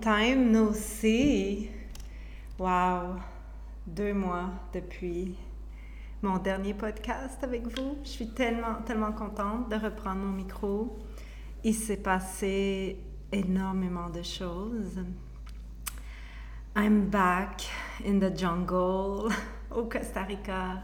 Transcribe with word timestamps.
time 0.00 0.52
no 0.52 0.72
see. 0.72 1.70
Wow, 2.58 3.16
deux 3.86 4.12
mois 4.12 4.50
depuis 4.72 5.34
mon 6.22 6.38
dernier 6.38 6.74
podcast 6.74 7.42
avec 7.42 7.66
vous. 7.66 7.98
Je 8.04 8.08
suis 8.08 8.28
tellement, 8.28 8.82
tellement 8.84 9.12
contente 9.12 9.68
de 9.68 9.76
reprendre 9.76 10.20
mon 10.20 10.32
micro. 10.32 10.98
Il 11.64 11.74
s'est 11.74 11.96
passé 11.96 12.98
énormément 13.32 14.08
de 14.10 14.22
choses. 14.22 15.00
I'm 16.76 17.08
back 17.08 17.66
in 18.06 18.18
the 18.18 18.36
jungle 18.36 19.32
au 19.70 19.84
Costa 19.84 20.22
Rica 20.22 20.82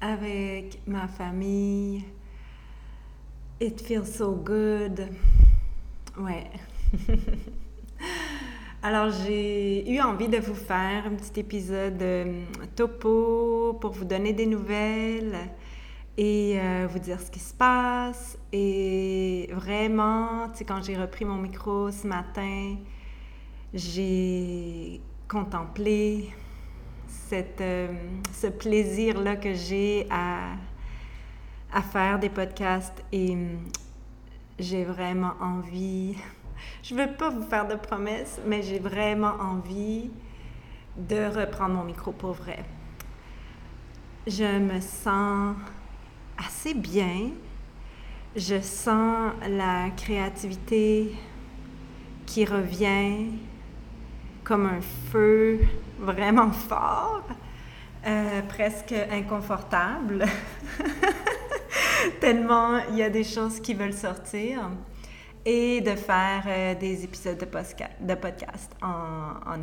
avec 0.00 0.80
ma 0.86 1.08
famille. 1.08 2.04
It 3.60 3.80
feels 3.80 4.06
so 4.06 4.34
good. 4.34 5.08
Ouais. 6.18 6.50
Alors, 8.80 9.10
j'ai 9.10 9.90
eu 9.90 10.00
envie 10.00 10.28
de 10.28 10.36
vous 10.38 10.54
faire 10.54 11.06
un 11.06 11.14
petit 11.16 11.40
épisode 11.40 12.00
euh, 12.00 12.44
topo 12.76 13.76
pour 13.80 13.90
vous 13.90 14.04
donner 14.04 14.32
des 14.32 14.46
nouvelles 14.46 15.36
et 16.16 16.60
euh, 16.60 16.86
vous 16.88 17.00
dire 17.00 17.20
ce 17.20 17.28
qui 17.28 17.40
se 17.40 17.52
passe. 17.52 18.38
Et 18.52 19.50
vraiment, 19.52 20.48
tu 20.50 20.58
sais, 20.58 20.64
quand 20.64 20.80
j'ai 20.80 20.96
repris 20.96 21.24
mon 21.24 21.38
micro 21.38 21.90
ce 21.90 22.06
matin, 22.06 22.76
j'ai 23.74 25.00
contemplé 25.26 26.28
euh, 27.32 27.88
ce 28.32 28.46
plaisir-là 28.46 29.34
que 29.34 29.54
j'ai 29.54 30.06
à, 30.08 30.52
à 31.72 31.82
faire 31.82 32.20
des 32.20 32.30
podcasts 32.30 33.02
et 33.10 33.36
j'ai 34.56 34.84
vraiment 34.84 35.32
envie, 35.40 36.14
je 36.82 36.94
ne 36.94 37.02
veux 37.02 37.12
pas 37.12 37.30
vous 37.30 37.42
faire 37.42 37.66
de 37.66 37.74
promesses, 37.74 38.40
mais 38.46 38.62
j'ai 38.62 38.78
vraiment 38.78 39.34
envie 39.40 40.10
de 40.96 41.26
reprendre 41.26 41.74
mon 41.74 41.84
micro 41.84 42.12
pour 42.12 42.32
vrai. 42.32 42.64
Je 44.26 44.58
me 44.58 44.80
sens 44.80 45.56
assez 46.36 46.74
bien. 46.74 47.30
Je 48.36 48.60
sens 48.60 49.32
la 49.48 49.90
créativité 49.96 51.14
qui 52.26 52.44
revient 52.44 53.26
comme 54.44 54.66
un 54.66 54.80
feu 55.10 55.60
vraiment 55.98 56.50
fort, 56.50 57.24
euh, 58.06 58.42
presque 58.48 58.94
inconfortable. 59.10 60.24
tellement 62.20 62.78
il 62.90 62.96
y 62.96 63.02
a 63.02 63.10
des 63.10 63.24
choses 63.24 63.60
qui 63.60 63.74
veulent 63.74 63.92
sortir 63.92 64.70
et 65.44 65.80
de 65.80 65.94
faire 65.94 66.44
euh, 66.46 66.74
des 66.74 67.04
épisodes 67.04 67.38
de, 67.38 68.14
podcast, 68.14 68.72
en, 68.82 69.34
en. 69.46 69.60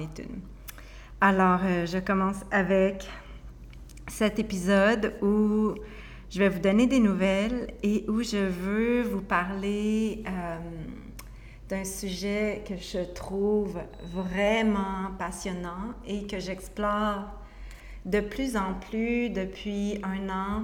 Alors, 1.22 1.60
euh, 1.64 1.86
je 1.86 1.98
commence 2.00 2.42
avec 2.52 3.08
cet 4.08 4.40
épisode 4.40 5.14
où 5.22 5.76
je 6.30 6.40
vais 6.40 6.50
vous 6.50 6.60
donner 6.60 6.88
des 6.88 7.00
nouvelles 7.00 7.74
et 7.84 8.06
où 8.08 8.22
je 8.22 8.38
veux 8.38 9.02
vous 9.04 9.22
parler 9.22 10.24
euh, 10.28 10.58
d'un 11.70 11.84
sujet 11.84 12.64
que 12.68 12.76
je 12.76 13.04
trouve 13.14 13.80
vraiment 14.14 15.12
passionnant 15.18 15.94
et 16.06 16.28
que 16.28 16.40
j'explore 16.40 17.26
de 18.06 18.20
plus 18.20 18.56
en 18.56 18.74
plus 18.76 19.30
depuis 19.30 20.00
un 20.04 20.30
an 20.30 20.64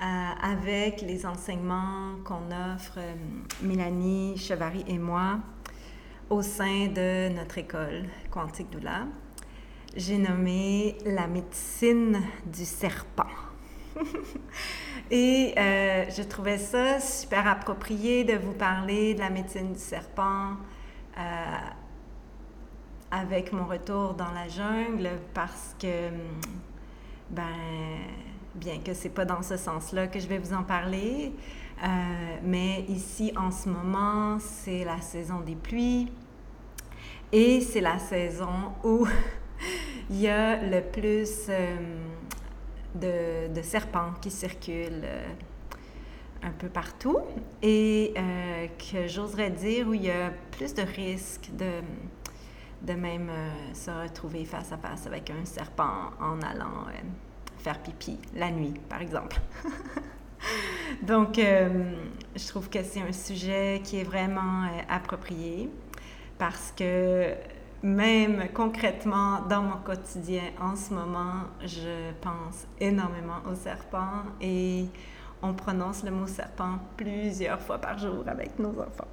avec 0.00 1.02
les 1.02 1.26
enseignements 1.26 2.16
qu'on 2.24 2.50
offre, 2.74 2.98
euh, 2.98 3.14
Mélanie 3.62 4.36
Chevary 4.38 4.84
et 4.86 4.98
moi, 4.98 5.38
au 6.30 6.42
sein 6.42 6.86
de 6.86 7.28
notre 7.34 7.58
école 7.58 8.04
Quantique 8.30 8.70
Doula. 8.70 9.06
J'ai 9.96 10.18
nommé 10.18 10.96
la 11.04 11.26
médecine 11.26 12.22
du 12.46 12.64
serpent. 12.64 13.26
et 15.10 15.52
euh, 15.58 16.04
je 16.08 16.22
trouvais 16.22 16.58
ça 16.58 17.00
super 17.00 17.46
approprié 17.46 18.24
de 18.24 18.34
vous 18.34 18.52
parler 18.52 19.14
de 19.14 19.20
la 19.20 19.30
médecine 19.30 19.72
du 19.72 19.78
serpent 19.78 20.56
avec 23.10 23.52
mon 23.52 23.66
retour 23.66 24.14
dans 24.14 24.30
la 24.30 24.48
jungle 24.48 25.10
parce 25.34 25.74
que, 25.78 26.08
ben, 27.30 27.42
bien 28.54 28.80
que 28.80 28.94
c'est 28.94 29.10
pas 29.10 29.24
dans 29.24 29.42
ce 29.42 29.56
sens-là 29.56 30.06
que 30.06 30.18
je 30.18 30.26
vais 30.26 30.38
vous 30.38 30.52
en 30.52 30.62
parler. 30.62 31.32
Euh, 31.82 31.86
mais 32.42 32.84
ici, 32.88 33.32
en 33.36 33.50
ce 33.50 33.68
moment, 33.68 34.38
c'est 34.38 34.84
la 34.84 35.00
saison 35.00 35.40
des 35.40 35.54
pluies 35.54 36.12
et 37.32 37.60
c'est 37.60 37.80
la 37.80 37.98
saison 37.98 38.74
où 38.84 39.06
il 40.10 40.20
y 40.20 40.28
a 40.28 40.62
le 40.62 40.82
plus 40.82 41.46
euh, 41.48 41.76
de, 42.94 43.62
serpents 43.62 44.12
qui 44.20 44.30
circulent 44.30 45.04
euh, 45.04 45.28
un 46.42 46.50
peu 46.50 46.68
partout 46.68 47.18
et 47.62 48.14
que 48.78 49.06
j'oserais 49.06 49.50
dire 49.50 49.88
où 49.88 49.94
il 49.94 50.04
y 50.04 50.10
a 50.10 50.32
plus 50.50 50.72
de 50.72 50.82
risques 50.82 51.50
de, 51.52 51.82
de 52.80 52.98
même 52.98 53.30
se 53.74 53.90
retrouver 53.90 54.46
face 54.46 54.72
à 54.72 54.78
face 54.78 55.06
avec 55.06 55.28
un 55.28 55.44
serpent 55.44 56.12
en 56.18 56.40
allant 56.40 56.86
faire 57.60 57.78
pipi 57.78 58.18
la 58.34 58.50
nuit, 58.50 58.74
par 58.88 59.00
exemple. 59.00 59.40
Donc, 61.02 61.38
euh, 61.38 61.92
je 62.34 62.48
trouve 62.48 62.68
que 62.68 62.82
c'est 62.82 63.00
un 63.00 63.12
sujet 63.12 63.80
qui 63.84 64.00
est 64.00 64.04
vraiment 64.04 64.64
euh, 64.64 64.82
approprié 64.88 65.68
parce 66.38 66.72
que 66.76 67.34
même 67.82 68.48
concrètement 68.52 69.42
dans 69.48 69.62
mon 69.62 69.76
quotidien 69.78 70.42
en 70.60 70.76
ce 70.76 70.92
moment, 70.92 71.44
je 71.64 72.12
pense 72.20 72.66
énormément 72.78 73.40
au 73.50 73.54
serpent 73.54 74.24
et 74.40 74.86
on 75.42 75.54
prononce 75.54 76.02
le 76.04 76.10
mot 76.10 76.26
serpent 76.26 76.78
plusieurs 76.96 77.60
fois 77.60 77.78
par 77.78 77.98
jour 77.98 78.24
avec 78.26 78.58
nos 78.58 78.70
enfants. 78.70 79.08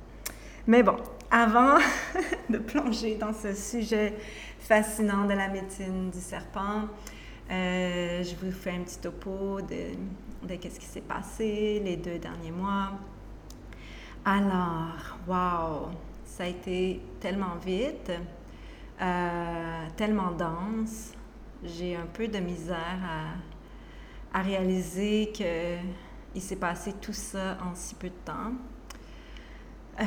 Mais 0.67 0.83
bon, 0.83 0.97
avant 1.31 1.77
de 2.49 2.57
plonger 2.57 3.15
dans 3.15 3.33
ce 3.33 3.53
sujet 3.53 4.13
fascinant 4.59 5.25
de 5.25 5.33
la 5.33 5.47
médecine 5.47 6.09
du 6.09 6.19
serpent, 6.19 6.87
euh, 7.49 8.23
je 8.23 8.35
vous 8.35 8.51
fais 8.51 8.71
un 8.71 8.81
petit 8.81 8.99
topo 8.99 9.61
de, 9.61 9.95
de 10.47 10.53
ce 10.61 10.79
qui 10.79 10.85
s'est 10.85 11.01
passé 11.01 11.81
les 11.83 11.97
deux 11.97 12.19
derniers 12.19 12.51
mois. 12.51 12.91
Alors, 14.25 15.17
wow, 15.27 15.89
ça 16.25 16.43
a 16.43 16.47
été 16.47 17.01
tellement 17.19 17.55
vite, 17.65 18.11
euh, 19.01 19.85
tellement 19.95 20.31
dense. 20.31 21.13
J'ai 21.63 21.95
un 21.95 22.05
peu 22.05 22.27
de 22.27 22.39
misère 22.39 22.99
à, 24.33 24.39
à 24.39 24.41
réaliser 24.41 25.31
qu'il 25.33 26.41
s'est 26.41 26.57
passé 26.57 26.93
tout 27.01 27.13
ça 27.13 27.57
en 27.63 27.73
si 27.73 27.95
peu 27.95 28.09
de 28.09 28.13
temps. 28.25 28.51
Euh, 29.99 30.03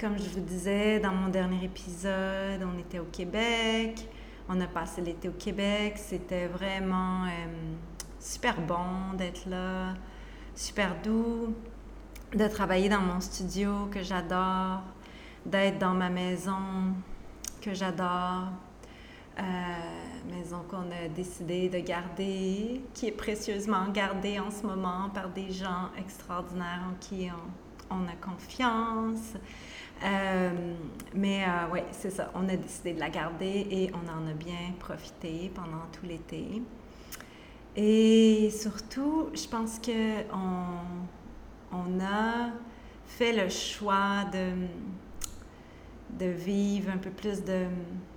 comme 0.00 0.16
je 0.16 0.28
vous 0.30 0.40
disais 0.40 1.00
dans 1.00 1.12
mon 1.12 1.28
dernier 1.28 1.64
épisode, 1.64 2.62
on 2.62 2.78
était 2.78 2.98
au 2.98 3.04
Québec. 3.06 4.08
On 4.48 4.60
a 4.60 4.66
passé 4.66 5.02
l'été 5.02 5.28
au 5.28 5.32
Québec. 5.32 5.94
C'était 5.96 6.46
vraiment 6.46 7.24
euh, 7.24 7.28
super 8.18 8.60
bon 8.60 9.14
d'être 9.16 9.46
là, 9.46 9.94
super 10.54 10.96
doux, 11.02 11.54
de 12.34 12.46
travailler 12.48 12.88
dans 12.88 13.00
mon 13.00 13.20
studio 13.20 13.88
que 13.92 14.02
j'adore, 14.02 14.82
d'être 15.44 15.78
dans 15.78 15.94
ma 15.94 16.08
maison 16.08 16.94
que 17.60 17.74
j'adore. 17.74 18.48
Euh, 19.38 19.42
maison 20.34 20.64
qu'on 20.68 20.90
a 20.90 21.08
décidé 21.14 21.68
de 21.68 21.78
garder, 21.78 22.82
qui 22.94 23.06
est 23.06 23.12
précieusement 23.12 23.86
gardée 23.88 24.40
en 24.40 24.50
ce 24.50 24.66
moment 24.66 25.10
par 25.10 25.28
des 25.28 25.52
gens 25.52 25.90
extraordinaires 25.96 26.82
en 26.90 26.94
qui 26.98 27.28
on 27.90 28.06
a 28.08 28.16
confiance. 28.20 29.34
Euh, 30.04 30.74
mais 31.14 31.44
euh, 31.44 31.72
oui, 31.72 31.80
c'est 31.92 32.10
ça. 32.10 32.30
On 32.34 32.48
a 32.48 32.56
décidé 32.56 32.92
de 32.92 33.00
la 33.00 33.10
garder 33.10 33.66
et 33.70 33.90
on 33.94 34.08
en 34.08 34.28
a 34.28 34.34
bien 34.34 34.72
profité 34.78 35.50
pendant 35.54 35.86
tout 35.92 36.06
l'été. 36.06 36.62
Et 37.76 38.50
surtout, 38.50 39.28
je 39.34 39.46
pense 39.48 39.78
qu'on 39.78 40.38
on 41.72 42.00
a 42.00 42.50
fait 43.06 43.32
le 43.32 43.48
choix 43.48 44.24
de, 44.32 44.66
de 46.24 46.30
vivre 46.30 46.90
un 46.90 46.98
peu 46.98 47.10
plus 47.10 47.44
de, 47.44 47.66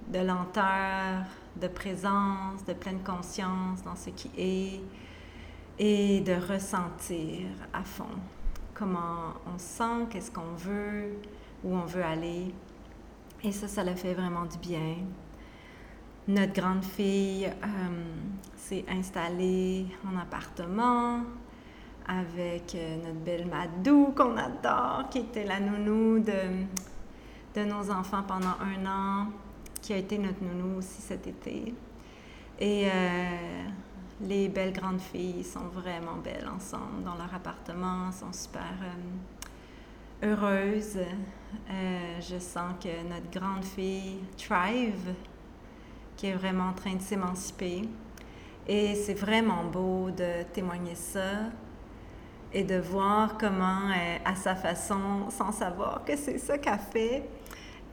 de 0.10 0.20
lenteur, 0.20 1.26
de 1.56 1.68
présence, 1.68 2.66
de 2.68 2.74
pleine 2.74 3.04
conscience 3.04 3.84
dans 3.84 3.96
ce 3.96 4.10
qui 4.10 4.32
est 4.38 4.82
et 5.80 6.22
de 6.22 6.34
ressentir 6.34 7.48
à 7.74 7.84
fond 7.84 8.06
comment 8.82 9.34
on 9.46 9.60
sent, 9.60 10.08
qu'est-ce 10.10 10.32
qu'on 10.32 10.56
veut, 10.58 11.14
où 11.64 11.76
on 11.76 11.86
veut 11.86 12.04
aller. 12.04 12.54
Et 13.44 13.52
ça, 13.52 13.68
ça 13.68 13.84
le 13.84 13.96
fait 13.96 14.14
vraiment 14.14 14.46
du 14.46 14.58
bien. 14.58 14.98
Notre 16.28 16.54
grande 16.54 16.84
fille 16.84 17.46
euh, 17.48 18.04
s'est 18.56 18.86
installée 18.88 19.88
en 20.06 20.18
appartement 20.20 21.22
avec 22.08 22.76
euh, 22.76 22.98
notre 22.98 23.20
belle 23.20 23.48
Madou 23.48 24.14
qu'on 24.16 24.38
adore, 24.38 25.10
qui 25.10 25.20
était 25.20 25.46
la 25.46 25.60
nounou 25.60 26.20
de, 26.20 26.32
de 27.56 27.66
nos 27.66 27.90
enfants 27.90 28.24
pendant 28.28 28.56
un 28.62 28.86
an, 28.86 29.28
qui 29.82 29.94
a 29.94 29.98
été 29.98 30.18
notre 30.18 30.44
nounou 30.44 30.78
aussi 30.78 31.02
cet 31.02 31.26
été. 31.26 31.74
Et 32.60 32.88
euh, 32.88 33.64
les 34.22 34.48
belles 34.50 34.74
grandes 34.74 35.02
filles 35.02 35.44
sont 35.44 35.68
vraiment 35.74 36.18
belles 36.24 36.48
ensemble 36.48 37.04
dans 37.04 37.16
leur 37.16 37.34
appartement, 37.34 38.12
sont 38.12 38.32
super 38.32 38.74
heureuses. 40.24 41.00
je 42.20 42.40
sens 42.40 42.74
que 42.82 43.04
notre 43.10 43.30
grande 43.32 43.66
fille 43.66 44.20
thrive 44.38 45.14
qui 46.16 46.28
est 46.28 46.36
vraiment 46.36 46.70
en 46.70 46.74
train 46.74 46.94
de 46.94 47.02
s'émanciper. 47.02 47.90
Et 48.68 48.96
c'est 48.96 49.16
vraiment 49.16 49.64
beau 49.66 50.12
de 50.12 50.44
témoigner 50.54 50.96
ça 50.96 51.50
et 52.54 52.64
de 52.64 52.76
voir 52.76 53.38
comment, 53.38 53.90
euh, 53.90 54.18
à 54.24 54.36
sa 54.36 54.56
façon, 54.56 55.30
sans 55.30 55.52
savoir 55.52 56.04
que 56.06 56.16
c'est 56.16 56.38
ça 56.38 56.58
qu'elle 56.58 56.80
fait, 56.80 57.30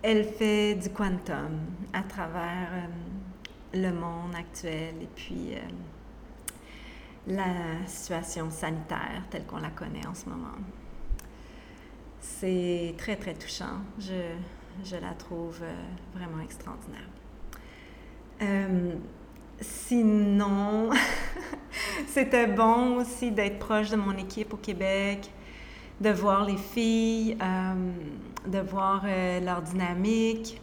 elle 0.02 0.24
fait 0.24 0.74
du 0.74 0.90
quantum 0.90 1.58
à 1.92 2.02
travers 2.02 2.68
euh, 2.72 3.78
le 3.78 3.92
monde 3.92 4.34
actuel 4.36 4.94
et 5.00 5.08
puis 5.14 5.54
euh, 5.54 5.60
la 7.28 7.86
situation 7.86 8.50
sanitaire 8.50 9.22
telle 9.30 9.46
qu'on 9.46 9.58
la 9.58 9.70
connaît 9.70 10.06
en 10.06 10.14
ce 10.14 10.28
moment. 10.28 10.56
C'est 12.20 12.94
très, 12.98 13.16
très 13.16 13.34
touchant. 13.34 13.80
Je, 13.98 14.96
la 14.96 15.12
trouve 15.14 15.60
vraiment 16.14 16.42
extraordinaire. 16.42 17.08
Euh, 18.40 18.94
sinon, 19.60 20.90
c'était 22.06 22.46
bon 22.46 22.98
aussi 22.98 23.30
d'être 23.30 23.58
proche 23.58 23.90
de 23.90 23.96
mon 23.96 24.16
équipe 24.16 24.54
au 24.54 24.56
Québec, 24.56 25.30
de 26.00 26.10
voir 26.10 26.44
les 26.44 26.56
filles, 26.56 27.36
euh, 27.42 27.90
de 28.46 28.58
voir 28.60 29.02
euh, 29.04 29.40
leur 29.40 29.62
dynamique. 29.62 30.60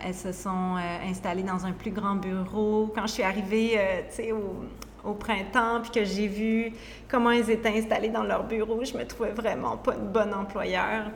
elles 0.00 0.14
se 0.14 0.32
sont 0.32 0.76
installées 1.04 1.42
dans 1.42 1.66
un 1.66 1.72
plus 1.72 1.90
grand 1.90 2.14
bureau. 2.14 2.90
Quand 2.94 3.06
je 3.06 3.14
suis 3.14 3.22
arrivée, 3.22 3.78
au, 4.32 4.64
au 5.08 5.14
printemps, 5.14 5.80
puis 5.82 5.90
que 5.90 6.04
j'ai 6.04 6.26
vu 6.26 6.72
comment 7.08 7.30
ils 7.30 7.50
étaient 7.50 7.76
installés 7.76 8.08
dans 8.08 8.22
leur 8.22 8.44
bureau, 8.44 8.84
je 8.84 8.96
me 8.96 9.04
trouvais 9.06 9.32
vraiment 9.32 9.76
pas 9.76 9.94
une 9.94 10.08
bonne 10.08 10.34
employeur. 10.34 11.10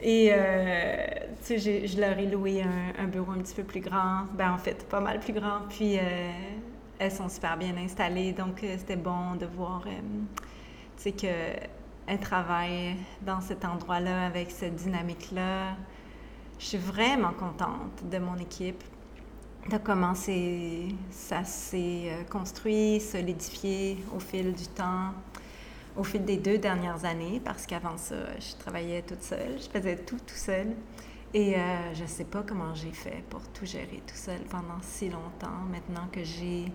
Et, 0.00 0.30
euh, 0.32 1.06
tu 1.44 1.58
sais, 1.58 1.86
je 1.86 2.00
leur 2.00 2.18
ai 2.18 2.26
loué 2.26 2.62
un, 2.62 3.06
bureau 3.06 3.32
un 3.32 3.38
petit 3.38 3.54
peu 3.54 3.64
plus 3.64 3.80
grand, 3.80 4.24
ben 4.34 4.52
en 4.52 4.58
fait, 4.58 4.86
pas 4.88 5.00
mal 5.00 5.20
plus 5.20 5.32
grand, 5.32 5.60
puis 5.68 5.98
euh, 5.98 6.30
elles 6.98 7.12
sont 7.12 7.28
super 7.28 7.56
bien 7.56 7.76
installées, 7.76 8.32
donc 8.32 8.62
euh, 8.62 8.74
c'était 8.78 8.96
bon 8.96 9.34
de 9.38 9.46
voir, 9.46 9.84
tu 9.84 9.90
sais, 10.96 11.12
qu'elles 11.12 12.20
travaillent 12.20 12.96
dans 13.22 13.40
cet 13.40 13.64
endroit-là 13.64 14.26
avec 14.26 14.50
cette 14.50 14.76
dynamique-là. 14.76 15.76
Je 16.58 16.64
suis 16.64 16.78
vraiment 16.78 17.32
contente 17.32 18.08
de 18.10 18.18
mon 18.18 18.36
équipe 18.36 18.82
de 19.70 19.76
comment 19.78 20.14
ça 20.14 21.44
s'est 21.44 22.10
euh, 22.10 22.24
construit, 22.30 23.00
solidifié 23.00 23.98
au 24.14 24.18
fil 24.18 24.52
du 24.52 24.66
temps, 24.68 25.12
au 25.96 26.04
fil 26.04 26.24
des 26.24 26.38
deux 26.38 26.58
dernières 26.58 27.04
années, 27.04 27.40
parce 27.44 27.66
qu'avant 27.66 27.96
ça, 27.96 28.14
je 28.38 28.56
travaillais 28.58 29.02
toute 29.02 29.22
seule, 29.22 29.58
je 29.58 29.68
faisais 29.68 29.96
tout 29.96 30.18
tout 30.26 30.34
seul. 30.34 30.68
Et 31.34 31.56
euh, 31.56 31.94
je 31.94 32.02
ne 32.04 32.08
sais 32.08 32.24
pas 32.24 32.42
comment 32.42 32.74
j'ai 32.74 32.92
fait 32.92 33.22
pour 33.28 33.42
tout 33.48 33.66
gérer 33.66 34.02
tout 34.06 34.16
seul 34.16 34.40
pendant 34.48 34.80
si 34.80 35.10
longtemps, 35.10 35.60
maintenant 35.70 36.08
que 36.10 36.24
j'ai 36.24 36.72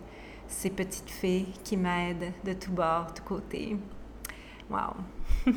ces 0.48 0.70
petites 0.70 1.10
fées 1.10 1.48
qui 1.64 1.76
m'aident 1.76 2.32
de 2.44 2.54
tout 2.54 2.72
bord, 2.72 3.08
de 3.08 3.14
tout 3.14 3.24
côté. 3.24 3.78
Wow! 4.70 4.94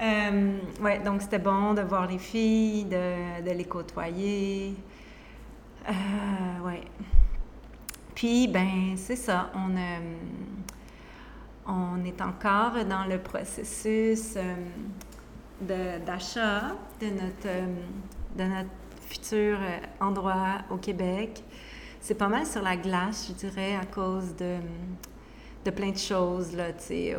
euh, 0.00 0.58
ouais, 0.80 0.98
donc 1.00 1.20
c'était 1.20 1.38
bon 1.38 1.74
de 1.74 1.82
voir 1.82 2.06
les 2.06 2.18
filles, 2.18 2.84
de, 2.84 3.42
de 3.42 3.50
les 3.50 3.66
côtoyer, 3.66 4.74
euh, 5.88 6.66
ouais. 6.66 6.82
Puis, 8.18 8.48
ben, 8.48 8.96
c'est 8.96 9.14
ça. 9.14 9.48
On, 9.54 9.76
euh, 9.76 10.16
on 11.66 12.04
est 12.04 12.20
encore 12.20 12.84
dans 12.84 13.04
le 13.04 13.18
processus 13.18 14.34
euh, 14.36 15.98
d'achat 16.00 16.74
de, 17.00 17.06
notre, 17.06 17.46
euh, 17.46 17.66
de 18.36 18.42
notre 18.42 18.70
futur 19.06 19.58
endroit 20.00 20.62
au 20.68 20.78
Québec. 20.78 21.44
C'est 22.00 22.16
pas 22.16 22.26
mal 22.26 22.44
sur 22.44 22.60
la 22.60 22.76
glace, 22.76 23.28
je 23.28 23.34
dirais, 23.34 23.76
à 23.76 23.86
cause 23.86 24.34
de, 24.34 24.56
de 25.64 25.70
plein 25.70 25.92
de 25.92 25.96
choses, 25.96 26.56
là, 26.56 26.70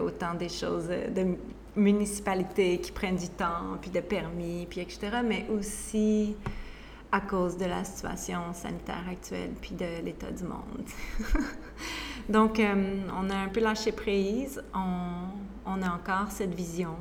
autant 0.01 0.33
des 0.33 0.49
choses 0.49 0.89
de 0.89 1.37
municipalité 1.77 2.77
qui 2.81 2.91
prennent 2.91 3.15
du 3.15 3.29
temps, 3.29 3.77
puis 3.79 3.89
de 3.89 4.01
permis, 4.01 4.67
puis 4.69 4.81
etc., 4.81 5.21
mais 5.23 5.47
aussi 5.49 6.35
à 7.11 7.21
cause 7.21 7.57
de 7.57 7.65
la 7.65 7.83
situation 7.83 8.53
sanitaire 8.53 9.03
actuelle 9.09 9.51
puis 9.59 9.73
de 9.73 10.03
l'état 10.03 10.31
du 10.31 10.43
monde. 10.43 10.85
Donc, 12.29 12.59
euh, 12.59 13.01
on 13.19 13.29
a 13.29 13.35
un 13.35 13.47
peu 13.47 13.59
lâché 13.59 13.91
prise, 13.91 14.61
on, 14.75 15.23
on 15.65 15.81
a 15.81 15.89
encore 15.89 16.29
cette 16.29 16.53
vision, 16.53 16.95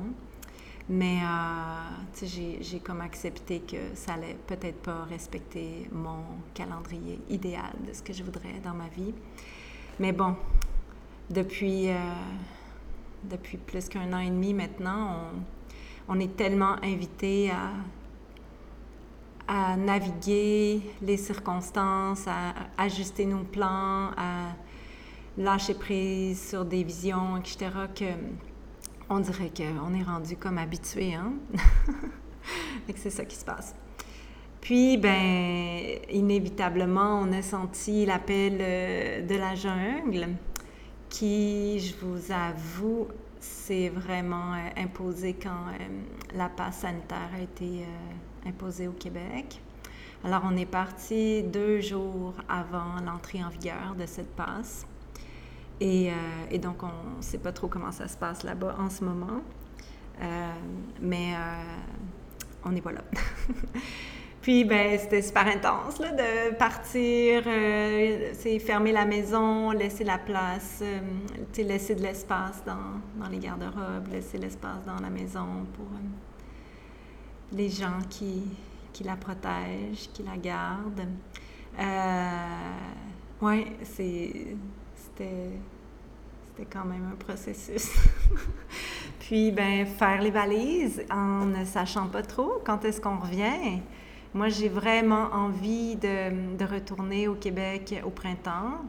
mais 0.89 1.19
euh, 1.21 2.25
j'ai 2.59 2.79
comme 2.79 3.01
accepté 3.01 3.59
que 3.59 3.77
ça 3.93 4.13
allait 4.13 4.37
peut-être 4.47 4.81
pas 4.81 5.03
respecter 5.03 5.87
mon 5.91 6.23
calendrier 6.55 7.19
idéal 7.29 7.73
de 7.87 7.93
ce 7.93 8.01
que 8.01 8.11
je 8.11 8.23
voudrais 8.23 8.59
dans 8.63 8.73
ma 8.73 8.87
vie. 8.87 9.13
Mais 9.99 10.11
bon, 10.11 10.35
depuis, 11.29 11.89
euh, 11.89 11.95
depuis 13.23 13.57
plus 13.57 13.87
qu'un 13.87 14.11
an 14.13 14.19
et 14.19 14.29
demi 14.29 14.55
maintenant, 14.55 15.31
on, 16.07 16.15
on 16.15 16.19
est 16.19 16.35
tellement 16.35 16.75
invité 16.81 17.51
à 17.51 17.69
à 19.51 19.75
naviguer 19.75 20.79
les 21.01 21.17
circonstances, 21.17 22.27
à 22.27 22.53
ajuster 22.77 23.25
nos 23.25 23.43
plans, 23.43 24.11
à 24.15 24.53
lâcher 25.39 25.73
prise 25.73 26.49
sur 26.49 26.65
des 26.65 26.83
visions, 26.83 27.35
etc., 27.37 27.71
que 27.95 28.05
on 29.09 29.19
dirait 29.19 29.49
qu'on 29.49 29.93
est 29.95 30.03
rendu 30.03 30.37
comme 30.37 30.59
habitué, 30.59 31.15
hein? 31.15 31.33
c'est 32.95 33.09
ça 33.09 33.25
qui 33.25 33.35
se 33.35 33.43
passe. 33.43 33.75
Puis, 34.61 34.97
ben, 34.97 35.97
inévitablement, 36.11 37.19
on 37.19 37.31
a 37.31 37.41
senti 37.41 38.05
l'appel 38.05 38.57
euh, 38.61 39.25
de 39.25 39.35
la 39.35 39.55
jungle, 39.55 40.27
qui, 41.09 41.79
je 41.79 41.95
vous 42.05 42.31
avoue, 42.31 43.07
s'est 43.39 43.89
vraiment 43.89 44.53
euh, 44.53 44.83
imposé 44.83 45.33
quand 45.41 45.49
euh, 45.49 45.87
la 46.35 46.49
passe 46.49 46.81
sanitaire 46.81 47.31
a 47.35 47.41
été 47.41 47.85
imposé 48.45 48.87
au 48.87 48.93
Québec. 48.93 49.61
Alors, 50.23 50.41
on 50.45 50.57
est 50.57 50.65
parti 50.65 51.43
deux 51.43 51.79
jours 51.79 52.33
avant 52.49 52.99
l'entrée 53.05 53.41
en 53.43 53.49
vigueur 53.49 53.95
de 53.97 54.05
cette 54.05 54.35
passe. 54.35 54.85
Et, 55.79 56.11
euh, 56.11 56.57
donc, 56.57 56.83
on 56.83 57.17
ne 57.17 57.21
sait 57.21 57.37
pas 57.37 57.53
trop 57.53 57.67
comment 57.67 57.93
ça 57.93 58.07
se 58.09 58.17
passe 58.17 58.43
là-bas 58.43 58.75
en 58.79 58.89
ce 58.89 59.03
moment. 59.03 59.41
Euh, 60.21 60.51
mais 61.01 61.33
euh, 61.35 61.63
on 62.65 62.75
est 62.75 62.81
pas 62.81 62.91
là. 62.91 63.01
Puis, 64.41 64.65
ben, 64.65 64.99
c'était 64.99 65.21
super 65.21 65.47
intense 65.47 65.99
là, 65.99 66.11
de 66.11 66.55
partir, 66.55 67.43
c'est 68.33 68.57
fermer 68.59 68.93
la 68.93 69.05
maison, 69.05 69.71
laisser 69.71 70.05
la 70.05 70.17
place, 70.17 70.81
laisser 71.57 71.95
de 71.95 72.01
l'espace 72.01 72.63
dans, 72.65 73.21
dans 73.21 73.29
les 73.29 73.37
garde-robes, 73.37 74.07
laisser 74.11 74.37
l'espace 74.37 74.85
dans 74.85 74.99
la 75.01 75.09
maison 75.09 75.65
pour 75.75 75.85
les 77.53 77.69
gens 77.69 77.99
qui, 78.09 78.43
qui 78.93 79.03
la 79.03 79.15
protègent, 79.15 80.09
qui 80.13 80.23
la 80.23 80.37
gardent. 80.37 81.07
Euh, 81.79 82.37
oui, 83.41 83.67
c'était, 83.83 84.57
quand 86.69 86.85
même 86.85 87.09
un 87.13 87.15
processus. 87.15 87.93
Puis, 89.19 89.51
ben, 89.51 89.85
faire 89.85 90.21
les 90.21 90.31
valises 90.31 91.03
en 91.09 91.45
ne 91.45 91.63
sachant 91.63 92.07
pas 92.07 92.21
trop 92.21 92.61
quand 92.65 92.83
est-ce 92.83 92.99
qu'on 92.99 93.17
revient. 93.17 93.79
Moi, 94.33 94.49
j'ai 94.49 94.67
vraiment 94.69 95.29
envie 95.31 95.95
de, 95.95 96.57
de, 96.57 96.65
retourner 96.65 97.27
au 97.27 97.35
Québec 97.35 98.01
au 98.05 98.09
printemps. 98.09 98.81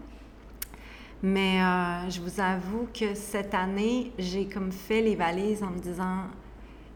Mais 1.23 1.62
euh, 1.62 2.11
je 2.11 2.21
vous 2.21 2.40
avoue 2.40 2.88
que 2.93 3.14
cette 3.14 3.55
année, 3.55 4.12
j'ai 4.19 4.47
comme 4.47 4.73
fait 4.73 5.02
les 5.02 5.14
valises 5.14 5.62
en 5.62 5.71
me 5.71 5.79
disant, 5.79 6.25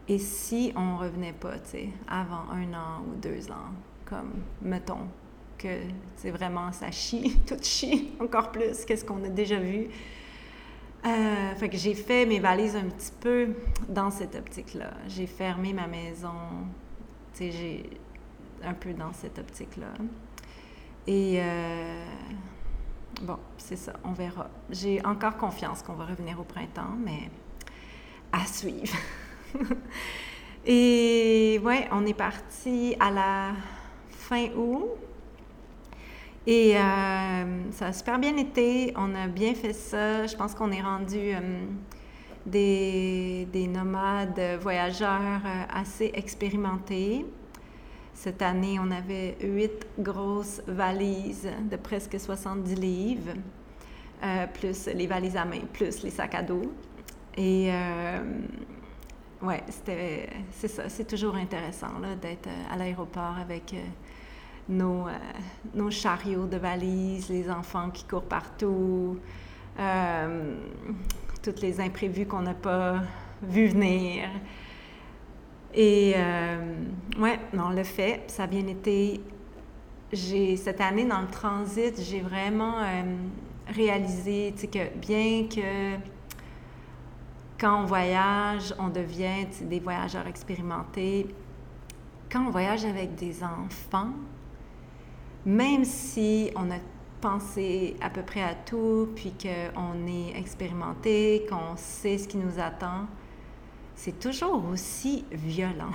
Et 0.07 0.19
si 0.19 0.71
on 0.75 0.97
revenait 0.97 1.33
pas, 1.33 1.57
tu 1.59 1.69
sais, 1.69 1.89
avant 2.07 2.49
un 2.51 2.73
an 2.73 3.03
ou 3.07 3.15
deux 3.15 3.49
ans, 3.49 3.73
comme, 4.05 4.43
mettons, 4.61 5.07
que 5.57 5.79
c'est 6.15 6.31
vraiment, 6.31 6.71
ça 6.71 6.91
chie, 6.91 7.39
tout 7.47 7.57
chie 7.61 8.11
encore 8.19 8.51
plus 8.51 8.85
qu'est-ce 8.85 9.03
qu'on 9.03 9.23
a 9.23 9.29
déjà 9.29 9.57
vu. 9.57 9.87
Euh, 11.05 11.55
fait 11.55 11.69
que 11.69 11.77
j'ai 11.77 11.93
fait 11.93 12.25
mes 12.25 12.39
valises 12.39 12.75
un 12.75 12.85
petit 12.85 13.11
peu 13.19 13.49
dans 13.89 14.09
cette 14.09 14.35
optique-là. 14.35 14.91
J'ai 15.07 15.27
fermé 15.27 15.71
ma 15.73 15.87
maison, 15.87 16.33
tu 17.33 17.39
sais, 17.39 17.51
j'ai 17.51 17.89
un 18.63 18.73
peu 18.73 18.93
dans 18.93 19.13
cette 19.13 19.37
optique-là. 19.37 19.93
Et 21.07 21.35
euh, 21.37 22.05
bon, 23.21 23.37
c'est 23.57 23.75
ça, 23.75 23.93
on 24.03 24.13
verra. 24.13 24.49
J'ai 24.71 25.03
encore 25.05 25.37
confiance 25.37 25.83
qu'on 25.83 25.93
va 25.93 26.05
revenir 26.05 26.39
au 26.39 26.43
printemps, 26.43 26.95
mais 27.03 27.29
à 28.31 28.45
suivre. 28.45 28.97
Et 30.67 31.59
ouais, 31.63 31.87
on 31.91 32.05
est 32.05 32.15
parti 32.15 32.95
à 32.99 33.11
la 33.11 33.51
fin 34.09 34.47
août. 34.55 34.87
Et 36.47 36.77
euh, 36.77 37.71
ça 37.71 37.87
a 37.87 37.93
super 37.93 38.19
bien 38.19 38.35
été. 38.37 38.93
On 38.95 39.13
a 39.15 39.27
bien 39.27 39.53
fait 39.53 39.73
ça. 39.73 40.25
Je 40.25 40.35
pense 40.35 40.53
qu'on 40.53 40.71
est 40.71 40.81
rendu 40.81 41.17
euh, 41.17 41.39
des, 42.45 43.47
des, 43.51 43.67
nomades 43.67 44.59
voyageurs 44.61 45.41
euh, 45.45 45.63
assez 45.73 46.11
expérimentés. 46.13 47.25
Cette 48.13 48.41
année, 48.41 48.79
on 48.79 48.91
avait 48.91 49.37
huit 49.41 49.87
grosses 49.99 50.61
valises 50.67 51.49
de 51.69 51.75
presque 51.75 52.17
70 52.17 52.75
livres, 52.75 53.33
plus 54.53 54.87
les 54.87 55.05
valises 55.05 55.35
à 55.35 55.43
main, 55.43 55.59
plus 55.73 56.01
les 56.01 56.11
sacs 56.11 56.33
à 56.33 56.41
dos. 56.41 56.61
Et 57.35 57.69
oui, 59.41 59.55
c'est 59.69 60.67
ça. 60.67 60.89
C'est 60.89 61.05
toujours 61.05 61.35
intéressant 61.35 61.99
d'être 62.21 62.47
euh, 62.47 62.73
à 62.73 62.77
l'aéroport 62.77 63.35
avec 63.39 63.73
euh, 63.73 63.77
nos, 64.69 65.07
euh, 65.07 65.11
nos, 65.73 65.91
chariots 65.91 66.47
de 66.47 66.57
valises, 66.57 67.29
les 67.29 67.49
enfants 67.49 67.89
qui 67.89 68.05
courent 68.05 68.23
partout, 68.23 69.19
euh, 69.77 70.55
toutes 71.43 71.61
les 71.61 71.81
imprévus 71.81 72.25
qu'on 72.25 72.41
n'a 72.41 72.53
pas 72.53 73.01
vu 73.43 73.67
venir. 73.67 74.29
Et 75.73 76.15
ouais, 77.19 77.37
on 77.53 77.69
le 77.71 77.83
fait. 77.83 78.23
Ça 78.27 78.43
a 78.43 78.47
bien 78.47 78.65
été. 78.65 79.19
Cette 80.13 80.79
année, 80.79 81.03
dans 81.03 81.19
le 81.19 81.27
transit, 81.27 82.01
j'ai 82.01 82.21
vraiment 82.21 82.75
réalisé 83.67 84.53
que 84.71 84.97
bien 84.97 85.47
que 85.49 85.97
quand 87.59 87.83
on 87.83 87.85
voyage, 87.85 88.73
on 88.79 88.89
devient 88.89 89.45
des 89.61 89.79
voyageurs 89.79 90.27
expérimentés. 90.27 91.27
Quand 92.29 92.47
on 92.47 92.49
voyage 92.49 92.83
avec 92.83 93.15
des 93.15 93.43
enfants, 93.43 94.11
même 95.45 95.85
si 95.85 96.51
on 96.55 96.69
a 96.71 96.79
pensé 97.21 97.95
à 98.01 98.09
peu 98.09 98.23
près 98.23 98.43
à 98.43 98.55
tout, 98.55 99.09
puis 99.15 99.33
qu'on 99.33 100.07
est 100.07 100.37
expérimenté, 100.37 101.45
qu'on 101.49 101.77
sait 101.77 102.17
ce 102.17 102.27
qui 102.27 102.37
nous 102.37 102.59
attend, 102.59 103.07
c'est 103.95 104.19
toujours 104.19 104.63
aussi 104.71 105.23
violent. 105.31 105.91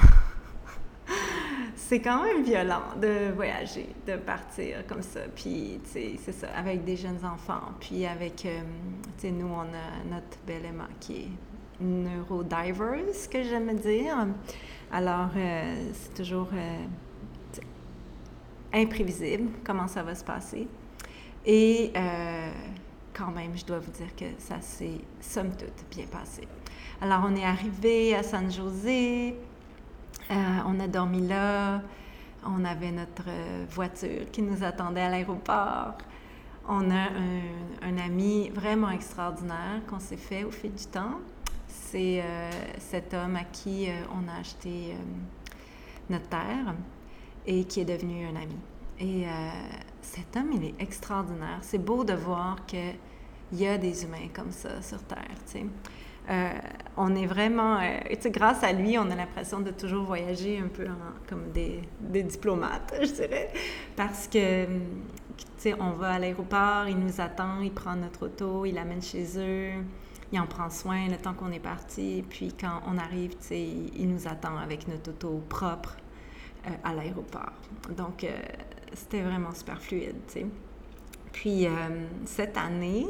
c'est 1.76 2.00
quand 2.00 2.24
même 2.24 2.42
violent 2.42 2.82
de 3.00 3.32
voyager, 3.34 3.88
de 4.06 4.16
partir 4.16 4.86
comme 4.86 5.02
ça. 5.02 5.20
Puis, 5.34 5.78
c'est 5.84 6.16
ça, 6.16 6.48
avec 6.56 6.84
des 6.84 6.96
jeunes 6.96 7.24
enfants. 7.24 7.72
Puis, 7.80 8.06
avec, 8.06 8.46
euh, 8.46 8.60
tu 9.18 9.28
sais, 9.28 9.30
nous, 9.30 9.48
on 9.48 9.60
a 9.60 10.04
notre 10.10 10.38
belle 10.46 10.64
Emma 10.64 10.88
qui 10.98 11.16
est 11.16 11.49
neurodivers, 11.80 13.28
que 13.30 13.42
j'aime 13.42 13.74
dire. 13.76 14.26
Alors, 14.92 15.30
euh, 15.36 15.90
c'est 15.92 16.14
toujours 16.14 16.48
euh, 16.52 16.84
imprévisible 18.72 19.50
comment 19.64 19.86
ça 19.88 20.02
va 20.02 20.14
se 20.14 20.24
passer. 20.24 20.66
Et 21.46 21.92
euh, 21.96 22.52
quand 23.14 23.30
même, 23.30 23.56
je 23.56 23.64
dois 23.64 23.78
vous 23.78 23.92
dire 23.92 24.14
que 24.16 24.24
ça 24.38 24.60
s'est, 24.60 25.00
somme 25.20 25.50
toute, 25.50 25.96
bien 25.96 26.06
passé. 26.06 26.46
Alors, 27.00 27.22
on 27.24 27.36
est 27.36 27.44
arrivé 27.44 28.14
à 28.14 28.22
San 28.22 28.50
José, 28.50 29.36
on 30.30 30.78
a 30.78 30.86
dormi 30.86 31.26
là, 31.26 31.82
on 32.46 32.64
avait 32.64 32.92
notre 32.92 33.24
voiture 33.70 34.30
qui 34.30 34.42
nous 34.42 34.62
attendait 34.62 35.00
à 35.00 35.10
l'aéroport. 35.10 35.98
On 36.68 36.90
a 36.90 37.08
un 37.82 37.98
ami 37.98 38.50
vraiment 38.50 38.90
extraordinaire 38.90 39.80
qu'on 39.88 39.98
s'est 39.98 40.16
fait 40.16 40.44
au 40.44 40.50
fil 40.50 40.72
du 40.72 40.86
temps 40.86 41.18
c'est 41.90 42.20
euh, 42.22 42.50
cet 42.78 43.14
homme 43.14 43.36
à 43.36 43.44
qui 43.44 43.88
euh, 43.88 43.94
on 44.12 44.28
a 44.28 44.38
acheté 44.38 44.92
euh, 44.92 44.96
notre 46.08 46.28
terre 46.28 46.74
et 47.46 47.64
qui 47.64 47.80
est 47.80 47.84
devenu 47.84 48.26
un 48.26 48.36
ami. 48.36 48.56
Et 49.00 49.24
cet 50.02 50.36
homme, 50.36 50.52
il 50.52 50.62
est 50.62 50.74
extraordinaire. 50.78 51.60
C'est 51.62 51.82
beau 51.82 52.04
de 52.04 52.12
voir 52.12 52.66
qu'il 52.66 52.94
y 53.54 53.66
a 53.66 53.78
des 53.78 54.04
humains 54.04 54.28
comme 54.34 54.50
ça 54.50 54.82
sur 54.82 55.02
Terre, 55.04 55.24
on 56.98 57.16
est 57.16 57.24
vraiment, 57.24 57.80
grâce 58.26 58.62
à 58.62 58.72
lui, 58.72 58.98
on 58.98 59.10
a 59.10 59.14
l'impression 59.14 59.60
de 59.60 59.70
toujours 59.70 60.04
voyager 60.04 60.58
un 60.58 60.68
peu 60.68 60.86
comme 61.26 61.50
des, 61.50 61.80
des, 61.98 62.22
diplomates, 62.24 62.94
je 63.00 63.10
dirais, 63.10 63.50
parce 63.96 64.28
que, 64.28 64.66
on 65.80 65.92
va 65.92 66.10
à 66.10 66.18
l'aéroport, 66.18 66.86
il 66.86 66.98
nous 66.98 67.22
attend, 67.22 67.62
il 67.62 67.72
prend 67.72 67.96
notre 67.96 68.26
auto, 68.26 68.66
il 68.66 68.74
l'amène 68.74 69.00
chez 69.00 69.24
eux, 69.38 69.82
il 70.32 70.38
en 70.38 70.46
prend 70.46 70.70
soin 70.70 71.08
le 71.08 71.16
temps 71.16 71.34
qu'on 71.34 71.52
est 71.52 71.60
parti. 71.60 72.24
Puis 72.28 72.52
quand 72.58 72.82
on 72.86 72.98
arrive, 72.98 73.34
il, 73.50 74.08
nous 74.08 74.28
attend 74.28 74.56
avec 74.56 74.86
notre 74.88 75.10
auto 75.10 75.42
propre 75.48 75.96
euh, 76.66 76.70
à 76.84 76.94
l'aéroport. 76.94 77.52
Donc, 77.96 78.24
euh, 78.24 78.30
c'était 78.94 79.22
vraiment 79.22 79.52
super 79.52 79.80
fluide. 79.80 80.16
Puis, 81.32 81.66
euh, 81.66 81.70
cette 82.24 82.56
année, 82.56 83.06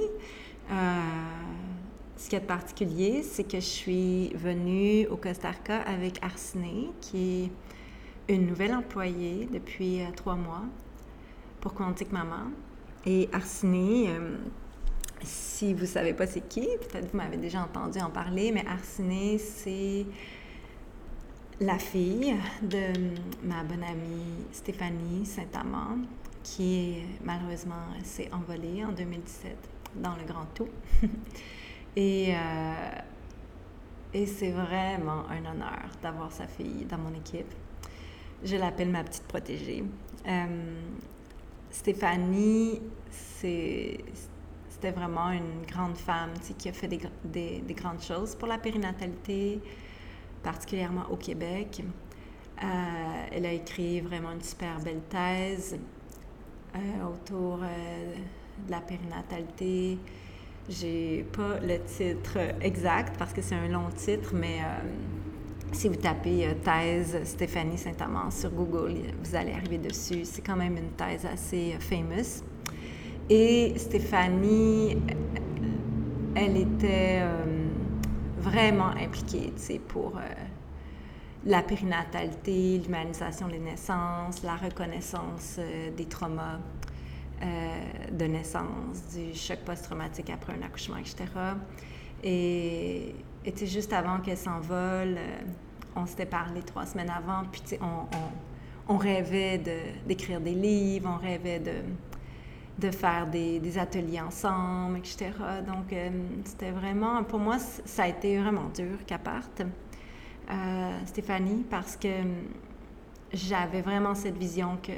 ce 2.16 2.28
qui 2.28 2.36
est 2.36 2.40
particulier, 2.40 3.22
c'est 3.22 3.44
que 3.44 3.58
je 3.58 3.64
suis 3.64 4.28
venue 4.34 5.06
au 5.08 5.16
Costa 5.16 5.50
Rica 5.50 5.80
avec 5.80 6.22
Arsine, 6.22 6.92
qui 7.00 7.50
est 8.28 8.34
une 8.34 8.46
nouvelle 8.46 8.74
employée 8.74 9.48
depuis 9.52 10.00
trois 10.14 10.36
mois 10.36 10.62
pour 11.60 11.74
Quantique 11.74 12.12
Maman. 12.12 12.52
Et 13.04 13.28
Arsine, 13.32 14.38
si 15.22 15.74
vous 15.74 15.82
ne 15.82 15.86
savez 15.86 16.14
pas 16.14 16.26
c'est 16.26 16.46
qui, 16.48 16.66
peut-être 16.78 17.10
vous 17.10 17.16
m'avez 17.16 17.36
déjà 17.36 17.62
entendu 17.62 18.00
en 18.00 18.10
parler, 18.10 18.52
mais 18.52 18.64
Arsine, 18.66 19.38
c'est 19.38 20.06
la 21.60 21.78
fille 21.78 22.34
de 22.62 22.92
ma 23.44 23.62
bonne 23.64 23.84
amie 23.84 24.46
Stéphanie 24.52 25.26
Saint-Amand, 25.26 25.98
qui 26.42 27.02
malheureusement 27.22 27.86
s'est 28.02 28.30
envolée 28.32 28.84
en 28.84 28.92
2017 28.92 29.56
dans 29.96 30.16
le 30.16 30.24
Grand 30.24 30.46
Tout. 30.54 30.68
et, 31.96 32.34
euh, 32.34 32.90
et 34.14 34.26
c'est 34.26 34.52
vraiment 34.52 35.28
un 35.28 35.44
honneur 35.50 35.90
d'avoir 36.02 36.32
sa 36.32 36.46
fille 36.46 36.86
dans 36.88 36.98
mon 36.98 37.14
équipe. 37.14 37.52
Je 38.42 38.56
l'appelle 38.56 38.88
ma 38.88 39.04
petite 39.04 39.24
protégée. 39.24 39.84
Euh, 40.26 40.80
Stéphanie, 41.70 42.80
c'est 43.10 43.98
c'était 44.80 44.98
vraiment 44.98 45.30
une 45.30 45.66
grande 45.70 45.98
femme 45.98 46.30
qui 46.56 46.70
a 46.70 46.72
fait 46.72 46.88
des, 46.88 47.00
des, 47.22 47.74
grandes 47.74 48.00
choses 48.00 48.34
pour 48.34 48.48
la 48.48 48.56
périnatalité, 48.56 49.60
particulièrement 50.42 51.04
au 51.10 51.16
Québec. 51.16 51.82
Euh, 52.62 52.66
elle 53.30 53.44
a 53.44 53.52
écrit 53.52 54.00
vraiment 54.00 54.32
une 54.32 54.40
super 54.40 54.80
belle 54.80 55.02
thèse 55.10 55.78
euh, 56.74 56.78
autour 57.04 57.58
euh, 57.62 58.14
de 58.66 58.70
la 58.70 58.80
périnatalité. 58.80 59.98
J'ai 60.66 61.26
pas 61.30 61.58
le 61.60 61.78
titre 61.84 62.38
exact 62.62 63.18
parce 63.18 63.34
que 63.34 63.42
c'est 63.42 63.56
un 63.56 63.68
long 63.68 63.90
titre, 63.94 64.30
mais 64.34 64.60
si 65.72 65.88
vous 65.88 65.96
tapez 65.96 66.56
thèse 66.64 67.18
Stéphanie 67.24 67.76
Saint-Amand 67.76 68.30
sur 68.30 68.50
Google, 68.50 68.94
vous 69.22 69.34
allez 69.34 69.52
arriver 69.52 69.78
dessus. 69.78 70.24
C'est 70.24 70.42
quand 70.42 70.56
même 70.56 70.78
une 70.78 70.92
thèse 70.92 71.26
assez 71.26 71.76
famous. 71.80 72.44
Et 73.28 73.74
Stéphanie, 73.76 74.96
elle 76.34 76.56
était 76.56 77.20
euh, 77.22 77.66
vraiment 78.38 78.90
impliquée, 78.90 79.52
pour 79.88 80.16
euh, 80.16 80.22
la 81.44 81.62
périnatalité, 81.62 82.78
l'humanisation 82.78 83.48
des 83.48 83.58
naissances, 83.58 84.42
la 84.42 84.56
reconnaissance 84.56 85.56
euh, 85.58 85.90
des 85.96 86.06
traumas 86.06 86.58
de 88.12 88.24
naissance, 88.26 89.14
du 89.14 89.34
choc 89.34 89.60
post-traumatique 89.64 90.28
après 90.28 90.52
un 90.52 90.60
accouchement, 90.60 90.98
etc. 90.98 91.24
Et, 92.22 93.14
juste 93.62 93.94
avant 93.94 94.20
qu'elle 94.20 94.36
s'envole, 94.36 95.16
on 95.96 96.04
s'était 96.04 96.26
parlé 96.26 96.60
trois 96.62 96.84
semaines 96.84 97.08
avant, 97.08 97.44
puis 97.50 97.62
on, 97.80 98.92
on, 98.92 98.98
rêvait 98.98 99.56
d'écrire 100.06 100.38
des 100.38 100.52
livres, 100.52 101.10
on 101.10 101.16
rêvait 101.16 101.60
de 101.60 101.72
de 102.80 102.90
faire 102.90 103.26
des, 103.26 103.78
ateliers 103.78 104.20
ensemble, 104.20 104.98
etc. 104.98 105.32
Donc, 105.66 105.92
euh, 105.92 106.10
c'était 106.44 106.70
vraiment, 106.70 107.22
pour 107.24 107.38
moi, 107.38 107.58
ça 107.58 108.04
a 108.04 108.08
été 108.08 108.38
vraiment 108.38 108.68
dur 108.74 109.04
qu'elle 109.06 109.18
parte. 109.18 109.62
euh, 110.50 110.98
Stéphanie, 111.06 111.64
parce 111.68 111.96
que 111.96 112.08
j'avais 113.32 113.82
vraiment 113.82 114.14
cette 114.14 114.36
vision 114.36 114.78
que 114.82 114.92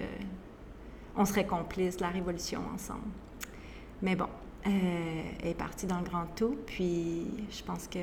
on 1.14 1.26
serait 1.26 1.46
complices 1.46 2.00
la 2.00 2.08
révolution 2.08 2.60
ensemble. 2.74 3.10
Mais 4.00 4.16
bon, 4.16 4.28
euh, 4.66 5.22
elle 5.42 5.48
est 5.48 5.54
partie 5.54 5.86
dans 5.86 5.98
le 5.98 6.04
grand 6.04 6.26
tout, 6.34 6.56
puis 6.66 7.26
je 7.50 7.62
pense 7.62 7.86
que 7.86 7.98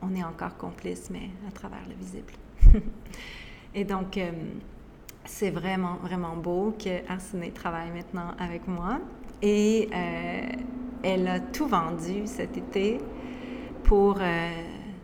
on 0.00 0.14
est 0.16 0.24
encore 0.24 0.56
complices, 0.56 1.10
mais 1.10 1.30
à 1.46 1.52
travers 1.52 1.82
le 1.88 1.94
visible. 1.94 2.32
Et 3.74 3.84
donc, 3.84 4.16
euh, 4.18 4.30
c'est 5.24 5.50
vraiment, 5.50 5.96
vraiment 6.02 6.36
beau 6.36 6.74
que 6.78 7.08
Arsene 7.10 7.50
travaille 7.52 7.90
maintenant 7.90 8.34
avec 8.38 8.66
moi. 8.66 9.00
Et 9.40 9.88
euh, 9.92 10.42
elle 11.02 11.28
a 11.28 11.40
tout 11.40 11.66
vendu 11.66 12.22
cet 12.26 12.56
été 12.56 12.98
pour 13.82 14.18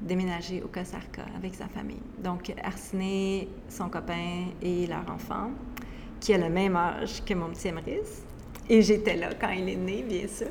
déménager 0.01 0.63
au 0.63 0.69
Costa 0.69 0.99
avec 1.37 1.55
sa 1.55 1.67
famille. 1.67 2.01
Donc, 2.23 2.55
Arsene, 2.63 3.47
son 3.69 3.89
copain 3.89 4.47
et 4.63 4.87
leur 4.87 5.05
enfant, 5.13 5.51
qui 6.21 6.33
a 6.33 6.39
le 6.39 6.49
même 6.49 6.77
âge 6.77 7.25
que 7.25 7.35
mon 7.35 7.49
petit 7.49 7.69
Emrys, 7.69 8.23
et 8.71 8.83
j'étais 8.83 9.17
là 9.17 9.31
quand 9.39 9.51
il 9.51 9.69
est 9.69 9.77
né, 9.77 10.03
bien 10.03 10.29
sûr, 10.29 10.47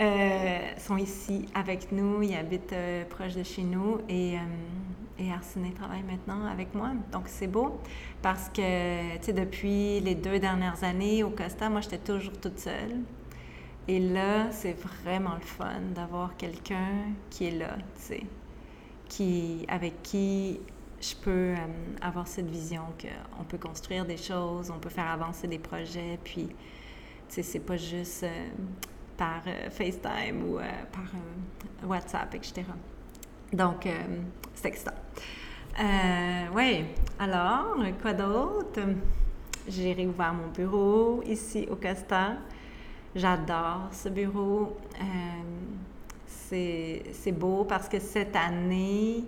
euh, 0.00 0.58
sont 0.78 0.96
ici 0.96 1.46
avec 1.54 1.92
nous. 1.92 2.22
Ils 2.22 2.34
habitent 2.34 2.72
euh, 2.72 3.04
proche 3.04 3.34
de 3.34 3.42
chez 3.42 3.62
nous 3.62 3.98
et, 4.08 4.36
euh, 4.36 4.38
et 5.18 5.32
Arsène 5.32 5.72
travaille 5.72 6.02
maintenant 6.02 6.44
avec 6.46 6.74
moi. 6.74 6.90
Donc, 7.12 7.24
c'est 7.26 7.46
beau 7.46 7.80
parce 8.22 8.48
que, 8.48 9.16
tu 9.18 9.24
sais, 9.24 9.32
depuis 9.32 10.00
les 10.00 10.14
deux 10.14 10.38
dernières 10.38 10.82
années 10.82 11.22
au 11.22 11.30
Costa, 11.30 11.68
moi, 11.70 11.80
j'étais 11.80 11.98
toujours 11.98 12.32
toute 12.40 12.58
seule. 12.58 12.96
Et 13.86 14.00
là, 14.00 14.50
c'est 14.50 14.76
vraiment 15.04 15.34
le 15.34 15.44
fun 15.44 15.80
d'avoir 15.94 16.36
quelqu'un 16.36 17.12
qui 17.30 17.46
est 17.46 17.58
là, 17.58 17.76
tu 17.96 18.02
sais, 18.02 18.22
qui, 19.08 19.66
avec 19.68 20.02
qui 20.02 20.58
je 21.00 21.14
peux 21.14 21.30
euh, 21.30 21.56
avoir 22.00 22.26
cette 22.26 22.48
vision 22.48 22.82
qu'on 22.98 23.44
peut 23.44 23.58
construire 23.58 24.06
des 24.06 24.16
choses, 24.16 24.70
on 24.70 24.78
peut 24.78 24.88
faire 24.88 25.08
avancer 25.10 25.46
des 25.46 25.58
projets, 25.58 26.18
puis, 26.24 26.46
tu 26.46 26.54
sais, 27.28 27.42
c'est 27.42 27.60
pas 27.60 27.76
juste 27.76 28.22
euh, 28.22 28.48
par 29.18 29.42
euh, 29.46 29.68
FaceTime 29.68 30.42
ou 30.48 30.58
par 30.90 31.86
WhatsApp, 31.86 32.34
etc. 32.34 32.64
Donc, 33.54 33.88
c'est 34.54 34.68
excitant. 34.68 34.92
oui, 36.54 36.84
alors, 37.18 37.76
quoi 38.02 38.12
d'autre? 38.12 38.80
J'ai 39.68 39.92
réouvert 39.92 40.34
mon 40.34 40.48
bureau 40.48 41.22
ici 41.24 41.66
au 41.70 41.76
Costa. 41.76 42.32
J'adore 43.14 43.88
ce 43.92 44.08
bureau. 44.08 44.76
c'est 46.50 47.32
beau 47.32 47.64
parce 47.64 47.88
que 47.88 48.00
cette 48.00 48.36
année, 48.36 49.24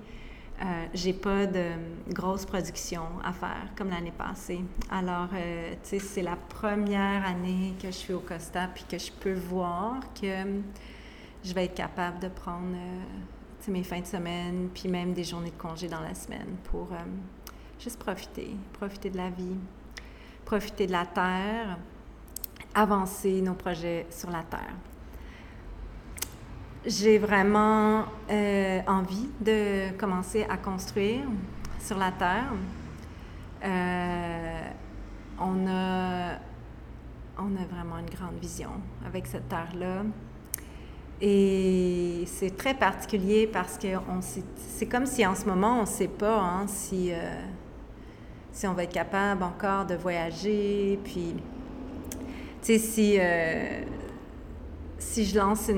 euh, 0.62 0.86
j'ai 0.94 1.12
pas 1.12 1.44
de 1.46 1.72
grosse 2.08 2.46
production 2.46 3.02
à 3.22 3.32
faire 3.32 3.68
comme 3.76 3.90
l'année 3.90 4.12
passée. 4.16 4.60
Alors, 4.90 5.28
euh, 5.34 5.72
tu 5.82 5.88
sais, 5.90 5.98
c'est 5.98 6.22
la 6.22 6.36
première 6.36 7.26
année 7.26 7.74
que 7.80 7.88
je 7.88 7.92
suis 7.92 8.14
au 8.14 8.20
Costa 8.20 8.68
puis 8.74 8.84
que 8.88 8.98
je 8.98 9.12
peux 9.12 9.34
voir 9.34 10.00
que 10.18 10.62
je 11.44 11.52
vais 11.52 11.66
être 11.66 11.74
capable 11.74 12.20
de 12.20 12.28
prendre 12.28 12.74
euh, 12.74 13.02
mes 13.68 13.82
fins 13.82 14.00
de 14.00 14.06
semaine 14.06 14.68
puis 14.72 14.88
même 14.88 15.12
des 15.12 15.24
journées 15.24 15.50
de 15.50 15.60
congé 15.60 15.88
dans 15.88 16.00
la 16.00 16.14
semaine 16.14 16.56
pour 16.64 16.88
juste 17.80 17.98
profiter, 17.98 18.56
profiter 18.72 19.10
de 19.10 19.16
la 19.16 19.30
vie, 19.30 19.56
profiter 20.44 20.86
de 20.86 20.92
la 20.92 21.04
terre, 21.04 21.78
avancer 22.74 23.40
nos 23.40 23.54
projets 23.54 24.06
sur 24.10 24.30
la 24.30 24.42
terre 24.42 24.74
j'ai 26.86 27.18
vraiment 27.18 28.04
euh, 28.30 28.80
envie 28.86 29.28
de 29.40 29.90
commencer 29.98 30.46
à 30.48 30.56
construire 30.56 31.24
sur 31.80 31.98
la 31.98 32.12
Terre. 32.12 32.52
Euh, 33.64 34.68
on, 35.40 35.66
a, 35.66 36.38
on 37.38 37.56
a 37.56 37.64
vraiment 37.68 37.98
une 37.98 38.10
grande 38.10 38.38
vision 38.40 38.70
avec 39.04 39.26
cette 39.26 39.48
Terre-là. 39.48 40.02
Et 41.20 42.24
c'est 42.26 42.56
très 42.56 42.74
particulier 42.74 43.46
parce 43.46 43.78
que 43.78 43.88
c'est 44.56 44.86
comme 44.86 45.06
si 45.06 45.26
en 45.26 45.34
ce 45.34 45.46
moment, 45.46 45.78
on 45.78 45.82
ne 45.82 45.86
sait 45.86 46.08
pas 46.08 46.38
hein, 46.38 46.66
si, 46.66 47.10
euh, 47.10 47.16
si 48.52 48.66
on 48.66 48.74
va 48.74 48.84
être 48.84 48.92
capable 48.92 49.42
encore 49.42 49.86
de 49.86 49.94
voyager. 49.94 50.98
Puis, 51.04 51.34
tu 52.62 52.74
sais, 52.74 52.78
si 52.78 53.18
si 54.98 55.24
je 55.24 55.38
lance 55.38 55.70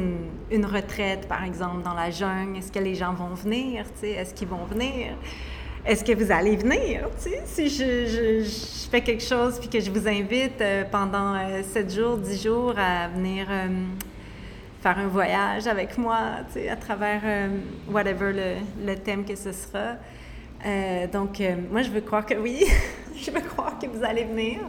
une, 0.50 0.64
retraite, 0.64 1.28
par 1.28 1.44
exemple, 1.44 1.82
dans 1.82 1.94
la 1.94 2.10
jungle, 2.10 2.58
est-ce 2.58 2.72
que 2.72 2.78
les 2.78 2.94
gens 2.94 3.12
vont 3.14 3.34
venir? 3.34 3.84
Est-ce 4.02 4.34
qu'ils 4.34 4.48
vont 4.48 4.64
venir? 4.64 5.16
Est-ce 5.84 6.04
que 6.04 6.12
vous 6.12 6.30
allez 6.32 6.56
venir? 6.56 7.08
Si 7.46 7.68
je, 7.68 8.88
fais 8.90 9.00
quelque 9.00 9.22
chose 9.22 9.58
puis 9.58 9.68
que 9.68 9.80
je 9.80 9.90
vous 9.90 10.08
invite 10.08 10.60
euh, 10.60 10.84
pendant 10.90 11.34
euh, 11.34 11.62
sept 11.62 11.94
jours, 11.94 12.16
dix 12.16 12.42
jours 12.42 12.74
à 12.76 13.08
venir 13.08 13.46
euh, 13.50 13.68
faire 14.94 15.04
un 15.04 15.08
voyage 15.08 15.66
avec 15.66 15.98
moi 15.98 16.18
à 16.70 16.76
travers 16.76 17.22
whatever 17.90 18.32
le, 18.32 18.86
le, 18.86 18.96
thème 18.96 19.24
que 19.24 19.36
ce 19.36 19.52
sera. 19.52 19.96
donc, 21.12 21.42
moi, 21.70 21.82
je 21.82 21.90
veux 21.90 22.00
croire 22.00 22.24
que 22.24 22.34
oui. 22.34 22.64
je 23.14 23.30
veux 23.30 23.40
croire 23.40 23.78
que 23.78 23.86
vous 23.86 24.02
allez 24.02 24.24
venir. 24.24 24.60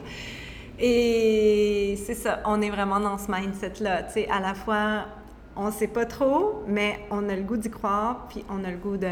Et 0.78 1.98
c'est 2.06 2.14
ça, 2.14 2.42
on 2.46 2.62
est 2.62 2.70
vraiment 2.70 3.00
dans 3.00 3.18
ce 3.18 3.32
mindset-là. 3.32 4.04
Tu 4.04 4.14
sais, 4.14 4.30
à 4.30 4.40
la 4.40 4.54
fois, 4.54 5.06
on 5.56 5.68
ne 5.68 5.72
sait 5.72 5.88
pas 5.88 6.06
trop, 6.06 6.64
mais 6.68 7.00
on 7.12 7.28
a 7.30 7.36
le 7.36 7.44
goût 7.44 7.58
d'y 7.58 7.70
croire, 7.70 8.28
puis 8.30 8.44
on 8.50 8.64
a 8.64 8.72
le 8.72 8.78
goût 8.78 8.98
de, 8.98 9.12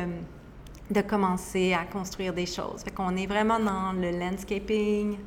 de 0.89 1.01
commencer 1.01 1.73
à 1.73 1.85
construire 1.85 2.33
des 2.33 2.45
choses. 2.45 2.83
Fait 2.83 2.91
qu'on 2.91 3.15
est 3.17 3.27
vraiment 3.27 3.59
dans 3.59 3.93
le 3.93 4.11
landscaping, 4.11 5.17
tu 5.17 5.19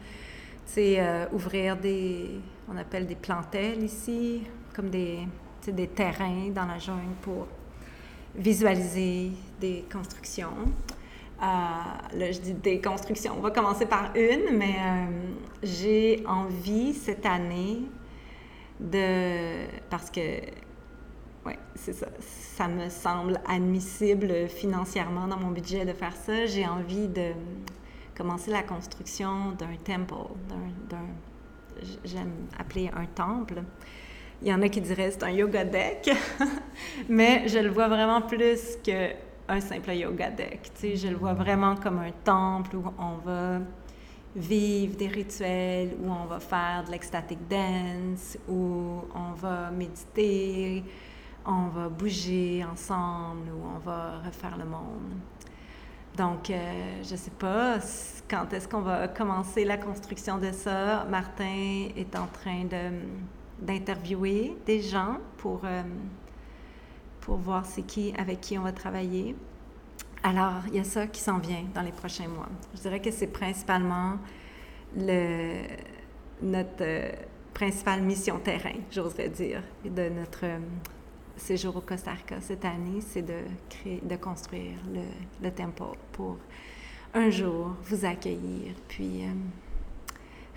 sais, 0.66 0.97
euh, 0.99 1.27
ouvrir 1.33 1.77
des, 1.77 2.40
on 2.73 2.77
appelle 2.79 3.07
des 3.07 3.16
plantelles 3.16 3.85
ici, 3.85 4.43
comme 4.75 4.88
des, 4.88 5.19
des 5.68 5.88
terrains 5.88 6.49
dans 6.55 6.66
la 6.66 6.79
jungle 6.79 7.14
pour 7.23 7.46
visualiser 8.35 9.33
des 9.61 9.85
constructions. 9.92 10.55
Euh, 11.42 11.44
là, 11.44 12.33
je 12.33 12.40
dis 12.40 12.53
des 12.53 12.81
constructions. 12.81 13.35
On 13.37 13.40
va 13.40 13.51
commencer 13.51 13.87
par 13.87 14.14
une, 14.14 14.57
mais 14.57 14.77
euh, 14.79 15.07
j'ai 15.62 16.23
envie 16.27 16.92
cette 16.94 17.25
année 17.25 17.83
de. 18.79 19.66
Parce 19.88 20.11
que, 20.11 20.40
oui, 21.46 21.55
c'est 21.75 21.94
ça. 21.94 22.09
Ça 22.20 22.68
me 22.68 22.90
semble 22.90 23.40
admissible 23.49 24.49
financièrement 24.49 25.27
dans 25.27 25.38
mon 25.38 25.51
budget 25.51 25.87
de 25.87 25.94
faire 25.94 26.14
ça. 26.14 26.44
J'ai 26.44 26.66
envie 26.66 27.09
de 27.09 27.33
commencer 28.14 28.51
la 28.51 28.62
construction 28.62 29.53
d'un 29.53 29.77
temple, 29.83 30.14
d'un. 30.90 30.99
J'aime 32.05 32.33
appeler 32.59 32.90
un 32.94 33.07
temple. 33.07 33.62
Il 34.42 34.48
y 34.48 34.55
en 34.55 34.62
a 34.62 34.68
qui 34.68 34.81
diraient 34.81 35.11
c'est 35.11 35.22
un 35.22 35.31
yoga 35.31 35.64
deck, 35.64 36.11
mais 37.09 37.46
je 37.46 37.59
le 37.59 37.68
vois 37.68 37.88
vraiment 37.88 38.22
plus 38.22 38.76
que 38.85 39.11
un 39.48 39.61
simple 39.61 39.92
yoga 39.92 40.31
deck. 40.31 40.70
Je 40.83 41.09
le 41.09 41.16
vois 41.16 41.35
vraiment 41.35 41.76
comme 41.76 41.98
un 41.98 42.12
temple 42.24 42.76
où 42.76 42.85
on 42.98 43.16
va 43.16 43.59
vivre 44.35 44.96
des 44.96 45.09
rituels, 45.09 45.94
où 46.00 46.11
on 46.11 46.24
va 46.24 46.40
faire 46.40 46.85
de 46.87 46.92
l'ecstatic 46.92 47.38
dance, 47.48 48.38
où 48.48 49.03
on 49.14 49.33
va 49.35 49.70
méditer, 49.70 50.85
on 51.44 51.68
va 51.68 51.88
bouger 51.88 52.64
ensemble, 52.64 53.50
où 53.50 53.76
on 53.76 53.79
va 53.79 54.20
refaire 54.24 54.57
le 54.57 54.64
monde. 54.64 55.18
Donc, 56.16 56.50
euh, 56.50 57.03
je 57.03 57.12
ne 57.12 57.16
sais 57.16 57.31
pas 57.31 57.79
quand 58.29 58.53
est-ce 58.53 58.68
qu'on 58.68 58.83
va 58.83 59.09
commencer 59.09 59.64
la 59.64 59.76
construction 59.76 60.38
de 60.38 60.53
ça. 60.53 61.05
Martin 61.09 61.88
est 61.96 62.16
en 62.16 62.26
train 62.26 62.64
d'interviewer 63.61 64.57
des 64.66 64.81
gens 64.81 65.18
pour... 65.38 65.62
Euh, 65.64 65.83
pour 67.20 67.37
voir 67.37 67.64
c'est 67.66 67.83
qui, 67.83 68.12
avec 68.18 68.40
qui 68.40 68.59
on 68.59 68.62
va 68.62 68.73
travailler. 68.73 69.37
Alors, 70.23 70.62
il 70.68 70.77
y 70.77 70.79
a 70.79 70.85
ça 70.85 71.07
qui 71.07 71.20
s'en 71.20 71.38
vient 71.38 71.64
dans 71.75 71.83
les 71.83 71.92
prochains 71.92 72.29
mois. 72.29 72.49
Je 72.75 72.81
dirais 72.81 73.01
que 73.01 73.11
c'est 73.11 73.29
principalement 73.29 74.18
le, 74.96 75.62
notre 76.42 76.75
euh, 76.81 77.12
principale 77.55 78.03
mission 78.03 78.38
terrain, 78.38 78.75
j'oserais 78.90 79.29
dire, 79.29 79.62
de 79.85 80.09
notre 80.09 80.44
euh, 80.44 80.59
séjour 81.37 81.77
au 81.77 81.81
Costa 81.81 82.12
Rica 82.12 82.40
cette 82.40 82.64
année, 82.64 83.01
c'est 83.01 83.23
de 83.23 83.44
créer, 83.68 84.01
de 84.03 84.16
construire 84.16 84.77
le, 84.92 85.03
le 85.42 85.51
temple 85.53 85.96
pour 86.12 86.37
un 87.14 87.31
jour 87.31 87.77
vous 87.85 88.05
accueillir, 88.05 88.75
puis 88.88 89.23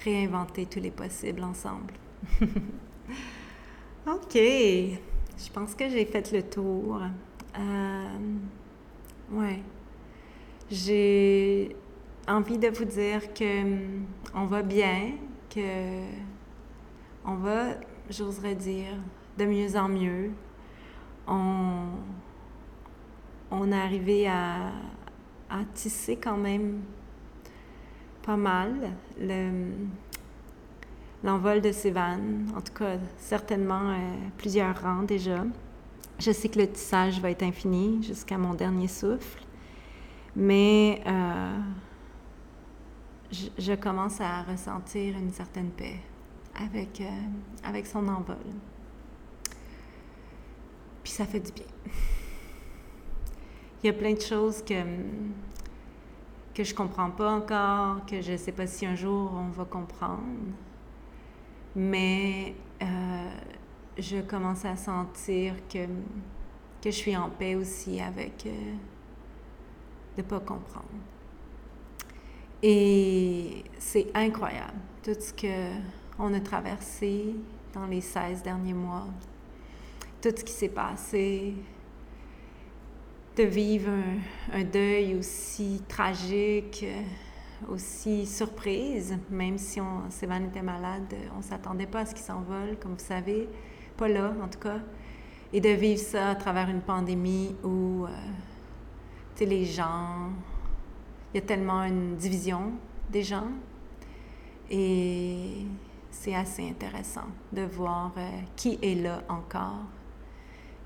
réinventer 0.03 0.65
tous 0.65 0.79
les 0.79 0.91
possibles 0.91 1.43
ensemble. 1.43 1.93
OK. 4.07 4.33
Je 4.35 5.51
pense 5.53 5.75
que 5.75 5.89
j'ai 5.89 6.05
fait 6.05 6.31
le 6.31 6.43
tour. 6.43 7.01
Euh. 7.59 8.17
J'ai 10.69 11.75
envie 12.27 12.57
de 12.57 12.69
vous 12.69 12.85
dire 12.85 13.33
que 13.33 13.61
hum, 13.61 14.05
on 14.33 14.45
va 14.45 14.61
bien, 14.61 15.11
que 15.49 16.05
on 17.25 17.35
va, 17.35 17.75
j'oserais 18.09 18.55
dire, 18.55 18.95
de 19.37 19.45
mieux 19.45 19.75
en 19.75 19.89
mieux. 19.89 20.31
On, 21.27 21.89
on 23.51 23.71
est 23.71 23.79
arrivé 23.79 24.27
à, 24.27 24.71
à 25.49 25.63
tisser 25.73 26.17
quand 26.17 26.37
même 26.37 26.81
pas 28.23 28.37
mal. 28.37 28.91
L'envol 31.23 31.61
de 31.61 31.71
ces 31.71 31.91
vannes, 31.91 32.51
en 32.55 32.61
tout 32.61 32.73
cas 32.73 32.97
certainement 33.17 33.89
euh, 33.91 33.97
plusieurs 34.37 34.79
rangs 34.81 35.03
déjà. 35.03 35.43
Je 36.19 36.31
sais 36.31 36.49
que 36.49 36.59
le 36.59 36.69
tissage 36.69 37.19
va 37.19 37.31
être 37.31 37.43
infini 37.43 38.03
jusqu'à 38.03 38.37
mon 38.37 38.53
dernier 38.53 38.87
souffle, 38.87 39.43
mais 40.35 41.01
euh, 41.07 41.57
je, 43.57 43.73
commence 43.73 44.21
à 44.21 44.43
ressentir 44.43 45.17
une 45.17 45.31
certaine 45.31 45.69
paix 45.71 45.99
avec, 46.55 47.01
euh, 47.01 47.09
avec 47.63 47.87
son 47.87 48.07
envol. 48.07 48.35
Puis 51.03 51.13
ça 51.13 51.25
fait 51.25 51.39
du 51.39 51.51
bien. 51.51 51.65
Il 53.83 53.87
y 53.87 53.89
a 53.89 53.93
plein 53.93 54.13
de 54.13 54.21
choses 54.21 54.63
que, 54.63 54.81
que 56.53 56.63
je 56.63 56.73
comprends 56.73 57.09
pas 57.09 57.31
encore, 57.31 58.05
que 58.05 58.21
je 58.21 58.33
ne 58.33 58.37
sais 58.37 58.53
pas 58.53 58.67
si 58.67 58.85
un 58.85 58.95
jour 58.95 59.31
on 59.35 59.49
va 59.49 59.65
comprendre. 59.65 60.21
Mais 61.75 62.55
euh, 62.81 63.29
je 63.97 64.21
commence 64.21 64.65
à 64.65 64.75
sentir 64.75 65.55
que, 65.67 65.85
que 66.81 66.85
je 66.85 66.91
suis 66.91 67.15
en 67.17 67.29
paix 67.29 67.55
aussi 67.55 67.99
avec 67.99 68.45
euh, 68.45 68.73
de 70.17 70.21
ne 70.21 70.27
pas 70.27 70.39
comprendre. 70.39 70.85
Et 72.61 73.63
c'est 73.77 74.07
incroyable 74.13 74.79
tout 75.03 75.15
ce 75.19 75.33
qu'on 75.33 76.33
a 76.33 76.39
traversé 76.39 77.35
dans 77.73 77.85
les 77.87 78.01
16 78.01 78.41
derniers 78.43 78.73
mois, 78.73 79.07
tout 80.21 80.29
ce 80.29 80.43
qui 80.43 80.53
s'est 80.53 80.69
passé, 80.69 81.55
de 83.35 83.43
vivre 83.43 83.91
un, 84.53 84.63
deuil 84.63 85.15
aussi 85.15 85.81
tragique, 85.87 86.85
aussi 87.69 88.25
surprise, 88.25 89.17
même 89.29 89.57
si 89.57 89.79
on, 89.81 90.07
était 90.09 90.61
malade, 90.61 91.13
on 91.33 91.37
ne 91.37 91.43
s'attendait 91.43 91.87
pas 91.87 92.01
à 92.01 92.05
ce 92.05 92.13
qu'il 92.13 92.23
s'envole, 92.23 92.77
comme 92.79 92.93
vous 92.93 93.03
savez, 93.03 93.47
pas 93.97 94.07
là 94.07 94.33
en 94.41 94.47
tout 94.47 94.59
cas, 94.59 94.79
et 95.51 95.61
de 95.61 95.69
vivre 95.69 95.99
ça 95.99 96.31
à 96.31 96.35
travers 96.35 96.69
une 96.69 96.81
pandémie 96.81 97.55
où, 97.63 98.05
euh, 98.05 98.09
les 99.41 99.65
gens, 99.65 100.29
il 101.33 101.41
y 101.41 101.43
a 101.43 101.45
tellement 101.45 101.83
une 101.83 102.15
division 102.15 102.71
des 103.09 103.23
gens, 103.23 103.49
et 104.69 105.65
c'est 106.09 106.33
assez 106.33 106.69
intéressant 106.69 107.27
de 107.51 107.63
voir 107.63 108.13
euh, 108.17 108.29
qui 108.55 108.79
est 108.81 108.95
là 108.95 109.21
encore 109.27 109.83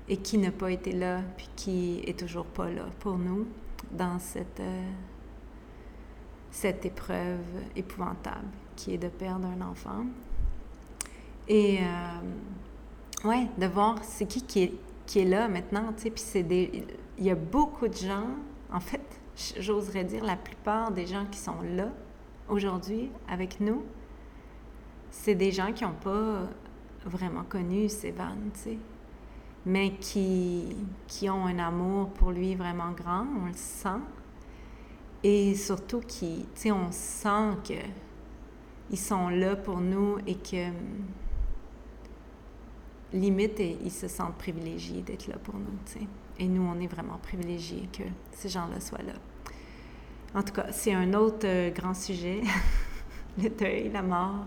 et 0.08 0.16
qui 0.16 0.38
n'a 0.38 0.50
pas 0.50 0.72
été 0.72 0.92
là, 0.92 1.20
puis 1.36 1.48
qui 1.54 2.02
est 2.06 2.18
toujours 2.18 2.46
pas 2.46 2.68
là 2.68 2.86
pour 2.98 3.18
nous 3.18 3.46
dans 3.92 4.18
cette, 4.18 4.60
euh, 4.60 4.90
cette 6.50 6.84
épreuve 6.84 7.40
épouvantable 7.76 8.48
qui 8.76 8.94
est 8.94 8.98
de 8.98 9.08
perdre 9.08 9.46
un 9.46 9.60
enfant. 9.60 10.04
Et 11.48 11.78
euh, 11.80 13.28
ouais, 13.28 13.48
de 13.58 13.66
voir 13.66 13.98
c'est 14.02 14.26
qui 14.26 14.42
qui 14.42 14.62
est, 14.64 14.74
qui 15.06 15.20
est 15.20 15.24
là 15.24 15.48
maintenant, 15.48 15.92
tu 15.96 16.04
sais, 16.04 16.10
puis 16.10 16.22
c'est 16.24 16.42
des... 16.42 16.84
Il 17.18 17.24
y 17.24 17.30
a 17.30 17.34
beaucoup 17.34 17.88
de 17.88 17.94
gens, 17.94 18.28
en 18.72 18.80
fait, 18.80 19.02
j'oserais 19.58 20.04
dire 20.04 20.24
la 20.24 20.36
plupart 20.36 20.92
des 20.92 21.06
gens 21.06 21.26
qui 21.26 21.38
sont 21.38 21.60
là 21.62 21.88
aujourd'hui 22.48 23.10
avec 23.28 23.60
nous, 23.60 23.82
c'est 25.10 25.34
des 25.34 25.50
gens 25.50 25.72
qui 25.72 25.84
n'ont 25.84 25.92
pas 25.92 26.48
vraiment 27.04 27.44
connu 27.44 27.88
Sévan, 27.88 28.36
tu 28.54 28.60
sais 28.60 28.78
mais 29.68 29.92
qui, 30.00 30.76
qui 31.06 31.28
ont 31.28 31.46
un 31.46 31.58
amour 31.58 32.08
pour 32.10 32.30
lui 32.30 32.54
vraiment 32.54 32.92
grand, 32.92 33.26
on 33.42 33.46
le 33.46 33.52
sent. 33.52 34.00
Et 35.24 35.54
surtout 35.54 36.00
qui, 36.00 36.46
on 36.66 36.92
sent 36.92 37.56
qu'ils 37.64 38.98
sont 38.98 39.28
là 39.28 39.56
pour 39.56 39.80
nous 39.80 40.18
et 40.26 40.36
que 40.36 40.70
limite, 43.12 43.58
ils 43.58 43.90
se 43.90 44.06
sentent 44.06 44.36
privilégiés 44.36 45.02
d'être 45.02 45.26
là 45.26 45.36
pour 45.38 45.54
nous. 45.54 45.78
Et 46.38 46.46
nous, 46.46 46.62
on 46.62 46.78
est 46.80 46.86
vraiment 46.86 47.18
privilégiés 47.18 47.88
que 47.92 48.04
ces 48.32 48.48
gens-là 48.48 48.80
soient 48.80 49.02
là. 49.02 49.14
En 50.34 50.42
tout 50.42 50.52
cas, 50.52 50.70
c'est 50.70 50.92
un 50.92 51.14
autre 51.14 51.46
euh, 51.46 51.70
grand 51.70 51.94
sujet, 51.94 52.42
le 53.38 53.48
deuil, 53.48 53.90
la 53.90 54.02
mort. 54.02 54.44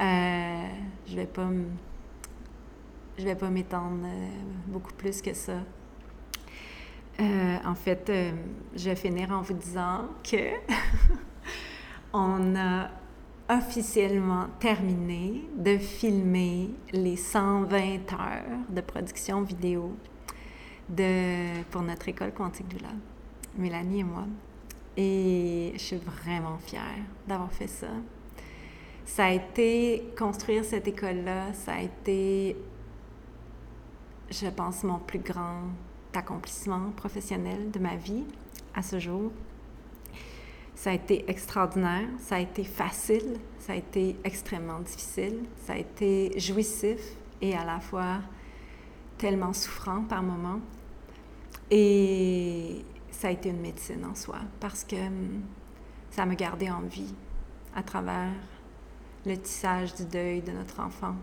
Euh, 0.00 0.66
je 1.06 1.16
vais 1.16 1.26
pas 1.26 1.48
je 3.20 3.24
vais 3.24 3.34
pas 3.34 3.50
m'étendre 3.50 4.04
euh, 4.04 4.28
beaucoup 4.66 4.92
plus 4.94 5.20
que 5.20 5.34
ça. 5.34 5.58
Euh, 7.20 7.58
en 7.66 7.74
fait, 7.74 8.08
euh, 8.08 8.32
je 8.74 8.88
vais 8.88 8.96
finir 8.96 9.30
en 9.30 9.42
vous 9.42 9.54
disant 9.54 10.08
que 10.22 10.54
on 12.12 12.56
a 12.56 12.88
officiellement 13.48 14.46
terminé 14.58 15.44
de 15.56 15.76
filmer 15.76 16.70
les 16.92 17.16
120 17.16 18.12
heures 18.12 18.58
de 18.68 18.80
production 18.80 19.42
vidéo 19.42 19.94
de, 20.88 21.62
pour 21.70 21.82
notre 21.82 22.08
école 22.08 22.32
Quantique 22.32 22.68
Doula, 22.68 22.92
Mélanie 23.58 24.00
et 24.00 24.04
moi. 24.04 24.24
Et 24.96 25.72
je 25.74 25.78
suis 25.78 25.96
vraiment 25.96 26.58
fière 26.58 27.04
d'avoir 27.26 27.52
fait 27.52 27.66
ça. 27.66 27.88
Ça 29.04 29.26
a 29.26 29.30
été 29.30 30.12
construire 30.16 30.64
cette 30.64 30.86
école-là, 30.88 31.52
ça 31.52 31.74
a 31.74 31.80
été 31.80 32.56
je 34.30 34.46
pense, 34.46 34.84
mon 34.84 34.98
plus 34.98 35.18
grand 35.18 35.62
accomplissement 36.16 36.90
professionnel 36.96 37.70
de 37.70 37.78
ma 37.78 37.96
vie 37.96 38.24
à 38.74 38.82
ce 38.82 38.98
jour. 38.98 39.30
Ça 40.74 40.90
a 40.90 40.92
été 40.94 41.28
extraordinaire, 41.30 42.08
ça 42.18 42.36
a 42.36 42.38
été 42.40 42.64
facile, 42.64 43.38
ça 43.58 43.74
a 43.74 43.76
été 43.76 44.16
extrêmement 44.24 44.80
difficile, 44.80 45.40
ça 45.64 45.74
a 45.74 45.76
été 45.76 46.38
jouissif 46.38 47.00
et 47.42 47.54
à 47.54 47.64
la 47.64 47.80
fois 47.80 48.18
tellement 49.18 49.52
souffrant 49.52 50.02
par 50.04 50.22
moments. 50.22 50.60
Et 51.70 52.84
ça 53.10 53.28
a 53.28 53.30
été 53.30 53.50
une 53.50 53.60
médecine 53.60 54.04
en 54.04 54.14
soi 54.14 54.38
parce 54.58 54.84
que 54.84 54.96
hum, 54.96 55.42
ça 56.10 56.24
m'a 56.24 56.34
gardé 56.34 56.70
en 56.70 56.80
vie 56.80 57.14
à 57.74 57.82
travers 57.82 58.32
le 59.26 59.36
tissage 59.36 59.94
du 59.94 60.04
deuil 60.06 60.40
de 60.40 60.52
notre 60.52 60.80
enfant, 60.80 61.14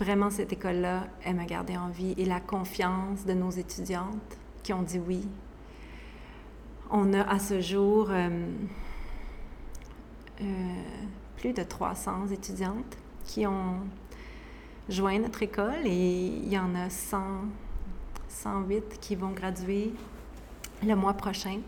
vraiment, 0.00 0.30
cette 0.30 0.52
école-là, 0.52 1.08
elle 1.24 1.36
m'a 1.36 1.44
gardé 1.44 1.76
en 1.76 1.88
vie 1.88 2.14
et 2.16 2.24
la 2.24 2.40
confiance 2.40 3.26
de 3.26 3.34
nos 3.34 3.50
étudiantes 3.50 4.38
qui 4.62 4.72
ont 4.72 4.82
dit 4.82 4.98
oui. 4.98 5.28
On 6.90 7.12
a 7.12 7.22
à 7.22 7.38
ce 7.38 7.60
jour 7.60 8.08
euh, 8.10 8.46
euh, 10.40 10.44
plus 11.36 11.52
de 11.52 11.62
300 11.62 12.28
étudiantes 12.28 12.96
qui 13.24 13.46
ont 13.46 13.80
joint 14.88 15.18
notre 15.18 15.42
école 15.42 15.86
et 15.86 16.26
il 16.26 16.48
y 16.48 16.58
en 16.58 16.74
a 16.74 16.88
100, 16.88 17.20
108 18.28 18.98
qui 19.00 19.14
vont 19.14 19.30
graduer 19.30 19.92
le 20.82 20.94
mois 20.94 21.14
prochain. 21.14 21.60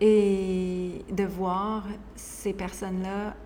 Et 0.00 1.04
de 1.12 1.24
voir 1.24 1.84
ces 2.16 2.52
personnes-là 2.52 3.36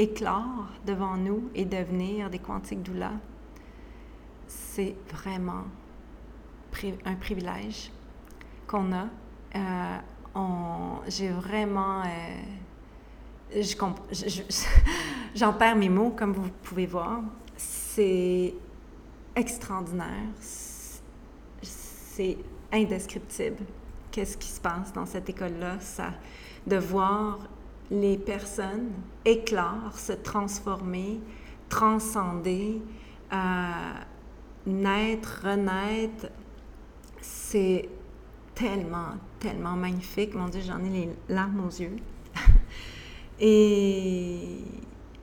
éclore 0.00 0.68
devant 0.86 1.16
nous 1.16 1.50
et 1.54 1.64
devenir 1.64 2.30
des 2.30 2.38
quantiques 2.38 2.82
doula, 2.82 3.12
c'est 4.46 4.96
vraiment 5.12 5.64
un 7.04 7.14
privilège 7.14 7.92
qu'on 8.66 8.92
a. 8.92 9.06
Euh, 9.54 9.98
j'ai 11.08 11.28
vraiment... 11.28 12.02
Euh, 12.02 13.62
j'en 15.34 15.52
perds 15.52 15.76
mes 15.76 15.88
mots, 15.88 16.10
comme 16.10 16.32
vous 16.32 16.48
pouvez 16.62 16.86
voir. 16.86 17.20
C'est 17.56 18.54
extraordinaire. 19.36 20.30
C'est 21.60 22.38
indescriptible. 22.72 23.64
Qu'est-ce 24.10 24.36
qui 24.36 24.48
se 24.48 24.60
passe 24.60 24.92
dans 24.92 25.06
cette 25.06 25.28
école-là? 25.28 25.78
Ça, 25.80 26.12
de 26.66 26.76
voir 26.76 27.40
les 27.90 28.16
personnes 28.18 28.90
éclore, 29.24 29.98
se 29.98 30.12
transformer, 30.12 31.20
transcender, 31.68 32.80
euh, 33.32 33.92
naître, 34.66 35.42
renaître. 35.44 36.28
C'est 37.20 37.88
tellement, 38.54 39.14
tellement 39.38 39.76
magnifique. 39.76 40.34
Mon 40.34 40.48
Dieu, 40.48 40.60
j'en 40.64 40.82
ai 40.84 40.88
les 40.88 41.08
larmes 41.28 41.66
aux 41.66 41.80
yeux. 41.80 41.96
Et 43.40 44.58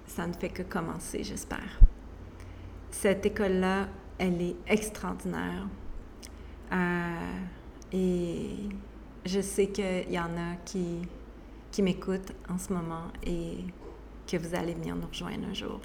ça 0.05 0.25
ne 0.27 0.33
fait 0.33 0.49
que 0.49 0.63
commencer, 0.63 1.23
j'espère. 1.23 1.79
Cette 2.89 3.25
école-là, 3.25 3.87
elle 4.17 4.41
est 4.41 4.55
extraordinaire. 4.67 5.67
Euh, 6.71 7.39
et 7.93 8.49
je 9.25 9.39
sais 9.39 9.67
qu'il 9.67 10.11
y 10.11 10.19
en 10.19 10.35
a 10.35 10.55
qui 10.65 11.01
qui 11.71 11.81
m'écoutent 11.81 12.33
en 12.49 12.57
ce 12.57 12.73
moment 12.73 13.07
et 13.25 13.57
que 14.25 14.37
vous 14.37 14.55
allez 14.55 14.73
venir 14.73 14.95
nous 14.95 15.07
rejoindre 15.07 15.47
un 15.49 15.53
jour. 15.53 15.79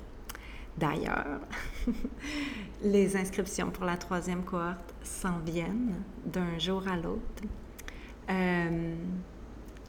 D'ailleurs, 0.77 1.41
les 2.83 3.17
inscriptions 3.17 3.71
pour 3.71 3.85
la 3.85 3.97
troisième 3.97 4.43
cohorte 4.43 4.95
s'en 5.03 5.39
viennent 5.41 6.03
d'un 6.25 6.59
jour 6.59 6.87
à 6.89 6.97
l'autre. 6.97 7.43
Euh, 8.31 8.95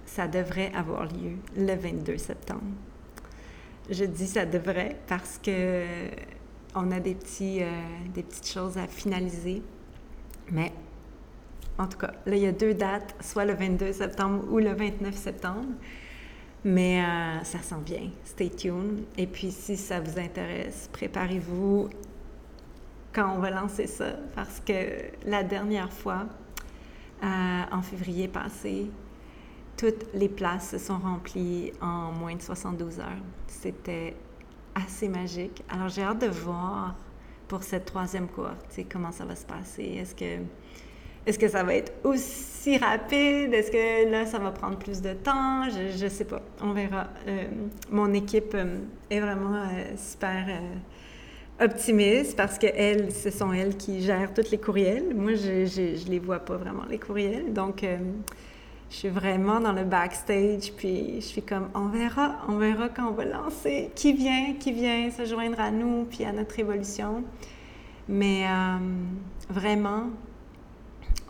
ça 0.05 0.27
devrait 0.27 0.71
avoir 0.73 1.05
lieu 1.05 1.37
le 1.55 1.75
22 1.75 2.17
septembre. 2.17 2.61
Je 3.89 4.05
dis 4.05 4.27
ça 4.27 4.45
devrait 4.45 4.99
parce 5.07 5.37
que 5.37 5.85
on 6.75 6.91
a 6.91 6.99
des, 6.99 7.15
petits, 7.15 7.61
euh, 7.61 7.69
des 8.13 8.23
petites 8.23 8.47
choses 8.47 8.77
à 8.77 8.87
finaliser. 8.87 9.61
Mais 10.51 10.73
en 11.77 11.87
tout 11.87 11.97
cas, 11.97 12.11
là, 12.25 12.35
il 12.35 12.41
y 12.41 12.47
a 12.47 12.51
deux 12.51 12.73
dates, 12.73 13.15
soit 13.19 13.45
le 13.45 13.53
22 13.53 13.93
septembre 13.93 14.45
ou 14.51 14.59
le 14.59 14.73
29 14.73 15.15
septembre. 15.15 15.69
Mais 16.65 17.03
euh, 17.03 17.43
ça 17.43 17.59
s'en 17.59 17.79
vient. 17.79 18.09
Stay 18.23 18.49
tuned. 18.49 19.03
Et 19.17 19.27
puis, 19.27 19.51
si 19.51 19.75
ça 19.75 19.99
vous 19.99 20.17
intéresse, 20.17 20.89
préparez-vous 20.93 21.89
quand 23.11 23.35
on 23.35 23.39
va 23.39 23.49
lancer 23.49 23.87
ça. 23.87 24.13
Parce 24.35 24.61
que 24.61 24.73
la 25.25 25.43
dernière 25.43 25.91
fois, 25.91 26.25
euh, 27.23 27.61
en 27.71 27.81
février 27.81 28.27
passé, 28.27 28.89
toutes 29.75 30.05
les 30.13 30.29
places 30.29 30.69
se 30.69 30.77
sont 30.77 30.99
remplies 30.99 31.73
en 31.81 32.11
moins 32.11 32.35
de 32.35 32.41
72 32.41 32.99
heures. 32.99 33.07
C'était 33.47 34.15
assez 34.75 35.09
magique. 35.09 35.63
Alors, 35.69 35.89
j'ai 35.89 36.03
hâte 36.03 36.21
de 36.21 36.27
voir 36.27 36.95
pour 37.47 37.63
cette 37.63 37.85
troisième 37.85 38.27
cohorte, 38.27 38.65
comment 38.91 39.11
ça 39.11 39.25
va 39.25 39.35
se 39.35 39.45
passer. 39.45 39.83
Est-ce 39.83 40.15
que 40.15 40.43
est-ce 41.25 41.39
que 41.39 41.47
ça 41.47 41.63
va 41.63 41.75
être 41.75 41.93
aussi 42.03 42.77
rapide? 42.77 43.53
Est-ce 43.53 43.71
que 43.71 44.11
là, 44.11 44.25
ça 44.25 44.39
va 44.39 44.51
prendre 44.51 44.77
plus 44.77 45.01
de 45.01 45.13
temps? 45.13 45.69
Je 45.69 46.03
ne 46.03 46.09
sais 46.09 46.25
pas. 46.25 46.41
On 46.61 46.73
verra. 46.73 47.07
Euh, 47.27 47.45
mon 47.89 48.13
équipe 48.13 48.53
euh, 48.55 48.79
est 49.09 49.21
vraiment 49.21 49.55
euh, 49.55 49.95
super 49.95 50.45
optimiste 51.61 52.35
parce 52.35 52.57
que 52.57 52.67
elles, 52.67 53.13
ce 53.13 53.29
sont 53.29 53.53
elles 53.53 53.77
qui 53.77 54.01
gèrent 54.01 54.33
tous 54.33 54.51
les 54.51 54.57
courriels. 54.57 55.15
Moi, 55.15 55.35
je 55.35 56.03
ne 56.05 56.09
les 56.09 56.19
vois 56.19 56.39
pas 56.39 56.57
vraiment, 56.57 56.83
les 56.89 56.99
courriels. 56.99 57.53
Donc, 57.53 57.85
je 58.89 58.95
suis 58.95 59.09
vraiment 59.09 59.61
dans 59.61 59.71
le 59.71 59.83
backstage, 59.83 60.73
puis 60.75 61.15
je 61.15 61.25
suis 61.25 61.41
comme, 61.41 61.69
on 61.73 61.87
verra, 61.87 62.37
on 62.49 62.57
verra 62.57 62.89
quand 62.89 63.07
on 63.07 63.13
va 63.13 63.25
lancer. 63.25 63.91
Qui 63.95 64.13
vient, 64.13 64.55
qui 64.59 64.73
vient 64.73 65.09
se 65.09 65.25
joindre 65.25 65.59
à 65.59 65.71
nous, 65.71 66.05
puis 66.05 66.25
à 66.25 66.33
notre 66.33 66.59
évolution? 66.59 67.23
Mais 68.09 68.45
vraiment, 69.49 70.07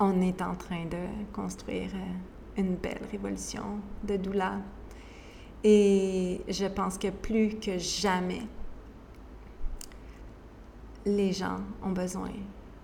on 0.04 0.22
est 0.22 0.42
en 0.42 0.56
train 0.56 0.84
de 0.86 1.32
construire 1.32 1.89
euh, 1.96 2.62
une 2.62 2.76
belle 2.76 3.02
révolution 3.10 3.80
de 4.04 4.18
doula. 4.18 4.60
Et 5.63 6.42
je 6.50 6.66
pense 6.66 6.98
que 6.98 7.08
plus 7.10 7.56
que 7.56 7.78
jamais, 7.78 8.42
les 11.06 11.32
gens 11.32 11.60
ont 11.82 11.92
besoin 11.92 12.32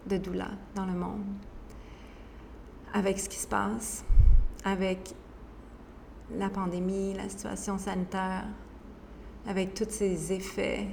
de 0.08 0.18
doula 0.18 0.52
dans 0.76 0.86
le 0.86 0.94
monde. 0.94 1.26
Avec 2.94 3.20
ce 3.20 3.28
qui 3.28 3.38
se 3.38 3.48
passe, 3.48 4.06
avec 4.64 5.14
la 6.34 6.50
pandémie, 6.50 7.14
la 7.16 7.28
situation 7.28 7.78
sanitaire, 7.78 8.46
avec 9.46 9.74
tous 9.74 9.90
ces 9.90 10.32
effets 10.32 10.88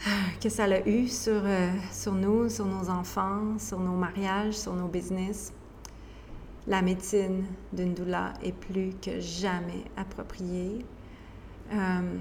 que 0.40 0.48
ça 0.48 0.64
a 0.64 0.86
eu 0.86 1.08
sur, 1.08 1.42
euh, 1.44 1.70
sur 1.92 2.12
nous, 2.12 2.48
sur 2.48 2.66
nos 2.66 2.88
enfants, 2.90 3.58
sur 3.58 3.78
nos 3.78 3.96
mariages, 3.96 4.54
sur 4.54 4.74
nos 4.74 4.88
business. 4.88 5.52
La 6.66 6.82
médecine 6.82 7.44
d'une 7.72 7.94
doula 7.94 8.34
est 8.42 8.52
plus 8.52 8.90
que 9.00 9.20
jamais 9.20 9.84
appropriée. 9.96 10.84
Euh, 11.72 12.18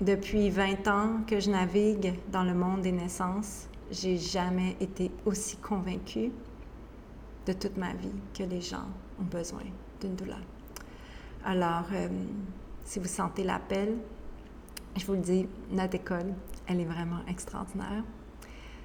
depuis 0.00 0.50
20 0.50 0.88
ans 0.88 1.20
que 1.26 1.40
je 1.40 1.50
navigue 1.50 2.14
dans 2.30 2.44
le 2.44 2.54
monde 2.54 2.82
des 2.82 2.92
naissances, 2.92 3.68
j'ai 3.90 4.16
jamais 4.16 4.76
été 4.80 5.10
aussi 5.26 5.56
convaincue 5.56 6.30
de 7.46 7.52
toute 7.52 7.76
ma 7.76 7.92
vie 7.94 8.12
que 8.32 8.44
les 8.44 8.60
gens 8.60 8.86
ont 9.20 9.24
besoin 9.24 9.62
d'une 10.00 10.14
doula. 10.14 10.38
Alors, 11.44 11.86
euh, 11.92 12.08
si 12.84 12.98
vous 12.98 13.08
sentez 13.08 13.44
l'appel, 13.44 13.96
je 14.96 15.06
vous 15.06 15.14
le 15.14 15.20
dis, 15.20 15.48
notre 15.70 15.96
école, 15.96 16.34
elle 16.70 16.80
est 16.80 16.84
vraiment 16.84 17.20
extraordinaire. 17.28 18.04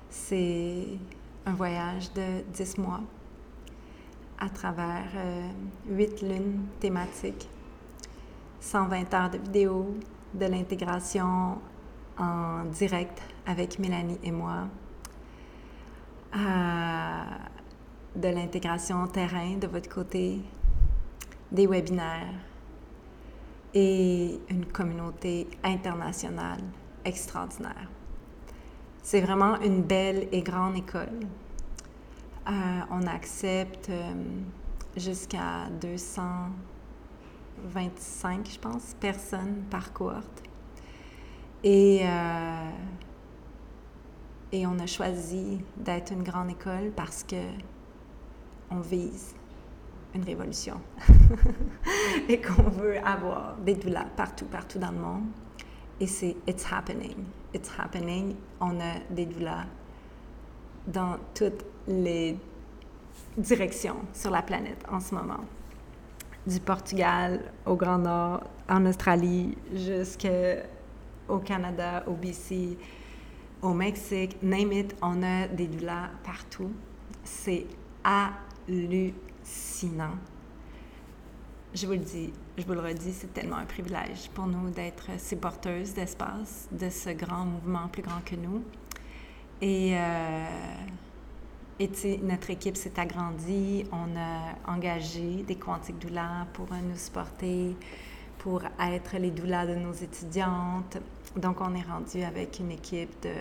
C'est 0.10 0.88
un 1.45 1.54
voyage 1.54 2.12
de 2.13 2.41
10 2.52 2.80
mois 2.80 3.02
à 4.39 4.50
travers 4.50 5.06
euh, 5.15 5.48
huit 5.88 6.21
lunes 6.24 6.65
thématiques, 6.80 7.48
120 8.60 9.13
heures 9.13 9.30
de 9.30 9.38
vidéos, 9.38 9.95
de 10.34 10.45
l'intégration 10.45 11.60
en 12.17 12.63
direct 12.65 13.21
avec 13.45 13.78
Mélanie 13.78 14.17
et 14.24 14.32
moi, 14.32 14.67
euh, 16.36 17.24
de 18.15 18.28
l'intégration 18.30 19.06
terrain 19.08 19.58
de 19.58 19.67
votre 19.67 19.89
côté, 19.89 20.41
des 21.52 21.67
webinaires 21.67 22.34
et 23.76 24.39
une 24.50 24.65
communauté 24.65 25.48
internationale 25.63 26.62
extraordinaire. 27.06 27.89
C'est 29.02 29.22
vraiment 29.22 29.62
une 29.62 29.82
belle 29.84 30.28
et 30.32 30.41
grande 30.41 30.78
école. 30.78 31.20
Euh, 32.48 32.52
on 32.91 33.08
accepte 33.08 33.89
euh, 33.89 34.13
jusqu'à 34.98 35.68
225, 35.82 38.50
je 38.52 38.60
pense, 38.60 38.96
personnes 39.00 39.63
par 39.70 39.94
cohorte. 39.94 40.44
Et, 41.63 42.02
euh, 42.04 42.70
et 44.52 44.68
on 44.68 44.78
a 44.80 44.88
choisi 44.88 45.62
d'être 45.78 46.12
une 46.12 46.24
grande 46.24 46.50
école 46.52 46.91
parce 46.96 47.24
que 47.24 47.38
on 48.70 48.80
vise 48.80 49.34
une 50.13 50.24
révolution 50.24 50.80
et 52.30 52.39
qu'on 52.41 52.70
veut 52.70 52.98
avoir 53.06 53.56
des 53.58 53.76
doulas 53.76 54.06
partout, 54.15 54.46
partout 54.46 54.80
dans 54.80 54.91
le 54.91 54.98
monde. 54.98 55.26
Et 56.00 56.08
c'est 56.08 56.36
It's 56.48 56.66
happening. 56.72 57.26
It's 57.54 57.70
happening. 57.78 58.36
On 58.60 58.80
a 58.80 59.00
des 59.10 59.26
doulas 59.26 59.66
dans 60.88 61.18
toutes 61.34 61.66
les 61.88 62.38
directions 63.38 63.98
sur 64.14 64.32
la 64.32 64.42
planète 64.42 64.84
en 64.92 65.00
ce 65.00 65.16
moment. 65.16 65.40
Du 66.46 66.60
Portugal 66.60 67.52
au 67.66 67.76
Grand 67.76 67.98
Nord, 67.98 68.44
en 68.70 68.86
Australie, 68.86 69.58
jusqu'au 69.74 71.40
Canada, 71.40 72.04
au 72.08 72.14
BC, 72.14 72.78
au 73.62 73.74
Mexique, 73.74 74.38
name 74.44 74.72
it, 74.74 74.96
on 75.02 75.24
a 75.24 75.48
des 75.48 75.68
doulas 75.68 76.10
partout. 76.24 76.72
C'est 77.24 77.66
hallucinant 78.04 79.14
je 81.76 81.86
vous 81.86 81.92
le 81.94 82.00
dis, 82.00 82.32
je 82.58 82.63
vous 82.65 82.74
le 82.74 82.80
redis, 82.80 83.12
c'est 83.12 83.34
tellement 83.34 83.58
un 83.58 83.65
privilège 83.65 84.30
pour 84.34 84.48
nous 84.48 84.70
d'être 84.70 85.10
ces 85.18 85.36
porteuses 85.36 85.94
d'espace, 85.94 86.68
de 86.72 86.89
ce 86.89 87.10
grand 87.10 87.46
mouvement 87.46 87.88
plus 87.89 88.02
grand 88.02 88.24
que 88.24 88.36
nous. 88.36 88.63
Et, 89.62 89.98
euh, 89.98 90.46
notre 92.24 92.52
équipe 92.52 92.78
s'est 92.78 92.98
agrandie. 92.98 93.84
On 93.91 94.15
a 94.18 94.72
engagé 94.74 95.44
des 95.44 95.56
quantiques 95.56 96.00
doulas 96.00 96.48
pour 96.54 96.68
nous 96.68 96.96
supporter, 96.96 97.76
pour 98.39 98.62
être 98.80 99.18
les 99.18 99.32
doulas 99.32 99.65
de 99.65 99.76
nos 99.76 99.91
étudiantes. 99.91 100.98
Donc, 101.36 101.60
on 101.60 101.76
est 101.76 101.82
rendu 101.82 102.24
avec 102.24 102.60
une 102.60 102.72
équipe 102.72 103.22
de, 103.24 103.34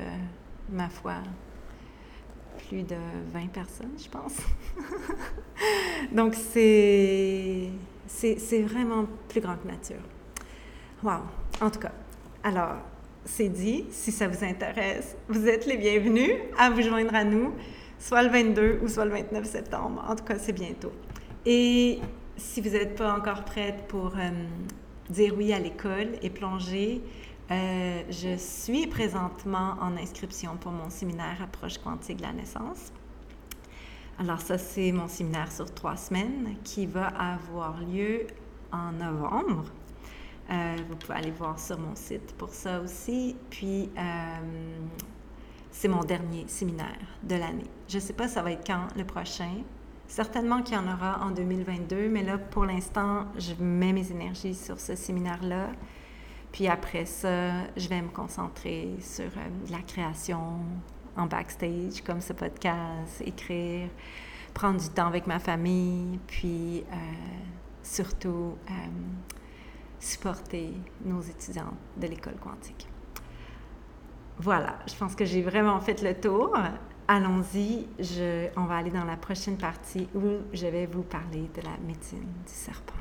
ma 0.70 0.88
foi, 0.88 1.18
plus 2.68 2.83
de 2.83 2.96
20 3.33 3.53
personnes, 3.53 3.94
je 3.96 4.09
pense. 4.09 4.38
Donc, 6.12 6.35
c'est 6.35 7.70
c'est 8.07 8.62
vraiment 8.62 9.07
plus 9.29 9.40
grand 9.40 9.57
que 9.57 9.69
nature. 9.69 10.03
Wow! 11.03 11.21
En 11.61 11.71
tout 11.71 11.81
cas, 11.81 11.93
alors, 12.43 12.77
c'est 13.25 13.49
dit. 13.49 13.87
Si 13.90 14.12
ça 14.12 14.29
vous 14.29 14.45
intéresse, 14.45 15.17
vous 15.29 15.49
êtes 15.49 15.67
les 15.67 15.77
bienvenus 15.77 16.31
à 16.59 16.71
vous 16.71 16.83
joindre 16.83 17.14
à 17.14 17.25
nous, 17.25 17.55
soit 17.99 18.23
le 18.23 18.29
22 18.29 18.81
ou 18.83 18.88
soit 18.88 19.05
le 19.05 19.12
29 19.12 19.45
septembre. 19.45 20.05
En 20.09 20.14
tout 20.14 20.25
cas, 20.25 20.38
c'est 20.38 20.53
bientôt. 20.53 20.93
Et 21.47 22.01
si 22.37 22.61
vous 22.61 22.71
n'êtes 22.71 22.97
pas 22.97 23.14
encore 23.14 23.45
prête 23.45 23.87
pour 23.88 24.14
euh, 24.17 24.31
dire 25.09 25.35
oui 25.37 25.53
à 25.53 25.59
l'école 25.59 26.12
et 26.23 26.31
plonger, 26.31 27.03
euh, 27.51 28.03
je 28.09 28.37
suis 28.38 28.87
présentement 28.87 29.75
en 29.81 29.97
inscription 29.97 30.57
pour 30.57 30.73
mon 30.73 30.88
séminaire 30.88 31.37
Approche 31.43 31.79
quantique 31.79 32.19
de 32.19 32.23
la 32.23 32.33
naissance. 32.33 32.93
Alors 34.18 34.40
ça, 34.40 34.59
c'est 34.59 34.92
mon 34.92 35.09
séminaire 35.09 35.50
sur 35.50 35.72
trois 35.72 35.96
semaines 35.96 36.57
qui 36.62 36.87
va 36.87 37.09
avoir 37.09 37.81
lieu 37.81 38.27
en 38.72 38.92
novembre. 38.92 39.64
Euh, 40.50 40.77
vous 40.88 40.96
pouvez 40.96 41.14
aller 41.14 41.31
voir 41.33 41.59
sur 41.59 41.79
mon 41.79 41.96
site 41.96 42.35
pour 42.37 42.50
ça 42.50 42.81
aussi. 42.81 43.35
Puis, 43.50 43.90
euh, 43.98 44.81
c'est 45.72 45.88
mon 45.88 46.05
dernier 46.05 46.44
séminaire 46.46 46.98
de 47.24 47.35
l'année. 47.35 47.70
Je 47.88 47.96
ne 47.96 48.00
sais 48.00 48.12
pas 48.12 48.29
ça 48.29 48.42
va 48.42 48.53
être 48.53 48.64
quand 48.64 48.87
le 48.96 49.05
prochain. 49.05 49.62
Certainement 50.07 50.62
qu'il 50.62 50.77
y 50.77 50.79
en 50.79 50.87
aura 50.87 51.20
en 51.24 51.31
2022, 51.31 52.09
mais 52.09 52.22
là, 52.22 52.38
pour 52.38 52.66
l'instant, 52.66 53.24
je 53.37 53.55
mets 53.59 53.92
mes 53.92 54.12
énergies 54.12 54.55
sur 54.55 54.79
ce 54.79 54.94
séminaire-là. 54.94 55.70
Puis 56.53 56.68
après 56.68 57.05
ça, 57.05 57.64
je 57.77 57.88
vais 57.88 58.00
me 58.00 58.11
concentrer 58.11 58.94
sur 59.00 59.24
euh, 59.24 59.70
la 59.72 59.79
création, 59.79 60.61
en 61.16 61.27
backstage, 61.27 62.03
comme 62.05 62.20
ce 62.20 62.33
podcast, 62.33 63.22
écrire, 63.24 63.88
prendre 64.53 64.81
du 64.81 64.88
temps 64.88 65.07
avec 65.07 65.27
ma 65.27 65.38
famille, 65.38 66.18
puis 66.27 66.85
surtout 67.83 68.57
supporter 69.98 70.74
nos 71.05 71.20
étudiants 71.20 71.74
de 71.96 72.07
l'école 72.07 72.37
quantique. 72.37 72.88
Voilà, 74.38 74.79
je 74.88 74.94
pense 74.96 75.14
que 75.14 75.24
j'ai 75.24 75.42
vraiment 75.42 75.81
fait 75.81 76.03
le 76.03 76.18
tour. 76.18 76.57
Allons-y, 77.07 77.87
on 78.57 78.64
va 78.64 78.77
aller 78.77 78.90
dans 78.90 79.05
la 79.05 79.16
prochaine 79.16 79.57
partie 79.57 80.09
où 80.14 80.38
je 80.53 80.66
vais 80.66 80.87
vous 80.87 81.03
parler 81.03 81.48
de 81.55 81.62
la 81.62 81.77
médecine 81.87 82.27
du 82.46 82.53
serpent. 82.53 82.94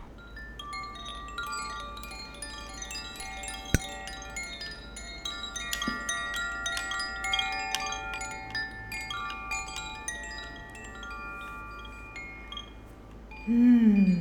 Hmm. 13.47 14.15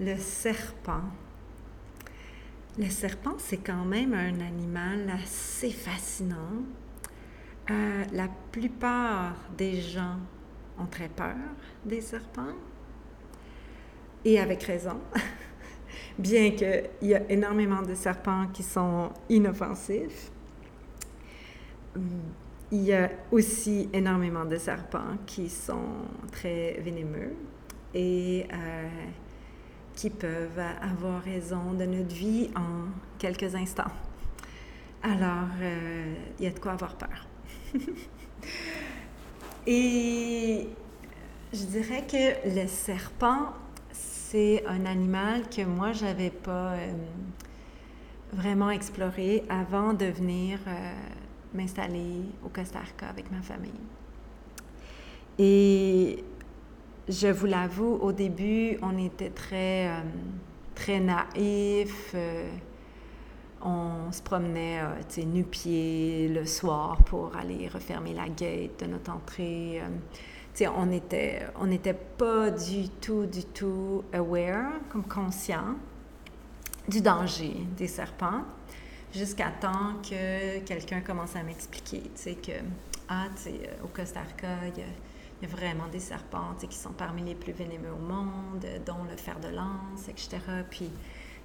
Le 0.00 0.16
serpent 0.18 1.02
le 2.76 2.90
serpent, 2.90 3.34
c'est 3.38 3.58
quand 3.58 3.84
même 3.84 4.14
un 4.14 4.40
animal 4.40 5.08
assez 5.08 5.70
fascinant. 5.70 6.64
Euh, 7.70 8.04
la 8.12 8.28
plupart 8.50 9.36
des 9.56 9.80
gens 9.80 10.18
ont 10.76 10.86
très 10.86 11.08
peur 11.08 11.36
des 11.84 12.00
serpents, 12.00 12.56
et 14.24 14.40
avec 14.40 14.64
raison, 14.64 14.98
bien 16.18 16.50
qu'il 16.50 16.90
y 17.02 17.14
a 17.14 17.22
énormément 17.30 17.82
de 17.82 17.94
serpents 17.94 18.48
qui 18.52 18.64
sont 18.64 19.10
inoffensifs. 19.28 20.32
Il 22.72 22.82
y 22.82 22.92
a 22.92 23.10
aussi 23.30 23.88
énormément 23.92 24.44
de 24.44 24.56
serpents 24.56 25.18
qui 25.26 25.48
sont 25.48 26.06
très 26.32 26.80
vénémeux 26.80 27.34
et 27.94 28.46
euh, 28.52 28.88
qui 29.94 30.10
peuvent 30.10 30.60
avoir 30.80 31.22
raison 31.22 31.72
de 31.72 31.84
notre 31.84 32.14
vie 32.14 32.50
en 32.56 32.88
quelques 33.18 33.54
instants. 33.54 33.92
Alors, 35.02 35.50
euh, 35.60 36.14
il 36.38 36.44
y 36.44 36.48
a 36.48 36.50
de 36.50 36.58
quoi 36.58 36.72
avoir 36.72 36.96
peur. 36.96 37.26
Et 39.66 40.68
je 41.52 41.64
dirais 41.64 42.04
que 42.06 42.48
le 42.48 42.66
serpent, 42.66 43.52
c'est 43.92 44.64
un 44.66 44.84
animal 44.86 45.48
que 45.48 45.62
moi, 45.62 45.92
je 45.92 46.04
n'avais 46.04 46.30
pas 46.30 46.72
euh, 46.72 46.92
vraiment 48.32 48.70
exploré 48.70 49.44
avant 49.48 49.92
de 49.92 50.06
venir 50.06 50.58
m'installer 51.54 52.22
au 52.44 52.48
Costa 52.48 52.80
Rica 52.80 53.06
avec 53.06 53.30
ma 53.30 53.40
famille. 53.40 53.70
Et 55.38 56.24
je 57.08 57.28
vous 57.28 57.46
l'avoue, 57.46 57.98
au 58.00 58.12
début, 58.12 58.78
on 58.82 58.96
était 58.98 59.30
très, 59.30 59.88
euh, 59.88 60.00
très 60.74 61.00
naïfs. 61.00 62.12
Euh, 62.14 62.48
on 63.62 64.12
se 64.12 64.22
promenait, 64.22 64.80
euh, 64.80 64.88
tu 65.08 65.20
sais, 65.20 65.24
nu-pieds 65.24 66.28
le 66.28 66.44
soir 66.44 66.98
pour 67.04 67.36
aller 67.36 67.68
refermer 67.68 68.14
la 68.14 68.28
gate 68.28 68.80
de 68.80 68.86
notre 68.86 69.12
entrée. 69.12 69.80
tu 70.54 70.64
sais, 70.64 70.68
on 70.68 70.86
n'était 70.86 71.46
on 71.60 71.70
était 71.70 71.94
pas 71.94 72.50
du 72.50 72.88
tout, 72.88 73.26
du 73.26 73.44
tout 73.44 74.04
aware, 74.12 74.72
comme 74.90 75.04
conscient 75.04 75.76
du 76.88 77.00
danger 77.00 77.54
des 77.76 77.86
serpents, 77.86 78.42
jusqu'à 79.14 79.50
temps 79.50 79.94
que 80.02 80.58
quelqu'un 80.60 81.00
commence 81.00 81.36
à 81.36 81.42
m'expliquer, 81.42 82.02
tu 82.02 82.10
sais, 82.14 82.34
que, 82.34 82.52
ah, 83.08 83.26
tu 83.36 83.42
sais, 83.42 83.70
au 83.82 83.88
Costa 83.88 84.20
Rica, 84.20 84.66
il 84.76 84.82
y 85.42 85.46
a 85.46 85.48
vraiment 85.48 85.88
des 85.88 86.00
serpents 86.00 86.54
qui 86.58 86.76
sont 86.76 86.92
parmi 86.92 87.22
les 87.22 87.34
plus 87.34 87.52
vénémeux 87.52 87.92
au 87.92 88.02
monde, 88.02 88.66
dont 88.86 89.04
le 89.08 89.16
fer 89.16 89.38
de 89.40 89.48
lance, 89.48 90.08
etc. 90.08 90.38
Puis, 90.70 90.90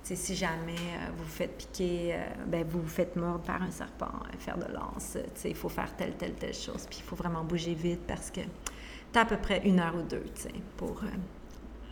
si 0.03 0.35
jamais 0.35 0.73
euh, 0.73 1.11
vous 1.17 1.23
vous 1.23 1.29
faites 1.29 1.57
piquer, 1.57 2.15
euh, 2.15 2.17
ben, 2.47 2.65
vous 2.67 2.81
vous 2.81 2.87
faites 2.87 3.15
mordre 3.15 3.43
par 3.43 3.61
un 3.61 3.71
serpent, 3.71 4.11
un 4.33 4.37
fer 4.37 4.57
de 4.57 4.71
lance, 4.73 5.17
il 5.45 5.55
faut 5.55 5.69
faire 5.69 5.95
telle, 5.95 6.13
telle, 6.13 6.33
telle 6.33 6.53
chose. 6.53 6.87
Puis 6.89 6.99
il 6.99 7.03
faut 7.03 7.15
vraiment 7.15 7.43
bouger 7.43 7.73
vite 7.73 8.01
parce 8.07 8.31
que 8.31 8.41
tu 8.41 9.19
as 9.19 9.21
à 9.21 9.25
peu 9.25 9.37
près 9.37 9.61
une 9.65 9.79
heure 9.79 9.95
ou 9.95 10.01
deux 10.01 10.23
pour 10.77 11.01
euh, 11.03 11.07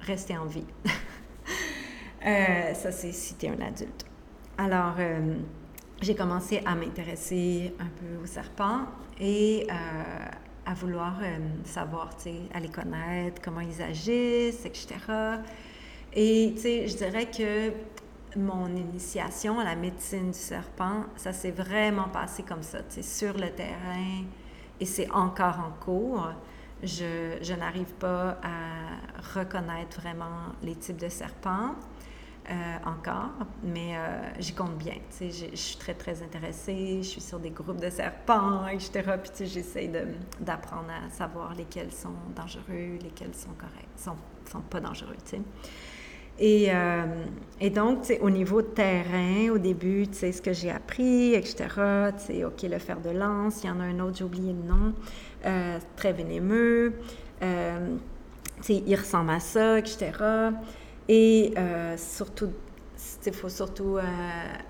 rester 0.01 0.37
en 0.37 0.45
vie. 0.45 0.65
ça, 2.23 2.91
c'est 2.91 3.11
si 3.11 3.35
tu 3.35 3.45
es 3.45 3.49
un 3.49 3.61
adulte. 3.61 4.05
Alors, 4.57 4.95
j'ai 6.01 6.15
commencé 6.15 6.61
à 6.65 6.75
m'intéresser 6.75 7.73
un 7.79 7.85
peu 7.87 8.23
aux 8.23 8.27
serpents 8.27 8.85
et 9.19 9.67
à 10.67 10.73
vouloir 10.73 11.17
euh, 11.21 11.37
savoir, 11.63 12.09
à 12.53 12.59
les 12.59 12.67
connaître, 12.67 13.41
comment 13.41 13.61
ils 13.61 13.81
agissent, 13.81 14.65
etc. 14.65 14.95
Et, 16.13 16.53
je 16.57 16.97
dirais 16.97 17.31
que 17.31 17.71
mon 18.37 18.67
initiation 18.75 19.59
à 19.59 19.63
la 19.63 19.75
médecine 19.75 20.31
du 20.31 20.37
serpent, 20.37 21.05
ça 21.15 21.31
s'est 21.31 21.51
vraiment 21.51 22.09
passé 22.09 22.43
comme 22.43 22.63
ça, 22.63 22.79
sur 23.01 23.33
le 23.37 23.49
terrain, 23.51 24.25
et 24.79 24.85
c'est 24.85 25.09
encore 25.11 25.59
en 25.59 25.83
cours. 25.83 26.27
Je, 26.83 27.37
je 27.41 27.53
n'arrive 27.53 27.93
pas 27.93 28.37
à 28.43 29.39
reconnaître 29.39 30.01
vraiment 30.01 30.51
les 30.61 30.75
types 30.75 30.97
de 30.97 31.09
serpents. 31.09 31.75
Euh, 32.49 32.53
encore, 32.85 33.31
mais 33.61 33.97
euh, 33.97 34.21
j'y 34.39 34.53
compte 34.53 34.77
bien. 34.77 34.93
Je 35.19 35.53
suis 35.53 35.75
très, 35.75 35.93
très 35.93 36.23
intéressée. 36.23 36.99
Je 37.01 37.07
suis 37.07 37.19
sur 37.19 37.39
des 37.39 37.49
groupes 37.49 37.81
de 37.81 37.89
serpents, 37.89 38.65
etc. 38.67 39.03
Puis 39.21 39.45
j'essaie 39.45 39.91
d'apprendre 40.39 40.87
à 40.89 41.09
savoir 41.09 41.53
lesquels 41.55 41.91
sont 41.91 42.13
dangereux, 42.37 42.99
lesquels 43.03 43.35
sont 43.35 43.51
corrects, 43.57 43.89
sont, 43.97 44.15
sont 44.49 44.61
pas 44.61 44.79
dangereux. 44.79 45.17
Et, 46.39 46.67
euh, 46.69 47.25
et, 47.59 47.69
donc, 47.69 48.13
au 48.21 48.29
niveau 48.29 48.61
terrain, 48.61 49.49
au 49.49 49.57
début, 49.57 50.07
tu 50.07 50.13
sais, 50.13 50.31
ce 50.31 50.41
que 50.41 50.53
j'ai 50.53 50.71
appris, 50.71 51.33
etc., 51.33 51.65
tu 52.17 52.23
sais, 52.23 52.45
OK, 52.45 52.61
le 52.61 52.79
fer 52.79 53.01
de 53.01 53.09
lance, 53.09 53.61
il 53.65 53.67
y 53.67 53.71
en 53.71 53.81
a 53.81 53.83
un 53.83 53.99
autre, 53.99 54.19
j'ai 54.19 54.23
oublié 54.23 54.53
le 54.53 54.63
nom, 54.63 54.93
très 55.97 56.13
vénémeux, 56.13 56.93
tu 57.41 57.47
sais, 58.61 58.83
il 58.87 58.95
ressemble 58.95 59.31
à 59.31 59.41
ça, 59.41 59.77
etc. 59.79 60.13
Et 61.09 61.53
euh, 61.57 61.95
surtout, 61.97 62.51
il 63.25 63.33
faut 63.33 63.49
surtout 63.49 63.97
euh, 63.97 64.03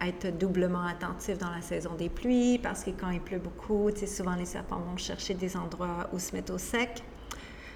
être 0.01 0.37
doublement 0.37 0.85
attentif 0.85 1.37
dans 1.37 1.49
la 1.49 1.61
saison 1.61 1.95
des 1.95 2.09
pluies 2.09 2.59
parce 2.59 2.83
que 2.83 2.91
quand 2.91 3.09
il 3.09 3.21
pleut 3.21 3.39
beaucoup, 3.39 3.89
souvent 4.05 4.35
les 4.35 4.45
serpents 4.45 4.79
vont 4.79 4.97
chercher 4.97 5.33
des 5.33 5.57
endroits 5.57 6.09
où 6.13 6.19
se 6.19 6.35
mettre 6.35 6.53
au 6.53 6.57
sec. 6.57 7.01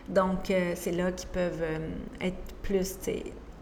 Donc, 0.08 0.52
euh, 0.52 0.74
c'est 0.76 0.92
là 0.92 1.12
qu'ils 1.12 1.30
peuvent 1.30 1.64
être 2.20 2.54
plus 2.62 2.98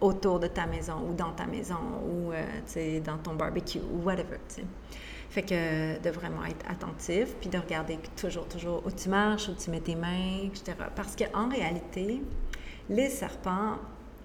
autour 0.01 0.39
de 0.39 0.47
ta 0.47 0.65
maison 0.65 0.95
ou 1.09 1.13
dans 1.13 1.31
ta 1.31 1.45
maison 1.45 1.79
ou 2.05 2.31
dans 3.03 3.17
ton 3.17 3.35
barbecue 3.35 3.79
ou 3.79 4.03
whatever. 4.03 4.37
Fait 5.29 5.43
que 5.43 6.01
de 6.01 6.09
vraiment 6.09 6.43
être 6.45 6.65
attentif, 6.67 7.35
puis 7.39 7.49
de 7.49 7.57
regarder 7.57 7.99
toujours, 8.19 8.47
toujours 8.47 8.81
où 8.85 8.89
tu 8.89 9.09
marches, 9.09 9.49
où 9.49 9.53
tu 9.53 9.69
mets 9.69 9.81
tes 9.81 9.95
mains, 9.95 10.45
etc. 10.45 10.75
Parce 10.95 11.15
qu'en 11.15 11.49
réalité, 11.49 12.23
les 12.89 13.09
serpents, 13.09 13.77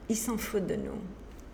ils 0.09 0.17
s'en 0.17 0.37
foutent 0.37 0.67
de 0.67 0.77
nous. 0.77 1.01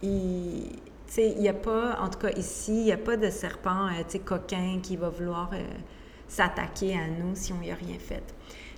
Il 0.02 1.38
n'y 1.38 1.48
a 1.48 1.54
pas, 1.54 1.98
en 2.00 2.08
tout 2.08 2.18
cas 2.18 2.30
ici, 2.30 2.72
il 2.72 2.84
n'y 2.84 2.92
a 2.92 2.96
pas 2.98 3.16
de 3.16 3.30
serpent 3.30 3.88
euh, 3.88 4.18
coquin 4.24 4.80
qui 4.82 4.96
va 4.96 5.08
vouloir 5.08 5.50
euh, 5.52 5.62
s'attaquer 6.28 6.94
à 6.94 7.08
nous 7.08 7.34
si 7.34 7.52
on 7.52 7.58
n'y 7.58 7.70
a 7.70 7.74
rien 7.74 7.98
fait. 7.98 8.34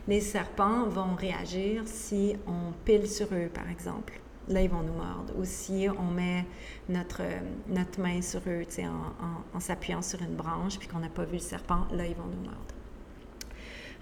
Les 0.09 0.21
serpents 0.21 0.89
vont 0.89 1.15
réagir 1.15 1.83
si 1.87 2.35
on 2.47 2.73
pile 2.85 3.09
sur 3.09 3.29
eux, 3.33 3.49
par 3.53 3.69
exemple. 3.71 4.21
Là, 4.49 4.61
ils 4.61 4.69
vont 4.69 4.83
nous 4.83 4.95
mordre. 4.95 5.33
Ou 5.39 5.45
si 5.45 5.87
on 5.97 6.11
met 6.11 6.45
notre, 6.89 7.23
notre 7.69 8.01
main 8.01 8.21
sur 8.21 8.41
eux, 8.49 8.65
en, 8.81 8.83
en, 8.85 9.57
en 9.57 9.61
s'appuyant 9.61 10.03
sur 10.03 10.21
une 10.21 10.35
branche, 10.35 10.79
puis 10.79 10.88
qu'on 10.88 10.99
n'a 10.99 11.09
pas 11.09 11.25
vu 11.25 11.35
le 11.35 11.38
serpent, 11.38 11.87
là, 11.92 12.05
ils 12.07 12.17
vont 12.17 12.27
nous 12.27 12.42
mordre. 12.42 12.75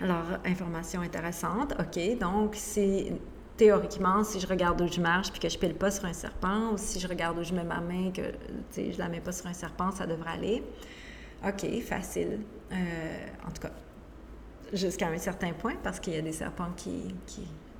Alors, 0.01 0.40
information 0.47 1.03
intéressante. 1.03 1.74
OK, 1.78 2.18
donc, 2.18 2.55
c'est 2.55 3.12
théoriquement, 3.61 4.24
si 4.24 4.40
je 4.40 4.46
regarde 4.46 4.80
où 4.80 4.88
je 4.90 5.02
marche 5.02 5.30
puis 5.30 5.38
que 5.38 5.48
je 5.50 5.58
pile 5.58 5.74
pas 5.74 5.90
sur 5.90 6.06
un 6.06 6.14
serpent, 6.14 6.72
ou 6.72 6.78
si 6.78 6.98
je 6.98 7.06
regarde 7.06 7.38
où 7.38 7.42
je 7.42 7.52
mets 7.52 7.62
ma 7.62 7.82
main 7.82 8.11
que 8.11 8.22
je 8.74 8.98
la 8.98 9.11
mets 9.11 9.20
pas 9.20 9.32
sur 9.32 9.48
un 9.48 9.52
serpent, 9.52 9.90
ça 9.90 10.06
devrait 10.06 10.30
aller. 10.30 10.62
OK, 11.46 11.82
facile. 11.82 12.40
Euh, 12.72 12.76
en 13.46 13.50
tout 13.50 13.61
cas, 13.61 13.72
jusqu'à 14.72 15.08
un 15.08 15.18
certain 15.18 15.52
point, 15.52 15.74
parce 15.82 16.00
qu'il 16.00 16.14
y 16.14 16.16
a 16.16 16.22
des 16.22 16.32
serpents 16.32 16.70
qui, 16.74 17.14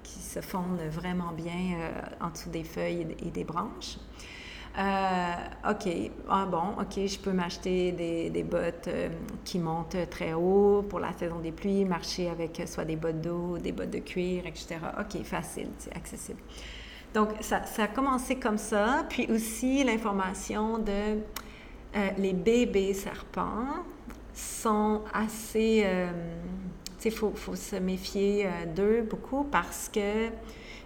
se 0.05 0.41
fondent 0.43 0.83
vraiment 0.91 1.33
bien 1.33 1.78
euh, 1.78 1.91
en 2.20 2.28
dessous 2.28 2.51
des 2.51 2.62
feuilles 2.62 3.16
et 3.24 3.31
des 3.31 3.45
branches. 3.45 3.97
Euh, 4.79 5.71
OK, 5.71 5.89
ah 6.29 6.47
bon, 6.47 6.81
OK, 6.81 7.05
je 7.05 7.18
peux 7.18 7.33
m'acheter 7.33 7.91
des, 7.91 8.31
des, 8.31 8.45
bottes 8.45 8.87
euh, 8.87 9.09
qui 9.45 9.59
montent 9.59 9.97
très 10.11 10.33
haut 10.33 10.85
pour 10.89 11.01
la 11.01 11.12
saison 11.12 11.41
des 11.41 11.51
pluies, 11.51 11.85
marcher 11.85 12.31
avec 12.31 12.62
soit 12.66 12.85
des 12.85 12.95
bottes 12.95 13.21
d'eau, 13.21 13.59
des 13.59 13.73
bottes 13.73 13.91
de 13.91 13.99
cuir, 13.99 14.47
etc. 14.47 14.77
OK, 14.99 15.25
facile, 15.25 15.68
c'est 15.79 15.95
accessible. 15.95 16.39
Donc, 17.12 17.31
ça, 17.41 17.62
a 17.79 17.89
commencé 17.89 18.37
comme 18.37 18.59
ça. 18.59 19.05
Puis 19.09 19.27
aussi, 19.33 19.83
l'information 19.83 20.79
de 20.79 20.93
euh, 20.93 22.09
les 22.16 22.33
bébés 22.33 22.95
serpents 22.95 23.66
sont 24.33 25.03
assez, 25.12 25.85
il 27.05 27.11
faut, 27.11 27.33
faut, 27.35 27.57
se 27.57 27.75
méfier 27.75 28.49
d'eux 28.77 29.03
beaucoup 29.03 29.43
parce 29.43 29.91
que, 29.93 30.29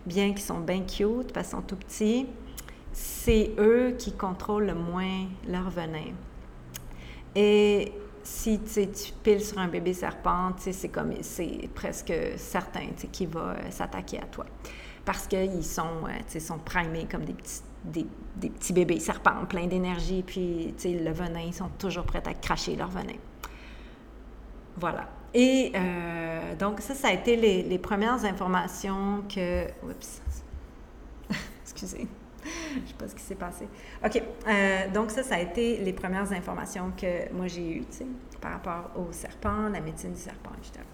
bien 0.07 0.30
qu'ils 0.30 0.41
sont 0.41 0.61
bien 0.61 0.80
cute, 0.80 1.35
parce 1.35 1.49
qu'ils 1.49 1.59
sont 1.59 1.62
tout 1.62 1.76
petits, 1.76 2.26
c'est 2.95 3.51
eux 3.59 3.97
qui 3.99 4.12
contrôlent 4.12 4.66
le 4.66 4.74
moins 4.74 5.26
leur 5.49 5.68
venin. 5.68 6.12
Et 7.34 7.92
si 8.22 8.61
tu 8.61 9.12
piles 9.22 9.45
sur 9.45 9.59
un 9.59 9.66
bébé 9.66 9.92
serpent, 9.92 10.53
c'est 10.59 10.88
comme 10.88 11.12
presque 11.74 12.14
certain 12.36 12.86
qu'il 13.12 13.28
va 13.28 13.40
euh, 13.40 13.70
s'attaquer 13.70 14.20
à 14.20 14.26
toi. 14.26 14.47
Parce 15.05 15.26
qu'ils 15.26 15.64
sont, 15.64 16.07
euh, 16.07 16.40
sont 16.40 16.59
primés 16.59 17.07
comme 17.11 17.24
des 17.24 17.34
petits, 17.34 18.07
des, 18.36 18.49
petits 18.49 18.72
bébés 18.72 19.01
serpents 19.01 19.45
pleins 19.47 19.66
d'énergie, 19.66 20.22
puis 20.22 20.72
le 20.84 21.11
venin, 21.11 21.40
ils 21.40 21.53
sont 21.53 21.68
toujours 21.78 22.05
prêts 22.05 22.22
à 22.24 22.32
cracher 22.32 22.76
leur 22.76 22.88
venin. 22.88 23.18
Voilà. 24.76 25.09
Et 25.34 25.72
euh, 25.74 26.55
donc, 26.55 26.80
ça, 26.80 26.95
ça 26.95 27.09
a 27.09 27.12
été 27.12 27.34
les, 27.36 27.64
les 27.64 27.78
premières 27.78 28.24
informations 28.24 29.24
que. 29.28 29.66
Oups. 29.82 30.22
Excusez. 31.64 32.07
Je 32.45 32.80
ne 32.80 32.86
sais 32.86 32.95
pas 32.95 33.09
ce 33.09 33.14
qui 33.14 33.22
s'est 33.22 33.34
passé. 33.34 33.68
OK. 34.05 34.22
Euh, 34.47 34.88
donc, 34.92 35.11
ça, 35.11 35.22
ça 35.22 35.36
a 35.36 35.40
été 35.40 35.78
les 35.78 35.92
premières 35.92 36.32
informations 36.32 36.92
que 36.97 37.32
moi 37.32 37.47
j'ai 37.47 37.78
eues, 37.78 37.84
tu 37.90 37.99
sais, 37.99 38.07
par 38.40 38.53
rapport 38.53 38.90
au 38.97 39.12
serpent, 39.12 39.68
la 39.68 39.80
médecine 39.80 40.12
du 40.12 40.20
serpent, 40.20 40.51
etc. 40.59 40.84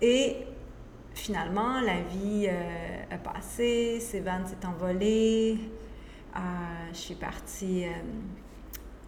Et 0.00 0.36
finalement, 1.14 1.80
la 1.80 2.00
vie 2.00 2.46
euh, 2.48 3.02
a 3.10 3.18
passé, 3.18 4.00
Sévan 4.00 4.46
s'est 4.46 4.66
envolé, 4.66 5.58
euh, 6.36 6.38
je 6.92 6.98
suis 6.98 7.14
partie 7.14 7.84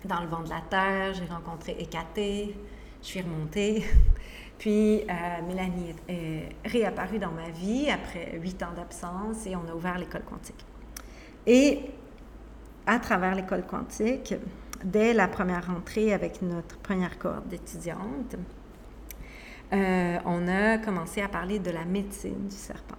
dans 0.04 0.20
le 0.20 0.28
vent 0.28 0.42
de 0.42 0.50
la 0.50 0.62
terre, 0.68 1.14
j'ai 1.14 1.24
rencontré 1.24 1.76
Hécaté, 1.78 2.56
je 3.02 3.06
suis 3.06 3.20
remontée. 3.20 3.84
Puis 4.58 5.02
Mélanie 5.48 5.94
est 6.08 6.48
réapparue 6.64 7.18
dans 7.18 7.32
ma 7.32 7.50
vie 7.50 7.90
après 7.90 8.38
huit 8.38 8.62
ans 8.62 8.72
d'absence 8.74 9.46
et 9.46 9.56
on 9.56 9.68
a 9.68 9.74
ouvert 9.74 9.98
l'école 9.98 10.22
quantique. 10.22 10.64
Et 11.46 11.80
à 12.86 12.98
travers 12.98 13.34
l'école 13.34 13.64
quantique, 13.66 14.34
dès 14.84 15.12
la 15.12 15.28
première 15.28 15.66
rentrée 15.66 16.12
avec 16.12 16.42
notre 16.42 16.78
première 16.78 17.18
cohorte 17.18 17.48
d'étudiantes, 17.48 18.36
euh, 19.72 20.18
on 20.24 20.46
a 20.48 20.78
commencé 20.78 21.22
à 21.22 21.28
parler 21.28 21.58
de 21.58 21.70
la 21.70 21.84
médecine 21.84 22.48
du 22.48 22.56
serpent. 22.56 22.96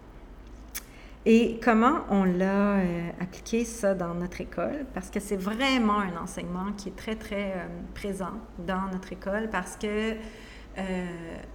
Et 1.27 1.59
comment 1.63 2.01
on 2.09 2.23
l'a 2.23 2.77
euh, 2.77 3.09
appliqué 3.19 3.65
ça 3.65 3.95
dans 3.95 4.13
notre 4.13 4.41
école? 4.41 4.85
Parce 4.93 5.09
que 5.09 5.19
c'est 5.19 5.37
vraiment 5.37 5.99
un 5.99 6.17
enseignement 6.17 6.71
qui 6.77 6.89
est 6.89 6.95
très, 6.95 7.15
très 7.15 7.53
euh, 7.53 7.67
présent 7.95 8.33
dans 8.59 8.87
notre 8.91 9.11
école 9.13 9.49
parce 9.49 9.75
que 9.75 10.15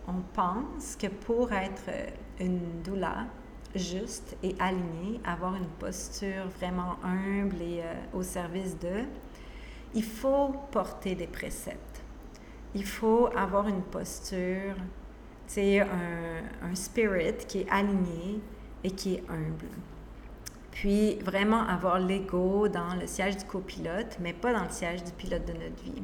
on 0.08 0.22
pense 0.32 0.96
que 0.96 1.08
pour 1.08 1.52
être 1.52 1.90
une 2.40 2.80
doula, 2.82 3.26
juste 3.74 4.36
et 4.42 4.54
aligné, 4.58 5.20
avoir 5.24 5.54
une 5.54 5.68
posture 5.78 6.48
vraiment 6.58 6.96
humble 7.04 7.60
et 7.62 7.82
euh, 7.82 7.94
au 8.18 8.22
service 8.22 8.78
d'eux, 8.78 9.04
il 9.94 10.04
faut 10.04 10.54
porter 10.70 11.14
des 11.14 11.26
préceptes. 11.26 12.02
Il 12.74 12.84
faut 12.84 13.28
avoir 13.36 13.66
une 13.68 13.82
posture, 13.82 14.74
tu 15.52 15.80
un, 15.80 15.86
un 16.62 16.74
spirit 16.74 17.36
qui 17.48 17.60
est 17.60 17.70
aligné 17.70 18.40
et 18.84 18.90
qui 18.90 19.14
est 19.14 19.24
humble. 19.28 19.68
Puis 20.70 21.16
vraiment 21.16 21.66
avoir 21.66 21.98
l'ego 21.98 22.68
dans 22.68 22.94
le 22.94 23.06
siège 23.06 23.36
du 23.36 23.44
copilote, 23.44 24.16
mais 24.20 24.32
pas 24.32 24.52
dans 24.52 24.62
le 24.62 24.70
siège 24.70 25.02
du 25.02 25.12
pilote 25.12 25.44
de 25.44 25.52
notre 25.52 25.82
vie. 25.82 26.02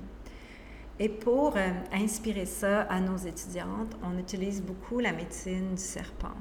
Et 0.99 1.09
pour 1.09 1.57
euh, 1.57 1.71
inspirer 1.93 2.47
ça 2.47 2.83
à 2.83 3.01
nos 3.01 3.17
étudiantes, 3.17 3.97
on 4.03 4.19
utilise 4.19 4.63
beaucoup 4.63 4.99
la 4.99 5.13
médecine 5.13 5.75
du 5.75 5.83
serpent 5.83 6.35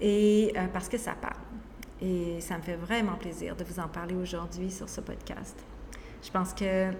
et 0.00 0.52
euh, 0.56 0.66
parce 0.72 0.88
que 0.88 0.98
ça 0.98 1.12
parle. 1.12 1.34
Et 2.00 2.40
ça 2.40 2.58
me 2.58 2.62
fait 2.62 2.76
vraiment 2.76 3.14
plaisir 3.14 3.56
de 3.56 3.64
vous 3.64 3.80
en 3.80 3.88
parler 3.88 4.14
aujourd'hui 4.14 4.70
sur 4.70 4.88
ce 4.88 5.00
podcast. 5.00 5.56
Je 6.22 6.30
pense 6.30 6.52
que 6.52 6.90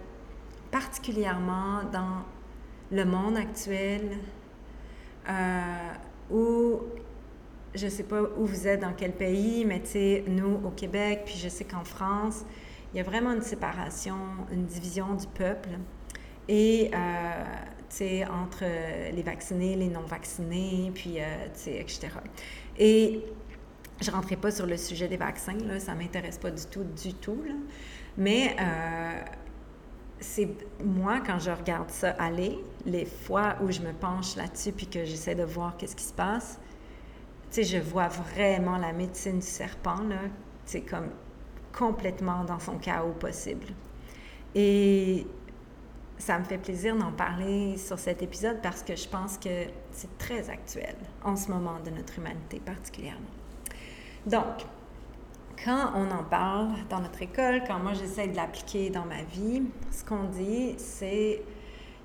particulièrement 0.71 1.83
dans 1.93 2.25
le 2.91 3.05
monde 3.05 3.37
actuel, 3.37 4.17
euh, 5.29 5.93
où 6.31 6.81
je 7.75 7.85
ne 7.85 7.91
sais 7.91 8.05
pas 8.05 8.23
où 8.23 8.47
vous 8.47 8.67
êtes, 8.67 8.81
dans 8.81 8.95
quel 8.95 9.13
pays, 9.13 9.65
mais 9.65 9.81
tu 9.81 9.91
sais, 9.91 10.25
nous 10.27 10.61
au 10.65 10.71
Québec, 10.71 11.23
puis 11.27 11.37
je 11.37 11.49
sais 11.49 11.65
qu'en 11.65 11.85
France, 11.85 12.45
il 12.93 12.97
y 12.97 13.01
a 13.01 13.03
vraiment 13.03 13.33
une 13.33 13.43
séparation, 13.43 14.17
une 14.51 14.65
division 14.65 15.15
du 15.15 15.27
peuple. 15.27 15.71
Et 16.49 16.91
euh, 16.95 17.45
entre 18.31 18.65
les 19.13 19.23
vaccinés, 19.23 19.77
les 19.77 19.89
non-vaccinés, 19.89 20.91
puis, 20.95 21.21
euh, 21.21 21.47
etc. 21.67 22.09
Et 22.79 23.23
je 24.01 24.11
ne 24.11 24.17
rentrerai 24.17 24.37
pas 24.37 24.51
sur 24.51 24.67
le 24.67 24.77
sujet 24.77 25.09
des 25.09 25.17
vaccins, 25.17 25.57
là, 25.67 25.81
ça 25.81 25.95
ne 25.95 25.99
m'intéresse 26.01 26.39
pas 26.39 26.51
du 26.51 26.65
tout, 26.67 26.85
du 26.85 27.15
tout. 27.15 27.43
Là. 27.47 27.55
Mais 28.19 28.57
euh, 28.61 29.21
moi, 30.85 31.21
quand 31.25 31.39
je 31.39 31.51
regarde 31.51 31.91
ça 31.91 32.11
aller, 32.19 32.59
les 32.85 33.05
fois 33.05 33.57
où 33.63 33.71
je 33.71 33.81
me 33.81 33.93
penche 33.93 34.37
là-dessus 34.37 34.73
puis 34.73 34.87
que 34.87 35.05
j'essaie 35.05 35.35
de 35.35 35.45
voir 35.45 35.77
qu'est-ce 35.77 35.97
qui 35.97 36.05
se 36.05 36.13
passe, 36.13 36.59
je 37.53 37.79
vois 37.79 38.09
vraiment 38.09 38.77
la 38.77 38.93
médecine 38.93 39.39
du 39.39 39.47
serpent, 39.47 40.03
là, 40.03 40.21
comme 40.89 41.09
complètement 41.73 42.45
dans 42.45 42.59
son 42.59 42.79
chaos 42.79 43.13
possible. 43.13 43.67
Et 44.55 45.27
ça 46.19 46.39
me 46.39 46.45
fait 46.45 46.59
plaisir 46.59 46.97
d'en 46.97 47.13
parler 47.13 47.77
sur 47.77 47.99
cet 47.99 48.23
épisode 48.23 48.61
parce 48.63 48.83
que 48.83 48.97
je 48.97 49.09
pense 49.09 49.37
que 49.39 49.67
c'est 49.97 50.19
très 50.19 50.51
actuel 50.51 50.95
en 51.25 51.37
ce 51.37 51.51
moment 51.51 51.81
de 51.81 51.91
notre 51.91 52.19
humanité 52.19 52.61
particulièrement. 52.61 53.31
Donc, 54.27 54.67
quand 55.65 55.93
on 55.95 56.11
en 56.11 56.23
parle 56.23 56.69
dans 56.91 57.01
notre 57.01 57.23
école, 57.23 57.63
quand 57.67 57.79
moi 57.79 57.95
j'essaie 57.95 58.29
de 58.29 58.37
l'appliquer 58.37 58.91
dans 58.91 59.07
ma 59.07 59.23
vie, 59.23 59.63
ce 59.91 60.05
qu'on 60.05 60.25
dit, 60.25 60.75
c'est 60.77 61.43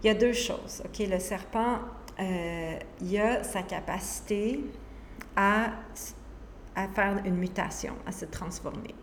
il 0.03 0.07
y 0.07 0.09
a 0.09 0.13
deux 0.13 0.33
choses. 0.33 0.81
Le 0.97 1.19
serpent, 1.19 1.79
euh, 2.19 2.79
il 3.01 3.19
a 3.19 3.43
sa 3.43 3.61
capacité 3.61 4.63
à, 5.35 5.71
à 6.75 6.87
faire 6.87 7.21
une 7.25 7.35
mutation, 7.35 7.93
à 8.05 8.11
se 8.11 8.25
transformer, 8.25 8.95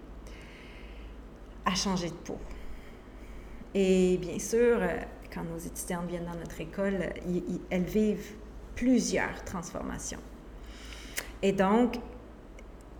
à 1.65 1.75
changer 1.75 2.09
de 2.09 2.15
peau. 2.15 2.39
Et 3.75 4.17
bien 4.19 4.39
sûr, 4.39 4.79
euh, 4.81 4.99
quand 5.33 5.45
nos 5.45 5.59
étudiantes 5.59 6.07
viennent 6.09 6.25
dans 6.25 6.39
notre 6.39 6.61
école, 6.61 7.13
elles 7.71 7.85
vivent 7.85 8.35
plusieurs 8.79 9.45
transformations. 9.45 10.21
Et 11.43 11.53
donc, 11.53 11.99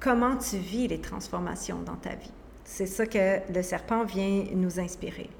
comment 0.01 0.37
tu 0.37 0.57
vis 0.57 0.89
les 0.89 1.01
transformations 1.01 1.81
dans 1.83 1.97
ta 1.97 2.15
vie? 2.15 2.33
C'est 2.65 2.87
ça 2.87 3.07
que 3.07 3.53
le 3.53 3.63
serpent 3.63 4.05
vient 4.05 4.45
nous 4.55 4.81
inspirer. 4.81 5.31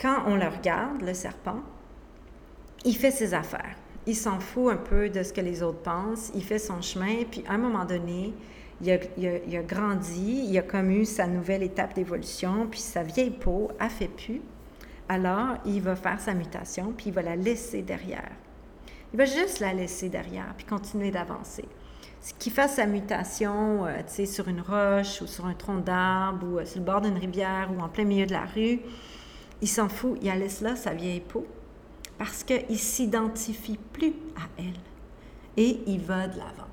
Quand 0.00 0.24
on 0.26 0.36
le 0.36 0.46
regarde, 0.46 1.02
le 1.02 1.14
serpent, 1.14 1.60
il 2.84 2.96
fait 2.96 3.10
ses 3.10 3.34
affaires. 3.34 3.76
Il 4.06 4.16
s'en 4.16 4.40
fout 4.40 4.72
un 4.72 4.76
peu 4.76 5.08
de 5.08 5.22
ce 5.22 5.32
que 5.32 5.40
les 5.40 5.62
autres 5.62 5.82
pensent. 5.82 6.30
Il 6.34 6.42
fait 6.42 6.58
son 6.58 6.80
chemin, 6.82 7.24
puis 7.30 7.44
à 7.48 7.54
un 7.54 7.58
moment 7.58 7.84
donné, 7.84 8.34
il 8.80 8.90
a, 8.90 9.62
grandi, 9.62 10.46
il 10.48 10.58
a 10.58 10.62
comme 10.62 11.04
sa 11.04 11.26
nouvelle 11.26 11.62
étape 11.62 11.94
d'évolution, 11.94 12.66
puis 12.70 12.80
sa 12.80 13.02
vieille 13.02 13.30
peau 13.30 13.70
a 13.78 13.88
fait 13.88 14.08
pu. 14.08 14.40
Alors, 15.08 15.56
il 15.64 15.82
va 15.82 15.96
faire 15.96 16.20
sa 16.20 16.34
mutation, 16.34 16.92
puis 16.96 17.06
il 17.08 17.12
va 17.12 17.22
la 17.22 17.36
laisser 17.36 17.82
derrière. 17.82 18.30
Il 19.12 19.18
va 19.18 19.24
juste 19.24 19.60
la 19.60 19.72
laisser 19.72 20.08
derrière, 20.08 20.54
puis 20.56 20.66
continuer 20.66 21.10
d'avancer. 21.10 21.64
Qu'il 22.38 22.52
fasse 22.52 22.74
sa 22.74 22.86
mutation, 22.86 23.86
euh, 23.86 23.98
tu 24.06 24.14
sais, 24.14 24.26
sur 24.26 24.48
une 24.48 24.60
roche 24.60 25.22
ou 25.22 25.26
sur 25.26 25.46
un 25.46 25.54
tronc 25.54 25.78
d'arbre 25.78 26.46
ou 26.46 26.58
euh, 26.58 26.66
sur 26.66 26.80
le 26.80 26.84
bord 26.84 27.00
d'une 27.00 27.16
rivière 27.16 27.70
ou 27.74 27.80
en 27.80 27.88
plein 27.88 28.04
milieu 28.04 28.26
de 28.26 28.32
la 28.32 28.44
rue, 28.44 28.80
il 29.62 29.68
s'en 29.68 29.88
fout, 29.88 30.18
il 30.20 30.30
laisse 30.32 30.60
là 30.60 30.76
sa 30.76 30.92
vieille 30.92 31.20
peau 31.20 31.46
parce 32.18 32.44
qu'il 32.44 32.78
s'identifie 32.78 33.78
plus 33.92 34.14
à 34.36 34.48
elle 34.58 34.80
et 35.56 35.80
il 35.86 36.00
va 36.00 36.28
de 36.28 36.36
l'avant. 36.36 36.68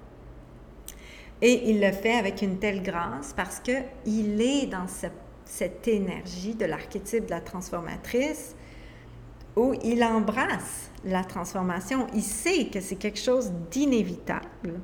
Et 1.42 1.70
il 1.70 1.80
le 1.80 1.92
fait 1.92 2.14
avec 2.14 2.42
une 2.42 2.60
telle 2.60 2.82
grâce 2.82 3.34
parce 3.34 3.60
qu'il 3.60 4.42
est 4.42 4.66
dans 4.66 4.88
cette 5.46 5.88
énergie 5.88 6.56
de 6.56 6.66
l'archétype 6.66 7.26
de 7.26 7.32
la 7.32 7.42
transformatrice 7.42 8.56
où 9.56 9.74
il 9.84 10.04
embrasse 10.04 10.90
la 11.06 11.24
transformation. 11.24 12.08
Il 12.14 12.24
sait 12.24 12.66
que 12.66 12.82
c'est 12.82 12.96
quelque 12.96 13.20
chose 13.20 13.52
d'inévitable, 13.72 14.80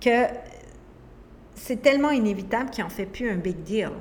que 0.00 0.26
c'est 1.54 1.82
tellement 1.82 2.10
inévitable 2.10 2.70
qu'il 2.70 2.84
n'en 2.84 2.90
fait 2.90 3.06
plus 3.06 3.30
un 3.30 3.36
big 3.36 3.62
deal. 3.62 3.92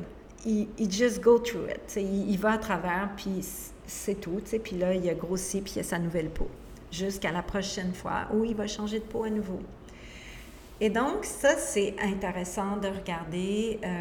Il, 0.45 0.67
just 0.89 1.21
go 1.21 1.39
through 1.39 1.69
it. 1.69 1.95
Il, 1.97 2.37
va 2.37 2.53
à 2.53 2.57
travers, 2.57 3.09
puis 3.17 3.45
c'est 3.85 4.15
tout. 4.15 4.41
Puis 4.63 4.77
là, 4.77 4.93
il 4.93 5.09
a 5.09 5.13
grossi, 5.13 5.61
puis 5.61 5.73
il 5.75 5.79
a 5.79 5.83
sa 5.83 5.99
nouvelle 5.99 6.29
peau. 6.29 6.47
Jusqu'à 6.91 7.31
la 7.31 7.41
prochaine 7.41 7.93
fois 7.93 8.27
où 8.33 8.45
il 8.45 8.55
va 8.55 8.65
changer 8.65 8.99
de 8.99 9.03
peau 9.03 9.23
à 9.23 9.29
nouveau. 9.29 9.59
Et 10.79 10.89
donc, 10.89 11.25
ça, 11.25 11.57
c'est 11.57 11.95
intéressant 11.99 12.77
de 12.77 12.87
regarder 12.87 13.79
euh, 13.83 13.99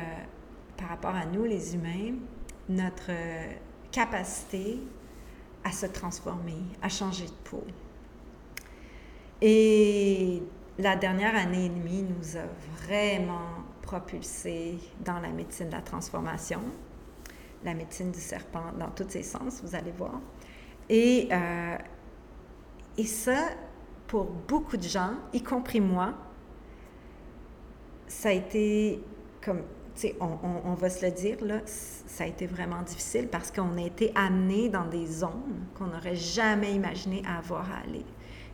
par 0.77 0.91
rapport 0.91 1.15
à 1.15 1.25
nous, 1.25 1.45
les 1.45 1.75
humains, 1.75 2.15
notre 2.69 3.11
euh, 3.11 3.53
capacité 3.91 4.79
à 5.67 5.73
se 5.73 5.87
transformer, 5.87 6.63
à 6.81 6.89
changer 6.89 7.27
de 7.27 7.33
peau. 7.43 7.65
Et 9.43 10.41
la 10.79 10.95
dernière 10.95 11.35
année 11.35 11.67
et 11.67 11.69
demie 11.69 12.05
nous 12.05 12.37
a 12.37 12.47
vraiment 12.85 13.65
propulsé 13.83 14.79
dans 15.05 15.19
la 15.19 15.31
médecine 15.31 15.67
de 15.67 15.73
la 15.73 15.83
transformation, 15.83 16.61
la 17.65 17.75
médecine 17.75 18.13
du 18.13 18.21
serpent 18.21 18.73
dans 18.79 18.91
tous 18.91 19.09
ses 19.09 19.25
sens, 19.25 19.61
vous 19.65 19.75
allez 19.75 19.91
voir. 19.91 20.21
Et, 20.89 21.29
euh, 21.33 21.77
et 22.97 23.05
ça, 23.05 23.49
pour 24.07 24.25
beaucoup 24.25 24.77
de 24.77 24.85
gens, 24.85 25.15
y 25.33 25.43
compris 25.43 25.81
moi, 25.81 26.15
ça 28.07 28.29
a 28.29 28.33
été 28.33 29.03
comme, 29.45 29.63
on, 30.21 30.75
va 30.75 30.91
se 30.91 31.05
le 31.05 31.13
dire, 31.13 31.37
là, 31.45 31.61
ça 31.65 32.25
a 32.25 32.27
été 32.27 32.47
vraiment 32.47 32.83
difficile 32.83 33.29
parce 33.29 33.51
qu'on 33.51 33.77
a 33.79 33.83
été 33.83 34.13
amené 34.15 34.69
dans 34.69 34.87
des 34.87 35.07
zones 35.07 35.65
qu'on 35.77 35.87
n'aurait 35.87 36.17
jamais 36.17 36.75
imaginé 36.75 37.23
avoir 37.27 37.71
à 37.71 37.79
aller. 37.85 38.05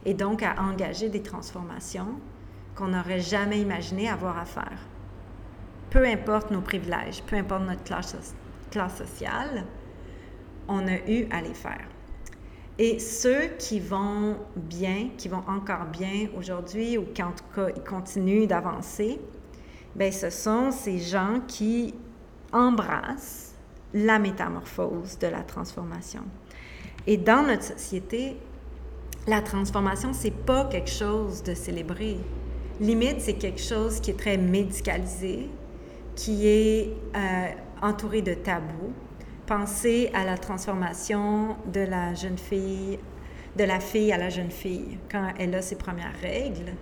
Et 0.04 0.14
donc 0.14 0.42
à 0.42 0.54
engager 0.60 1.08
des 1.08 1.22
transformations 1.22 2.20
qu'on 2.74 2.88
n'aurait 2.88 3.20
jamais 3.20 3.60
imaginé 3.60 4.08
avoir 4.08 4.38
à 4.38 4.44
faire. 4.44 4.78
Peu 5.90 6.06
importe 6.06 6.50
nos 6.50 6.60
privilèges, 6.60 7.22
peu 7.24 7.36
importe 7.36 7.64
notre 7.64 7.84
classe, 7.84 8.34
classe 8.70 8.96
sociale, 8.96 9.64
on 10.68 10.86
a 10.86 10.96
eu 11.08 11.26
à 11.30 11.40
les 11.42 11.54
faire. 11.54 11.86
Et 12.78 12.98
ceux 12.98 13.48
qui 13.58 13.78
vont 13.78 14.36
bien, 14.56 15.10
qui 15.18 15.28
vont 15.28 15.42
encore 15.46 15.84
bien 15.86 16.28
aujourd'hui, 16.36 16.96
ou 16.96 17.04
qui 17.12 17.22
en 17.22 17.32
tout 17.32 17.44
cas 17.54 17.68
ils 17.76 17.84
continuent 17.84 18.46
d'avancer, 18.46 19.20
bien, 19.94 20.10
ce 20.10 20.30
sont 20.30 20.70
ces 20.70 20.98
gens 20.98 21.40
qui 21.46 21.94
embrassent 22.52 23.54
la 23.94 24.18
métamorphose 24.18 25.18
de 25.18 25.26
la 25.26 25.42
transformation. 25.42 26.22
Et 27.06 27.16
dans 27.16 27.42
notre 27.42 27.64
société, 27.64 28.36
la 29.26 29.40
transformation, 29.42 30.12
c'est 30.12 30.30
pas 30.32 30.64
quelque 30.66 30.90
chose 30.90 31.42
de 31.42 31.54
célébré. 31.54 32.18
Limite, 32.80 33.20
c'est 33.20 33.34
quelque 33.34 33.60
chose 33.60 34.00
qui 34.00 34.10
est 34.10 34.18
très 34.18 34.36
médicalisé, 34.36 35.48
qui 36.16 36.46
est 36.46 36.92
euh, 37.16 37.48
entouré 37.82 38.22
de 38.22 38.34
tabous. 38.34 38.92
Pensez 39.46 40.10
à 40.14 40.24
la 40.24 40.38
transformation 40.38 41.56
de 41.72 41.80
la 41.80 42.14
jeune 42.14 42.38
fille, 42.38 42.98
de 43.56 43.64
la 43.64 43.80
fille 43.80 44.12
à 44.12 44.18
la 44.18 44.30
jeune 44.30 44.50
fille, 44.50 44.98
quand 45.10 45.28
elle 45.38 45.54
a 45.54 45.62
ses 45.62 45.76
premières 45.76 46.14
règles. 46.20 46.72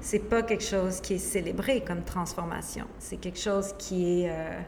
C'est 0.00 0.28
pas 0.28 0.42
quelque 0.42 0.64
chose 0.64 1.00
qui 1.00 1.14
est 1.14 1.18
célébré 1.18 1.82
comme 1.82 2.04
transformation. 2.04 2.86
C'est 2.98 3.16
quelque 3.16 3.38
chose 3.38 3.74
qui 3.78 4.22
est 4.22 4.30
euh, 4.30 4.60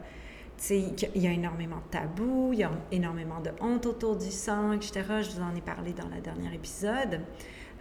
il 0.71 1.23
y 1.23 1.27
a 1.27 1.33
énormément 1.33 1.77
de 1.77 1.91
tabous, 1.91 2.51
il 2.53 2.61
y 2.61 2.65
a 2.65 2.71
énormément 2.91 3.41
de 3.41 3.51
honte 3.61 3.87
autour 3.87 4.17
du 4.17 4.31
sang, 4.31 4.73
etc. 4.73 5.03
Je 5.23 5.31
vous 5.31 5.43
en 5.43 5.55
ai 5.55 5.61
parlé 5.61 5.93
dans 5.93 6.09
le 6.09 6.21
dernier 6.21 6.53
épisode. 6.55 7.21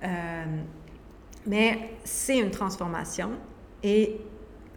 Euh, 0.03 0.45
mais 1.45 1.91
c'est 2.03 2.37
une 2.37 2.51
transformation 2.51 3.31
et 3.81 4.17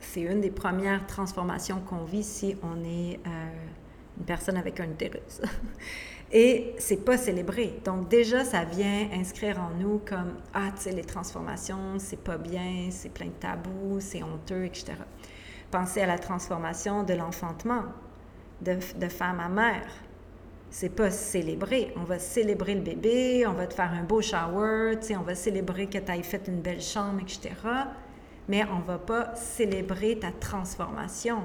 c'est 0.00 0.22
une 0.22 0.40
des 0.40 0.50
premières 0.50 1.06
transformations 1.06 1.80
qu'on 1.80 2.04
vit 2.04 2.22
si 2.22 2.56
on 2.62 2.82
est 2.84 3.20
euh, 3.26 3.50
une 4.18 4.24
personne 4.24 4.56
avec 4.56 4.80
un 4.80 4.84
utérus. 4.84 5.42
et 6.32 6.74
c'est 6.78 7.04
pas 7.04 7.18
célébré. 7.18 7.80
Donc 7.84 8.08
déjà, 8.08 8.44
ça 8.44 8.64
vient 8.64 9.08
inscrire 9.12 9.60
en 9.60 9.70
nous 9.80 10.00
comme 10.06 10.34
ah, 10.54 10.70
tu 10.76 10.82
sais, 10.82 10.92
les 10.92 11.04
transformations, 11.04 11.98
c'est 11.98 12.22
pas 12.22 12.38
bien, 12.38 12.88
c'est 12.90 13.08
plein 13.08 13.26
de 13.26 13.32
tabous, 13.32 13.98
c'est 14.00 14.22
honteux, 14.22 14.64
etc. 14.64 14.92
Pensez 15.70 16.00
à 16.00 16.06
la 16.06 16.18
transformation 16.18 17.02
de 17.02 17.14
l'enfantement, 17.14 17.84
de, 18.60 19.08
femme 19.08 19.40
à 19.40 19.48
mère. 19.48 19.88
C'est 20.70 20.94
pas 20.94 21.10
célébrer. 21.10 21.92
On 21.96 22.04
va 22.04 22.20
célébrer 22.20 22.76
le 22.76 22.82
bébé, 22.82 23.44
on 23.46 23.54
va 23.54 23.66
te 23.66 23.74
faire 23.74 23.92
un 23.92 24.04
beau 24.04 24.22
shower, 24.22 24.98
on 25.18 25.22
va 25.22 25.34
célébrer 25.34 25.88
que 25.88 25.98
tu 25.98 26.12
aies 26.12 26.22
fait 26.22 26.46
une 26.46 26.60
belle 26.60 26.80
chambre, 26.80 27.20
etc. 27.22 27.50
Mais 28.48 28.64
on 28.70 28.80
va 28.80 28.98
pas 28.98 29.34
célébrer 29.34 30.18
ta 30.18 30.30
transformation 30.30 31.42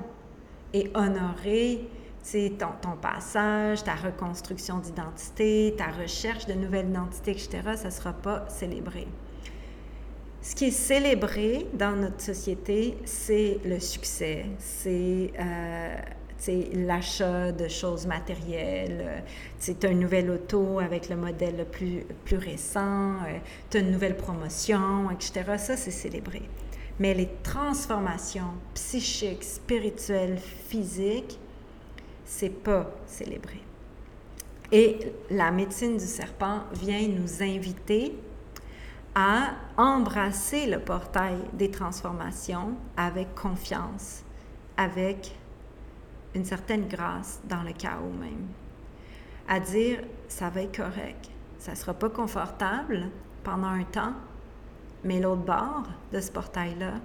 et 0.73 0.91
honorer 0.93 1.87
ton, 2.31 2.67
ton 2.81 2.97
passage, 2.97 3.83
ta 3.83 3.95
reconstruction 3.95 4.79
d'identité, 4.79 5.75
ta 5.77 5.87
recherche 5.87 6.45
de 6.45 6.53
nouvelles 6.53 6.89
identités, 6.89 7.31
etc. 7.31 7.61
Ça 7.75 7.85
ne 7.85 7.89
sera 7.89 8.13
pas 8.13 8.45
célébré. 8.49 9.07
Ce 10.41 10.53
qui 10.53 10.65
est 10.65 10.71
célébré 10.71 11.65
dans 11.73 11.95
notre 11.95 12.21
société, 12.21 12.97
c'est 13.03 13.59
le 13.65 13.79
succès, 13.79 14.45
c'est 14.59 15.31
euh, 15.39 15.95
l'achat 16.73 17.51
de 17.51 17.67
choses 17.67 18.05
matérielles, 18.05 19.23
c'est 19.57 19.83
un 19.85 19.93
nouvel 19.93 20.29
auto 20.29 20.79
avec 20.79 21.09
le 21.09 21.15
modèle 21.15 21.57
le 21.57 21.65
plus, 21.65 22.05
plus 22.25 22.37
récent, 22.37 23.13
euh, 23.23 23.39
tu 23.71 23.77
as 23.77 23.79
une 23.79 23.89
nouvelle 23.89 24.15
promotion, 24.15 25.09
etc. 25.09 25.43
Ça, 25.57 25.77
c'est 25.77 25.89
célébré. 25.89 26.43
Mais 26.99 27.15
les 27.15 27.29
transformations 27.41 28.53
psychiques, 28.75 29.43
spirituelles, 29.43 30.37
physiques, 30.37 31.39
c'est 32.25 32.49
pas 32.49 32.91
célébré. 33.05 33.61
Et 34.71 35.13
la 35.29 35.51
médecine 35.51 35.97
du 35.97 36.05
serpent 36.05 36.63
vient 36.73 37.07
nous 37.07 37.43
inviter 37.43 38.17
à 39.13 39.51
embrasser 39.77 40.67
le 40.67 40.79
portail 40.79 41.37
des 41.53 41.71
transformations 41.71 42.75
avec 42.97 43.33
confiance, 43.35 44.23
avec 44.75 45.37
une 46.33 46.43
certaine 46.43 46.87
grâce 46.87 47.39
dans 47.45 47.63
le 47.63 47.71
chaos 47.71 48.11
même. 48.19 48.47
À 49.47 49.59
dire, 49.59 49.99
ça 50.27 50.49
va 50.49 50.63
être 50.63 50.75
correct, 50.75 51.29
ça 51.59 51.71
ne 51.71 51.77
sera 51.77 51.93
pas 51.93 52.09
confortable 52.09 53.09
pendant 53.43 53.67
un 53.67 53.83
temps, 53.83 54.13
mais 55.03 55.21
l'autre 55.21 55.43
bord 55.43 55.83
de 56.11 56.19
ce 56.19 56.31
portail-là, 56.31 56.95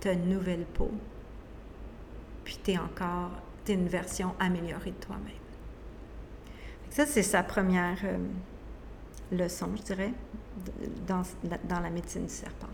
tu 0.00 0.08
as 0.08 0.12
une 0.12 0.28
nouvelle 0.28 0.64
peau. 0.64 0.90
Puis 2.44 2.58
tu 2.62 2.72
es 2.72 2.78
encore, 2.78 3.30
une 3.74 3.88
version 3.88 4.34
améliorée 4.38 4.90
de 4.90 5.04
toi-même. 5.04 5.32
Ça, 6.90 7.06
c'est 7.06 7.22
sa 7.22 7.42
première 7.42 7.98
euh, 8.04 8.18
leçon, 9.32 9.68
je 9.76 9.82
dirais, 9.82 10.12
dans, 11.06 11.22
dans 11.64 11.80
la 11.80 11.90
médecine 11.90 12.26
du 12.26 12.32
serpent. 12.32 12.68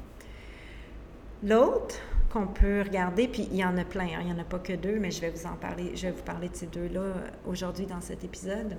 L'autre 1.42 1.96
qu'on 2.32 2.46
peut 2.46 2.82
regarder, 2.82 3.28
puis 3.28 3.48
il 3.50 3.56
y 3.56 3.64
en 3.64 3.76
a 3.76 3.84
plein, 3.84 4.06
hein, 4.06 4.20
il 4.20 4.26
n'y 4.26 4.32
en 4.32 4.38
a 4.38 4.44
pas 4.44 4.58
que 4.58 4.72
deux, 4.72 4.98
mais 4.98 5.10
je 5.10 5.20
vais 5.20 5.30
vous 5.30 5.46
en 5.46 5.54
parler, 5.56 5.94
je 5.94 6.06
vais 6.06 6.12
vous 6.12 6.22
parler 6.22 6.48
de 6.48 6.56
ces 6.56 6.66
deux-là 6.66 7.00
euh, 7.00 7.30
aujourd'hui 7.46 7.86
dans 7.86 8.00
cet 8.00 8.24
épisode. 8.24 8.76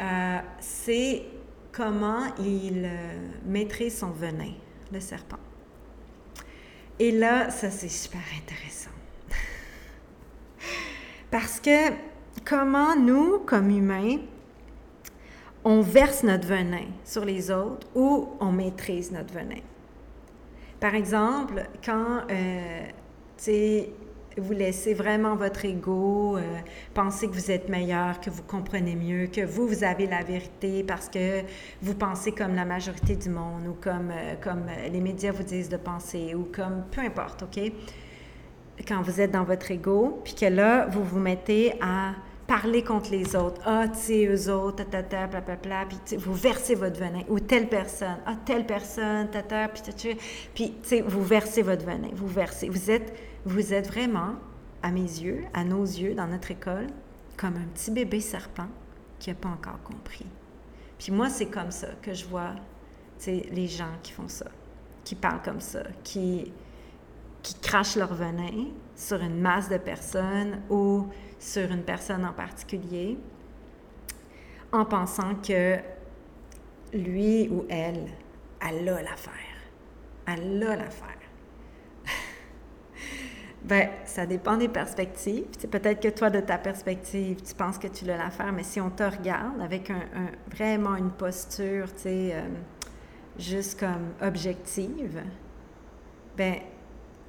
Euh, 0.00 0.38
c'est 0.60 1.24
comment 1.72 2.24
il 2.38 2.90
maîtrise 3.46 3.98
son 3.98 4.10
venin, 4.10 4.52
le 4.92 5.00
serpent. 5.00 5.38
Et 6.98 7.12
là, 7.12 7.50
ça 7.50 7.70
c'est 7.70 7.88
super 7.88 8.20
intéressant. 8.36 8.90
Parce 11.30 11.60
que 11.60 11.90
comment 12.44 12.96
nous, 12.96 13.40
comme 13.40 13.70
humains, 13.70 14.18
on 15.64 15.82
verse 15.82 16.22
notre 16.22 16.46
venin 16.46 16.86
sur 17.04 17.24
les 17.24 17.50
autres 17.50 17.86
ou 17.94 18.28
on 18.40 18.52
maîtrise 18.52 19.12
notre 19.12 19.34
venin? 19.34 19.60
Par 20.80 20.94
exemple, 20.94 21.64
quand 21.84 22.22
euh, 22.30 22.86
vous 24.38 24.52
laissez 24.52 24.94
vraiment 24.94 25.36
votre 25.36 25.64
ego 25.64 26.36
euh, 26.36 26.42
penser 26.94 27.26
que 27.28 27.32
vous 27.32 27.50
êtes 27.50 27.68
meilleur, 27.68 28.20
que 28.20 28.30
vous 28.30 28.44
comprenez 28.44 28.94
mieux, 28.94 29.26
que 29.26 29.44
vous, 29.44 29.66
vous 29.66 29.84
avez 29.84 30.06
la 30.06 30.22
vérité 30.22 30.84
parce 30.84 31.08
que 31.08 31.42
vous 31.82 31.94
pensez 31.94 32.32
comme 32.32 32.54
la 32.54 32.64
majorité 32.64 33.16
du 33.16 33.28
monde 33.28 33.66
ou 33.66 33.74
comme, 33.74 34.10
euh, 34.10 34.34
comme 34.40 34.66
les 34.90 35.00
médias 35.00 35.32
vous 35.32 35.42
disent 35.42 35.68
de 35.68 35.76
penser 35.76 36.34
ou 36.34 36.44
comme 36.44 36.84
peu 36.90 37.00
importe, 37.00 37.42
OK? 37.42 37.60
Quand 38.86 39.02
vous 39.02 39.20
êtes 39.20 39.32
dans 39.32 39.44
votre 39.44 39.70
ego, 39.70 40.20
puis 40.24 40.34
que 40.34 40.46
là, 40.46 40.86
vous 40.86 41.02
vous 41.02 41.18
mettez 41.18 41.74
à 41.80 42.12
parler 42.46 42.82
contre 42.82 43.10
les 43.10 43.36
autres. 43.36 43.60
Ah, 43.66 43.86
tu 43.88 43.98
sais, 43.98 44.26
eux 44.26 44.50
autres, 44.50 44.82
ta, 44.84 45.02
bla, 45.02 45.26
bla, 45.40 45.56
bla, 45.56 45.84
puis 45.86 46.16
vous 46.16 46.32
versez 46.32 46.74
votre 46.74 46.98
venin. 46.98 47.22
Ou 47.28 47.38
telle 47.40 47.68
personne, 47.68 48.16
ah, 48.26 48.34
telle 48.44 48.66
personne, 48.66 49.28
ta, 49.30 49.68
puis 49.68 49.82
puis 50.54 50.74
tu 50.82 50.88
sais, 50.88 51.00
vous 51.02 51.22
versez 51.22 51.62
votre 51.62 51.84
venin. 51.84 52.08
Vous 52.14 52.26
versez. 52.26 52.68
Vous 52.68 52.90
êtes, 52.90 53.14
vous 53.44 53.74
êtes 53.74 53.88
vraiment, 53.88 54.36
à 54.82 54.90
mes 54.90 55.00
yeux, 55.00 55.44
à 55.52 55.62
nos 55.64 55.82
yeux, 55.84 56.14
dans 56.14 56.26
notre 56.26 56.50
école, 56.50 56.86
comme 57.36 57.56
un 57.56 57.68
petit 57.74 57.90
bébé 57.90 58.20
serpent 58.20 58.68
qui 59.18 59.30
n'a 59.30 59.36
pas 59.36 59.48
encore 59.50 59.82
compris. 59.82 60.26
Puis 60.98 61.12
moi, 61.12 61.28
c'est 61.28 61.46
comme 61.46 61.70
ça 61.70 61.88
que 62.02 62.14
je 62.14 62.24
vois, 62.24 62.54
tu 63.18 63.24
sais, 63.24 63.46
les 63.52 63.66
gens 63.66 63.92
qui 64.02 64.12
font 64.12 64.28
ça, 64.28 64.46
qui 65.04 65.14
parlent 65.14 65.42
comme 65.42 65.60
ça, 65.60 65.82
qui, 66.02 66.50
qui 67.42 67.54
crachent 67.54 67.96
leur 67.96 68.14
venin 68.14 68.66
sur 68.94 69.20
une 69.22 69.40
masse 69.40 69.68
de 69.68 69.78
personnes 69.78 70.60
ou 70.68 71.06
sur 71.38 71.70
une 71.70 71.82
personne 71.82 72.24
en 72.24 72.32
particulier 72.32 73.18
en 74.72 74.84
pensant 74.84 75.34
que 75.36 75.76
lui 76.92 77.48
ou 77.48 77.64
elle, 77.68 78.08
elle 78.60 78.88
a 78.88 79.02
l'affaire. 79.02 79.32
Elle 80.26 80.62
a 80.62 80.76
l'affaire. 80.76 81.08
ben, 83.62 83.88
ça 84.04 84.26
dépend 84.26 84.56
des 84.56 84.68
perspectives. 84.68 85.46
Peut-être 85.70 86.00
que 86.00 86.08
toi, 86.08 86.30
de 86.30 86.40
ta 86.40 86.58
perspective, 86.58 87.40
tu 87.42 87.54
penses 87.54 87.78
que 87.78 87.88
tu 87.88 88.04
l'as 88.04 88.18
l'affaire, 88.18 88.52
mais 88.52 88.62
si 88.62 88.80
on 88.80 88.90
te 88.90 89.02
regarde 89.02 89.60
avec 89.60 89.90
un, 89.90 90.02
vraiment 90.50 90.96
une 90.96 91.10
posture, 91.10 91.94
tu 91.94 92.02
sais, 92.02 92.30
euh, 92.34 92.42
juste 93.38 93.80
comme 93.80 94.12
objective, 94.20 95.22
ben, 96.36 96.56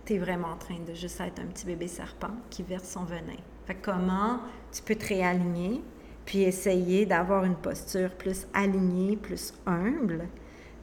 tu 0.10 0.18
vraiment 0.18 0.48
en 0.48 0.58
train 0.58 0.80
de 0.80 0.96
juste 0.96 1.22
être 1.22 1.40
un 1.40 1.46
petit 1.46 1.68
bébé 1.68 1.88
serpent 1.88 2.32
qui 2.50 2.64
verse 2.64 2.90
son 2.90 3.04
venin. 3.04 3.38
Fait 3.66 3.76
comment 3.76 4.40
tu 4.72 4.82
peux 4.82 4.96
te 4.96 5.06
réaligner, 5.06 5.84
puis 6.26 6.42
essayer 6.42 7.06
d'avoir 7.06 7.44
une 7.44 7.56
posture 7.56 8.10
plus 8.16 8.48
alignée, 8.52 9.18
plus 9.18 9.54
humble, 9.68 10.28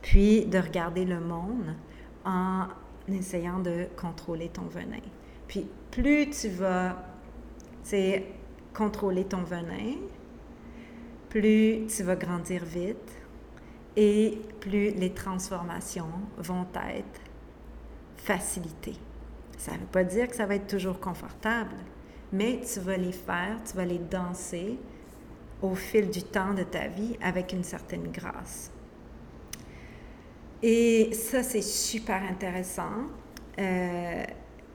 puis 0.00 0.46
de 0.46 0.58
regarder 0.58 1.04
le 1.04 1.18
monde 1.18 1.74
en 2.24 2.68
essayant 3.08 3.58
de 3.58 3.88
contrôler 4.00 4.48
ton 4.48 4.66
venin. 4.66 5.02
Puis 5.48 5.66
plus 5.90 6.30
tu 6.30 6.48
vas 6.50 6.96
contrôler 8.72 9.24
ton 9.24 9.42
venin, 9.42 9.96
plus 11.30 11.86
tu 11.88 12.04
vas 12.04 12.14
grandir 12.14 12.64
vite 12.64 13.12
et 13.96 14.40
plus 14.60 14.90
les 14.90 15.12
transformations 15.12 16.10
vont 16.38 16.66
être 16.74 17.20
facilitées. 18.18 19.00
Ça 19.56 19.72
ne 19.72 19.78
veut 19.78 19.86
pas 19.86 20.04
dire 20.04 20.28
que 20.28 20.36
ça 20.36 20.46
va 20.46 20.56
être 20.56 20.66
toujours 20.66 21.00
confortable, 21.00 21.76
mais 22.32 22.60
tu 22.60 22.80
vas 22.80 22.96
les 22.96 23.12
faire, 23.12 23.58
tu 23.68 23.76
vas 23.76 23.84
les 23.84 23.98
danser 23.98 24.78
au 25.62 25.74
fil 25.74 26.10
du 26.10 26.22
temps 26.22 26.54
de 26.54 26.62
ta 26.62 26.88
vie 26.88 27.16
avec 27.22 27.52
une 27.52 27.64
certaine 27.64 28.10
grâce. 28.12 28.70
Et 30.62 31.12
ça, 31.12 31.42
c'est 31.42 31.62
super 31.62 32.22
intéressant. 32.22 33.06
Euh, 33.58 34.24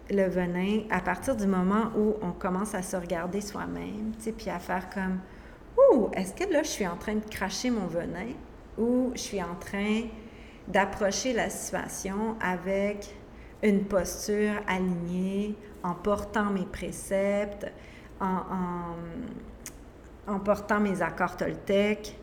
le 0.10 0.28
venin, 0.28 0.82
à 0.90 1.00
partir 1.00 1.36
du 1.36 1.48
moment 1.48 1.92
où 1.98 2.16
on 2.22 2.32
commence 2.32 2.76
à 2.76 2.82
se 2.82 2.96
regarder 2.96 3.42
soi-même, 3.42 4.12
puis 4.38 4.50
à 4.50 4.60
faire 4.60 4.90
comme 4.90 5.20
Ouh, 5.78 6.10
est-ce 6.14 6.34
que 6.34 6.52
là, 6.52 6.64
je 6.64 6.70
suis 6.70 6.88
en 6.88 6.98
train 6.98 7.16
de 7.16 7.26
cracher 7.26 7.70
mon 7.70 7.88
venin 7.88 8.34
ou 8.78 9.12
je 9.16 9.20
suis 9.20 9.42
en 9.42 9.56
train 9.56 10.04
d'approcher 10.68 11.34
la 11.34 11.50
situation 11.50 12.36
avec 12.42 13.14
une 13.64 13.86
posture 13.86 14.54
alignée, 14.68 15.56
en 15.84 15.94
portant 15.94 16.52
mes 16.52 16.66
préceptes, 16.66 17.72
en, 18.20 18.96
en, 20.28 20.40
portant 20.40 20.80
mes 20.80 21.02
accords 21.02 21.36
toltèques, 21.36 22.18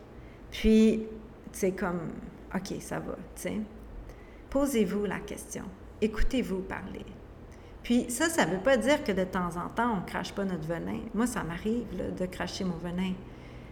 puis, 0.51 1.05
c'est 1.51 1.71
comme, 1.71 2.11
OK, 2.55 2.75
ça 2.79 2.99
va, 2.99 3.15
tu 3.35 3.41
sais. 3.41 3.57
Posez-vous 4.49 5.05
la 5.05 5.19
question. 5.19 5.63
Écoutez-vous 6.01 6.61
parler. 6.61 7.05
Puis 7.83 8.09
ça, 8.09 8.29
ça 8.29 8.45
ne 8.45 8.51
veut 8.51 8.61
pas 8.61 8.77
dire 8.77 9.03
que 9.03 9.11
de 9.11 9.23
temps 9.23 9.57
en 9.57 9.69
temps, 9.69 9.93
on 9.93 10.01
ne 10.01 10.05
crache 10.05 10.33
pas 10.33 10.43
notre 10.43 10.67
venin. 10.67 10.99
Moi, 11.13 11.27
ça 11.27 11.43
m'arrive 11.43 11.85
de 12.17 12.25
cracher 12.25 12.63
mon 12.63 12.77
venin. 12.77 13.13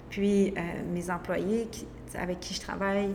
Puis 0.09 0.53
euh, 0.55 0.61
mes 0.93 1.09
employés 1.09 1.67
avec 2.15 2.39
qui 2.39 2.53
je 2.53 2.61
travaille 2.61 3.13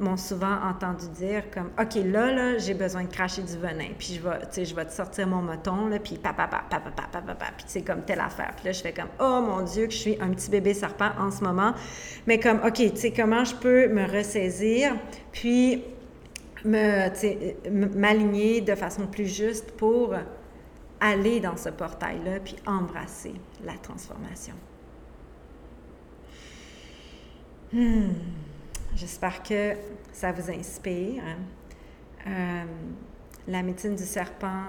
m'ont 0.00 0.16
souvent 0.16 0.56
entendu 0.64 1.08
dire 1.10 1.44
comme 1.52 1.70
OK 1.78 1.94
là 2.04 2.32
là 2.32 2.58
j'ai 2.58 2.74
besoin 2.74 3.04
de 3.04 3.12
cracher 3.12 3.42
du 3.42 3.56
venin 3.56 3.90
puis 3.98 4.14
je 4.14 4.20
vais 4.20 4.38
tu 4.40 4.46
sais 4.50 4.64
je 4.64 4.74
vais 4.74 4.84
te 4.84 4.92
sortir 4.92 5.26
mon 5.26 5.42
moton 5.42 5.88
là 5.88 5.98
puis 5.98 6.16
papa 6.16 6.48
papa 6.48 6.64
papa 6.68 6.90
papa 6.90 7.20
papa 7.20 7.46
puis 7.56 7.66
c'est 7.68 7.82
comme 7.82 8.02
telle 8.02 8.20
affaire. 8.20 8.52
Puis 8.56 8.66
là 8.66 8.72
je 8.72 8.80
fais 8.80 8.92
comme 8.92 9.10
oh 9.20 9.40
mon 9.40 9.62
dieu 9.62 9.86
que 9.86 9.92
je 9.92 9.98
suis 9.98 10.16
un 10.20 10.30
petit 10.30 10.50
bébé 10.50 10.74
serpent 10.74 11.10
en 11.18 11.30
ce 11.30 11.44
moment. 11.44 11.74
Mais 12.26 12.40
comme 12.40 12.60
OK 12.66 12.74
tu 12.74 12.96
sais 12.96 13.12
comment 13.12 13.44
je 13.44 13.54
peux 13.54 13.88
me 13.88 14.06
ressaisir 14.10 14.96
puis 15.32 15.84
me 16.64 17.08
m'aligner 17.68 18.60
de 18.60 18.74
façon 18.74 19.06
plus 19.06 19.26
juste 19.26 19.70
pour 19.72 20.14
aller 21.00 21.40
dans 21.40 21.56
ce 21.56 21.68
portail 21.68 22.20
là 22.24 22.40
puis 22.42 22.56
embrasser 22.66 23.34
la 23.64 23.74
transformation. 23.74 24.54
Hmm. 27.72 28.10
J'espère 28.94 29.42
que 29.42 29.76
ça 30.12 30.32
vous 30.32 30.50
inspire. 30.50 31.22
Euh, 32.26 32.64
la 33.46 33.62
médecine 33.62 33.94
du 33.94 34.04
serpent, 34.04 34.64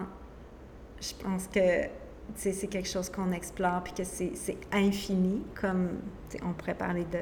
je 1.01 1.13
pense 1.15 1.47
que 1.47 1.87
c'est 2.35 2.67
quelque 2.67 2.87
chose 2.87 3.09
qu'on 3.09 3.31
explore 3.31 3.83
puis 3.83 3.93
que 3.93 4.03
c'est 4.03 4.57
infini, 4.71 5.41
comme 5.59 5.99
on 6.43 6.53
pourrait 6.53 6.75
parler 6.75 7.05
de, 7.05 7.19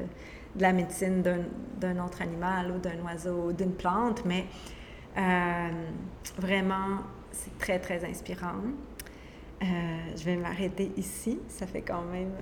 la 0.58 0.72
médecine 0.72 1.22
d'un 1.22 2.04
autre 2.04 2.22
animal 2.22 2.72
ou 2.72 2.78
d'un 2.78 3.00
oiseau 3.04 3.48
ou 3.48 3.52
d'une 3.52 3.72
plante, 3.72 4.24
mais 4.24 4.46
euh, 5.16 5.68
vraiment, 6.38 6.98
c'est 7.30 7.56
très, 7.58 7.78
très 7.78 8.04
inspirant. 8.04 8.60
Euh, 9.62 9.66
je 10.16 10.24
vais 10.24 10.36
m'arrêter 10.36 10.90
ici. 10.96 11.38
Ça 11.48 11.66
fait 11.66 11.82
quand 11.82 12.02
même 12.02 12.32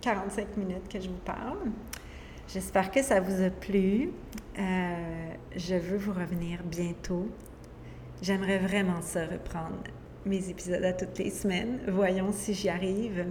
45 0.00 0.56
minutes 0.56 0.88
que 0.88 1.00
je 1.00 1.08
vous 1.08 1.20
parle. 1.24 1.58
J'espère 2.48 2.90
que 2.90 3.02
ça 3.02 3.20
vous 3.20 3.42
a 3.42 3.50
plu. 3.50 4.10
Euh, 4.58 5.32
je 5.54 5.74
veux 5.74 5.98
vous 5.98 6.12
revenir 6.12 6.62
bientôt. 6.64 7.28
J'aimerais 8.22 8.58
vraiment 8.58 9.02
ça 9.02 9.26
reprendre 9.26 9.82
mes 10.24 10.48
épisodes 10.48 10.82
à 10.82 10.94
toutes 10.94 11.18
les 11.18 11.30
semaines. 11.30 11.78
Voyons 11.88 12.32
si 12.32 12.54
j'y 12.54 12.70
arrive. 12.70 13.26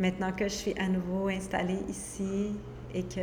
Maintenant 0.00 0.32
que 0.32 0.44
je 0.44 0.54
suis 0.54 0.78
à 0.78 0.88
nouveau 0.88 1.28
installée 1.28 1.78
ici 1.88 2.52
et 2.94 3.02
que 3.02 3.20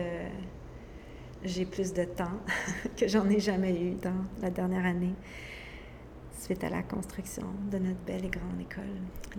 j'ai 1.44 1.66
plus 1.66 1.92
de 1.92 2.04
temps 2.04 2.40
que 2.98 3.08
j'en 3.08 3.28
ai 3.30 3.40
jamais 3.40 3.74
eu 3.74 3.96
dans 3.96 4.26
la 4.42 4.52
dernière 4.52 4.86
année 4.86 5.16
suite 6.38 6.64
à 6.64 6.70
la 6.70 6.84
construction 6.84 7.48
de 7.72 7.80
notre 7.80 8.00
belle 8.06 8.26
et 8.26 8.30
grande 8.30 8.62
école, 8.62 8.84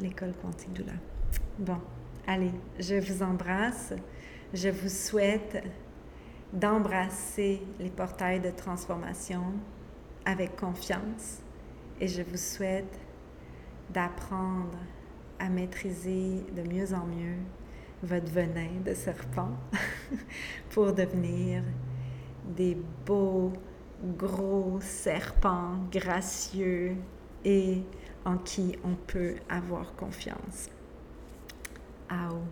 l'école 0.00 0.32
Quantique 0.42 0.72
Doula. 0.72 0.94
Bon, 1.58 1.78
Allez, 2.26 2.52
je 2.78 2.94
vous 2.94 3.22
embrasse. 3.22 3.92
Je 4.54 4.68
vous 4.68 4.88
souhaite 4.88 5.64
d'embrasser 6.52 7.62
les 7.78 7.90
portails 7.90 8.40
de 8.40 8.50
transformation 8.50 9.42
avec 10.24 10.56
confiance 10.56 11.40
et 12.00 12.08
je 12.08 12.22
vous 12.22 12.36
souhaite 12.36 12.98
d'apprendre 13.90 14.78
à 15.38 15.48
maîtriser 15.48 16.44
de 16.54 16.62
mieux 16.62 16.94
en 16.94 17.06
mieux 17.06 17.38
votre 18.02 18.30
venin 18.30 18.80
de 18.84 18.94
serpent 18.94 19.56
pour 20.70 20.92
devenir 20.92 21.62
des 22.56 22.76
beaux, 23.06 23.52
gros 24.18 24.78
serpents 24.80 25.78
gracieux 25.90 26.96
et 27.44 27.82
en 28.24 28.38
qui 28.38 28.76
on 28.84 28.94
peut 28.94 29.36
avoir 29.48 29.94
confiance. 29.94 30.68
Au. 32.10 32.42